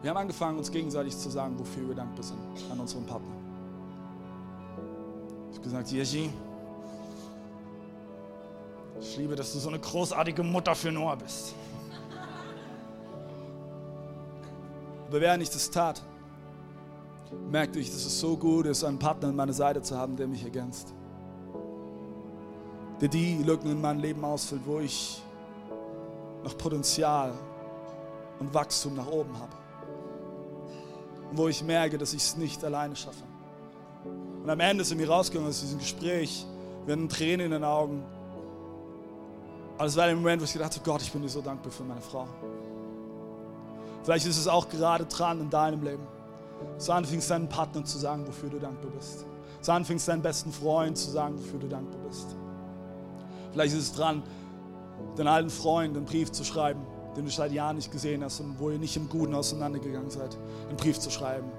Wir 0.00 0.10
haben 0.10 0.18
angefangen, 0.18 0.58
uns 0.58 0.70
gegenseitig 0.70 1.16
zu 1.16 1.30
sagen, 1.30 1.58
wofür 1.58 1.88
wir 1.88 1.94
dankbar 1.94 2.22
sind 2.22 2.38
an 2.70 2.78
unseren 2.78 3.06
Partner. 3.06 3.34
Ich 5.50 5.56
habe 5.56 5.64
gesagt, 5.64 5.90
Yeshi, 5.92 6.30
Ich 9.00 9.16
liebe, 9.16 9.36
dass 9.36 9.52
du 9.52 9.58
so 9.58 9.68
eine 9.68 9.78
großartige 9.78 10.42
Mutter 10.42 10.74
für 10.74 10.90
Noah 10.90 11.16
bist. 11.16 11.54
Aber 15.14 15.20
während 15.20 15.44
ich 15.44 15.50
das 15.50 15.70
tat, 15.70 16.02
merkte 17.48 17.78
ich, 17.78 17.88
dass 17.88 18.04
es 18.04 18.18
so 18.18 18.36
gut 18.36 18.66
ist, 18.66 18.82
einen 18.82 18.98
Partner 18.98 19.28
an 19.28 19.36
meiner 19.36 19.52
Seite 19.52 19.80
zu 19.80 19.96
haben, 19.96 20.16
der 20.16 20.26
mich 20.26 20.42
ergänzt. 20.42 20.92
Der 23.00 23.06
die 23.06 23.40
Lücken 23.40 23.70
in 23.70 23.80
meinem 23.80 24.00
Leben 24.00 24.24
ausfüllt, 24.24 24.62
wo 24.64 24.80
ich 24.80 25.22
noch 26.42 26.58
Potenzial 26.58 27.32
und 28.40 28.52
Wachstum 28.54 28.96
nach 28.96 29.06
oben 29.06 29.38
habe. 29.38 29.52
Und 31.30 31.38
wo 31.38 31.46
ich 31.46 31.62
merke, 31.62 31.96
dass 31.96 32.12
ich 32.12 32.22
es 32.22 32.36
nicht 32.36 32.64
alleine 32.64 32.96
schaffe. 32.96 33.22
Und 34.42 34.50
am 34.50 34.58
Ende 34.58 34.82
sind 34.82 34.98
wir 34.98 35.08
rausgegangen 35.08 35.48
aus 35.48 35.60
diesem 35.60 35.78
Gespräch, 35.78 36.44
wir 36.86 36.96
hatten 36.96 37.08
Tränen 37.08 37.46
in 37.46 37.52
den 37.52 37.62
Augen. 37.62 38.02
Aber 39.78 39.86
es 39.86 39.96
war 39.96 40.06
der 40.06 40.16
Moment, 40.16 40.42
wo 40.42 40.44
ich 40.44 40.52
gedacht 40.52 40.74
habe, 40.74 40.84
Gott, 40.84 41.02
ich 41.02 41.12
bin 41.12 41.22
dir 41.22 41.28
so 41.28 41.40
dankbar 41.40 41.70
für 41.70 41.84
meine 41.84 42.00
Frau. 42.00 42.26
Vielleicht 44.04 44.26
ist 44.26 44.38
es 44.38 44.46
auch 44.46 44.68
gerade 44.68 45.06
dran 45.06 45.40
in 45.40 45.50
deinem 45.50 45.82
Leben. 45.82 46.06
So 46.76 46.92
anfängst 46.92 47.30
deinen 47.30 47.48
Partner 47.48 47.84
zu 47.84 47.98
sagen, 47.98 48.26
wofür 48.26 48.50
du 48.50 48.58
dankbar 48.58 48.90
bist. 48.90 49.24
So 49.62 49.72
anfängst 49.72 50.06
deinen 50.06 50.22
besten 50.22 50.52
Freund 50.52 50.96
zu 50.98 51.10
sagen, 51.10 51.38
wofür 51.38 51.58
du 51.58 51.68
dankbar 51.68 52.00
bist. 52.06 52.36
Vielleicht 53.52 53.74
ist 53.74 53.80
es 53.80 53.92
dran, 53.94 54.22
deinen 55.16 55.28
alten 55.28 55.50
Freund 55.50 55.96
einen 55.96 56.04
Brief 56.04 56.30
zu 56.30 56.44
schreiben, 56.44 56.82
den 57.16 57.24
du 57.24 57.30
seit 57.30 57.52
Jahren 57.52 57.76
nicht 57.76 57.90
gesehen 57.90 58.22
hast 58.22 58.40
und 58.40 58.58
wo 58.58 58.70
ihr 58.70 58.78
nicht 58.78 58.96
im 58.96 59.08
Guten 59.08 59.34
auseinandergegangen 59.34 60.10
seid, 60.10 60.36
einen 60.68 60.76
Brief 60.76 60.98
zu 60.98 61.10
schreiben, 61.10 61.50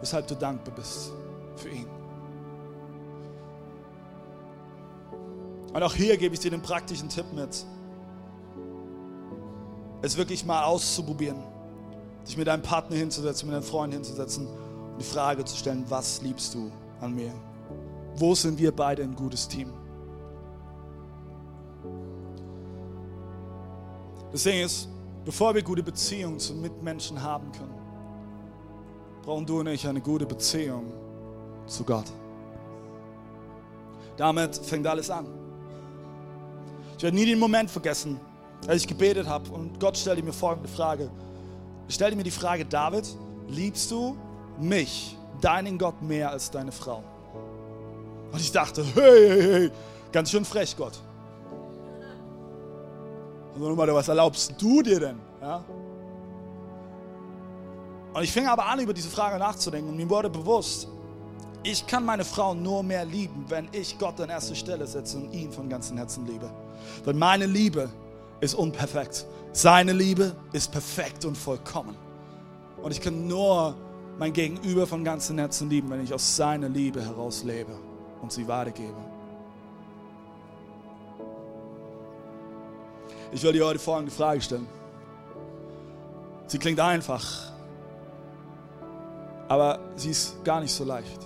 weshalb 0.00 0.28
du 0.28 0.36
dankbar 0.36 0.74
bist 0.74 1.12
für 1.56 1.68
ihn. 1.68 1.86
Und 5.74 5.82
auch 5.82 5.94
hier 5.94 6.16
gebe 6.16 6.34
ich 6.34 6.40
dir 6.40 6.50
den 6.50 6.62
praktischen 6.62 7.08
Tipp 7.08 7.26
mit, 7.34 7.66
es 10.02 10.16
wirklich 10.16 10.44
mal 10.44 10.64
auszuprobieren, 10.64 11.38
dich 12.26 12.36
mit 12.36 12.46
deinem 12.46 12.62
Partner 12.62 12.96
hinzusetzen, 12.96 13.48
mit 13.48 13.54
deinem 13.54 13.64
Freund 13.64 13.92
hinzusetzen 13.92 14.46
und 14.46 14.98
die 14.98 15.04
Frage 15.04 15.44
zu 15.44 15.56
stellen, 15.56 15.84
was 15.88 16.22
liebst 16.22 16.54
du 16.54 16.70
an 17.00 17.14
mir? 17.14 17.32
Wo 18.16 18.34
sind 18.34 18.58
wir 18.58 18.74
beide 18.74 19.02
ein 19.02 19.14
gutes 19.14 19.46
Team? 19.46 19.72
Das 24.32 24.44
Ding 24.44 24.64
ist, 24.64 24.88
bevor 25.24 25.54
wir 25.54 25.62
gute 25.62 25.82
Beziehungen 25.82 26.38
zu 26.38 26.54
Mitmenschen 26.54 27.20
haben 27.20 27.50
können, 27.52 27.74
brauchen 29.22 29.44
du 29.44 29.60
und 29.60 29.66
ich 29.66 29.86
eine 29.86 30.00
gute 30.00 30.26
Beziehung 30.26 30.92
zu 31.66 31.84
Gott. 31.84 32.06
Damit 34.16 34.56
fängt 34.56 34.86
alles 34.86 35.10
an. 35.10 35.26
Ich 36.96 37.02
werde 37.02 37.16
nie 37.16 37.26
den 37.26 37.38
Moment 37.38 37.70
vergessen, 37.70 38.20
als 38.66 38.82
ich 38.82 38.88
gebetet 38.88 39.26
habe 39.26 39.50
und 39.50 39.80
Gott 39.80 39.96
stellte 39.96 40.22
mir 40.22 40.32
folgende 40.32 40.68
Frage. 40.68 41.10
Er 41.86 41.92
stellte 41.92 42.16
mir 42.16 42.22
die 42.22 42.30
Frage, 42.30 42.64
David, 42.64 43.06
liebst 43.48 43.90
du 43.90 44.16
mich, 44.60 45.16
deinen 45.40 45.78
Gott, 45.78 46.00
mehr 46.02 46.30
als 46.30 46.50
deine 46.50 46.72
Frau? 46.72 47.02
Und 48.32 48.40
ich 48.40 48.52
dachte, 48.52 48.84
hey, 48.94 49.28
hey, 49.28 49.42
hey, 49.42 49.70
ganz 50.12 50.30
schön 50.30 50.44
frech, 50.44 50.76
Gott. 50.76 51.00
Und 53.54 53.62
nochmal, 53.62 53.92
was 53.92 54.08
erlaubst 54.08 54.54
du 54.58 54.82
dir 54.82 55.00
denn? 55.00 55.18
Ja? 55.40 55.64
Und 58.12 58.22
ich 58.22 58.32
fing 58.32 58.46
aber 58.46 58.66
an, 58.66 58.80
über 58.80 58.92
diese 58.92 59.08
Frage 59.08 59.38
nachzudenken 59.38 59.90
und 59.90 59.96
mir 59.96 60.08
wurde 60.08 60.30
bewusst, 60.30 60.88
ich 61.62 61.86
kann 61.86 62.04
meine 62.04 62.24
Frau 62.24 62.54
nur 62.54 62.82
mehr 62.82 63.04
lieben, 63.04 63.44
wenn 63.48 63.68
ich 63.72 63.98
Gott 63.98 64.20
an 64.20 64.30
erste 64.30 64.54
Stelle 64.54 64.86
setze 64.86 65.18
und 65.18 65.32
ihn 65.32 65.52
von 65.52 65.68
ganzem 65.68 65.96
Herzen 65.96 66.26
liebe. 66.26 66.50
Denn 67.04 67.18
meine 67.18 67.46
Liebe 67.46 67.90
ist 68.40 68.54
unperfekt. 68.54 69.26
Seine 69.52 69.92
Liebe 69.92 70.34
ist 70.52 70.72
perfekt 70.72 71.24
und 71.24 71.36
vollkommen. 71.36 71.96
Und 72.82 72.92
ich 72.92 73.00
kann 73.00 73.26
nur 73.26 73.74
mein 74.18 74.32
Gegenüber 74.32 74.86
von 74.86 75.04
ganzem 75.04 75.38
Herzen 75.38 75.68
lieben, 75.68 75.90
wenn 75.90 76.02
ich 76.02 76.12
aus 76.12 76.36
seiner 76.36 76.68
Liebe 76.68 77.02
heraus 77.02 77.42
lebe 77.42 77.72
und 78.22 78.32
sie 78.32 78.46
weitergebe. 78.46 78.96
Ich 83.32 83.42
will 83.42 83.52
dir 83.52 83.66
heute 83.66 83.78
folgende 83.78 84.12
Frage 84.12 84.40
stellen. 84.40 84.66
Sie 86.46 86.58
klingt 86.58 86.80
einfach, 86.80 87.52
aber 89.46 89.78
sie 89.94 90.10
ist 90.10 90.42
gar 90.44 90.60
nicht 90.60 90.72
so 90.72 90.84
leicht. 90.84 91.20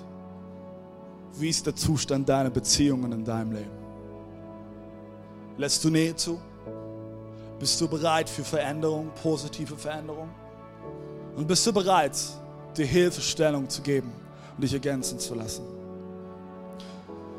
Wie 1.34 1.48
ist 1.48 1.66
der 1.66 1.74
Zustand 1.74 2.28
deiner 2.28 2.50
Beziehungen 2.50 3.10
in 3.10 3.24
deinem 3.24 3.52
Leben? 3.52 3.70
Lässt 5.56 5.82
du 5.82 5.90
Nähe 5.90 6.14
zu? 6.14 6.38
Bist 7.58 7.80
du 7.80 7.88
bereit 7.88 8.28
für 8.28 8.44
Veränderung, 8.44 9.10
positive 9.22 9.76
Veränderung? 9.76 10.28
Und 11.36 11.46
bist 11.46 11.66
du 11.66 11.72
bereit, 11.72 12.16
dir 12.76 12.86
Hilfestellung 12.86 13.68
zu 13.68 13.82
geben 13.82 14.12
und 14.56 14.62
dich 14.62 14.72
ergänzen 14.72 15.18
zu 15.18 15.34
lassen? 15.34 15.64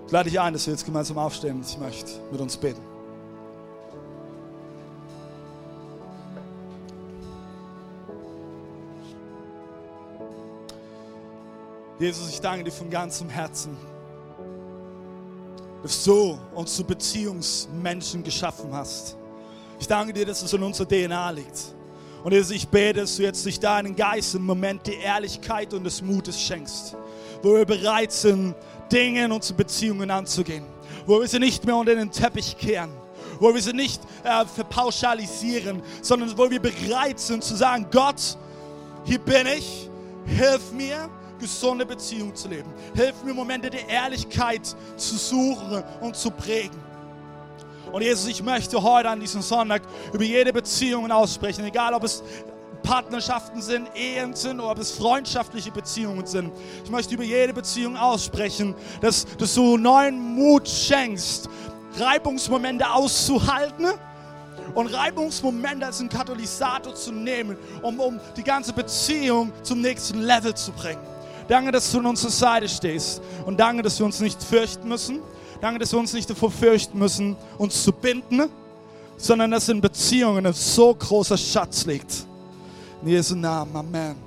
Ich 0.06 0.12
lade 0.12 0.30
dich 0.30 0.40
ein, 0.40 0.54
dass 0.54 0.66
wir 0.68 0.74
jetzt 0.74 0.86
gemeinsam 0.86 1.18
aufstehen 1.18 1.58
und 1.58 1.68
ich 1.68 1.78
möchte 1.78 2.12
mit 2.32 2.40
uns 2.40 2.56
beten. 2.56 2.82
Jesus, 11.98 12.30
ich 12.30 12.42
danke 12.42 12.66
dir 12.66 12.72
von 12.72 12.90
ganzem 12.90 13.30
Herzen, 13.30 13.78
dass 15.82 16.04
du 16.04 16.38
uns 16.54 16.76
zu 16.76 16.84
Beziehungsmenschen 16.84 18.22
geschaffen 18.22 18.74
hast. 18.74 19.16
Ich 19.80 19.88
danke 19.88 20.14
dir, 20.14 20.26
dass 20.26 20.42
es 20.42 20.54
in 20.54 20.64
unserer 20.64 20.88
DNA 20.88 21.32
liegt. 21.32 21.76
Und 22.24 22.32
Jesus, 22.32 22.52
ich 22.52 22.68
bete, 22.68 23.02
dass 23.02 23.18
du 23.18 23.24
jetzt 23.24 23.46
durch 23.46 23.60
deinen 23.60 23.96
Geist 23.96 24.34
im 24.34 24.46
Moment 24.46 24.88
die 24.88 24.96
Ehrlichkeit 24.96 25.74
und 25.74 25.84
des 25.84 26.02
Mutes 26.02 26.42
schenkst, 26.42 26.96
wo 27.44 27.54
wir 27.54 27.66
bereit 27.66 28.12
sind, 28.12 28.56
Dinge 28.92 29.26
in 29.26 29.32
unsere 29.32 29.56
Beziehungen 29.56 30.10
anzugehen, 30.10 30.66
wo 31.06 31.20
wir 31.20 31.28
sie 31.28 31.40
nicht 31.40 31.66
mehr 31.66 31.76
unter 31.76 31.94
den 31.94 32.10
Teppich 32.10 32.58
kehren, 32.58 32.90
wo 33.40 33.54
wir 33.54 33.62
sie 33.62 33.74
nicht 33.74 34.02
äh, 34.24 34.46
verpauschalisieren, 34.46 35.84
sondern 36.02 36.36
wo 36.36 36.50
wir 36.50 36.60
bereit 36.60 37.20
sind 37.20 37.44
zu 37.44 37.56
sagen, 37.56 37.86
Gott, 37.92 38.38
hier 39.04 39.20
bin 39.20 39.46
ich, 39.46 39.90
hilf 40.26 40.72
mir, 40.72 41.10
gesunde 41.40 41.86
Beziehung 41.86 42.34
zu 42.34 42.48
leben. 42.48 42.74
Hilf 42.96 43.24
mir, 43.24 43.34
Momente 43.34 43.70
der 43.70 43.88
Ehrlichkeit 43.88 44.66
zu 44.96 45.18
suchen 45.18 45.84
und 46.02 46.16
zu 46.16 46.32
prägen. 46.32 46.85
Und 47.96 48.02
Jesus, 48.02 48.28
ich 48.28 48.44
möchte 48.44 48.84
heute 48.84 49.10
an 49.10 49.22
diesem 49.22 49.42
Sonntag 49.42 49.82
über 50.12 50.26
jede 50.26 50.52
Beziehung 50.52 51.10
aussprechen, 51.10 51.64
egal 51.64 51.94
ob 51.94 52.04
es 52.04 52.24
Partnerschaften 52.84 53.62
sind, 53.62 53.88
Ehen 53.96 54.36
sind 54.36 54.60
oder 54.60 54.72
ob 54.72 54.80
es 54.80 54.92
freundschaftliche 54.92 55.72
Beziehungen 55.72 56.26
sind. 56.26 56.52
Ich 56.84 56.92
möchte 56.92 57.14
über 57.14 57.24
jede 57.24 57.54
Beziehung 57.54 57.96
aussprechen, 57.96 58.76
dass, 59.00 59.26
dass 59.38 59.54
du 59.54 59.78
neuen 59.78 60.20
Mut 60.20 60.68
schenkst, 60.68 61.48
Reibungsmomente 61.98 62.86
auszuhalten 62.86 63.86
und 64.74 64.88
Reibungsmomente 64.88 65.86
als 65.86 66.02
einen 66.02 66.10
Katalysator 66.10 66.94
zu 66.96 67.14
nehmen, 67.14 67.56
um, 67.82 67.98
um 68.02 68.20
die 68.36 68.44
ganze 68.44 68.74
Beziehung 68.74 69.54
zum 69.64 69.80
nächsten 69.80 70.22
Level 70.22 70.54
zu 70.54 70.74
bringen. 70.74 71.00
Danke, 71.48 71.72
dass 71.72 71.90
du 71.94 72.00
an 72.00 72.08
unserer 72.08 72.32
Seite 72.32 72.68
stehst. 72.68 73.22
Und 73.46 73.58
danke, 73.58 73.84
dass 73.84 73.98
wir 74.00 74.06
uns 74.06 74.20
nicht 74.20 74.44
fürchten 74.44 74.90
müssen. 74.90 75.22
Danke, 75.62 75.80
dass 75.80 75.92
wir 75.92 76.00
uns 76.00 76.14
nicht 76.14 76.30
davor 76.30 76.52
fürchten 76.52 76.98
müssen, 77.00 77.36
uns 77.58 77.84
zu 77.84 77.92
binden, 77.92 78.50
sondern 79.18 79.52
dass 79.52 79.70
in 79.70 79.82
Beziehungen 79.82 80.46
ein 80.46 80.54
so 80.54 80.94
großer 80.94 81.38
Schatz 81.38 81.86
liegt. 81.86 82.26
In 83.02 83.10
Jesu 83.10 83.36
Namen. 83.36 83.76
Amen. 83.76 84.25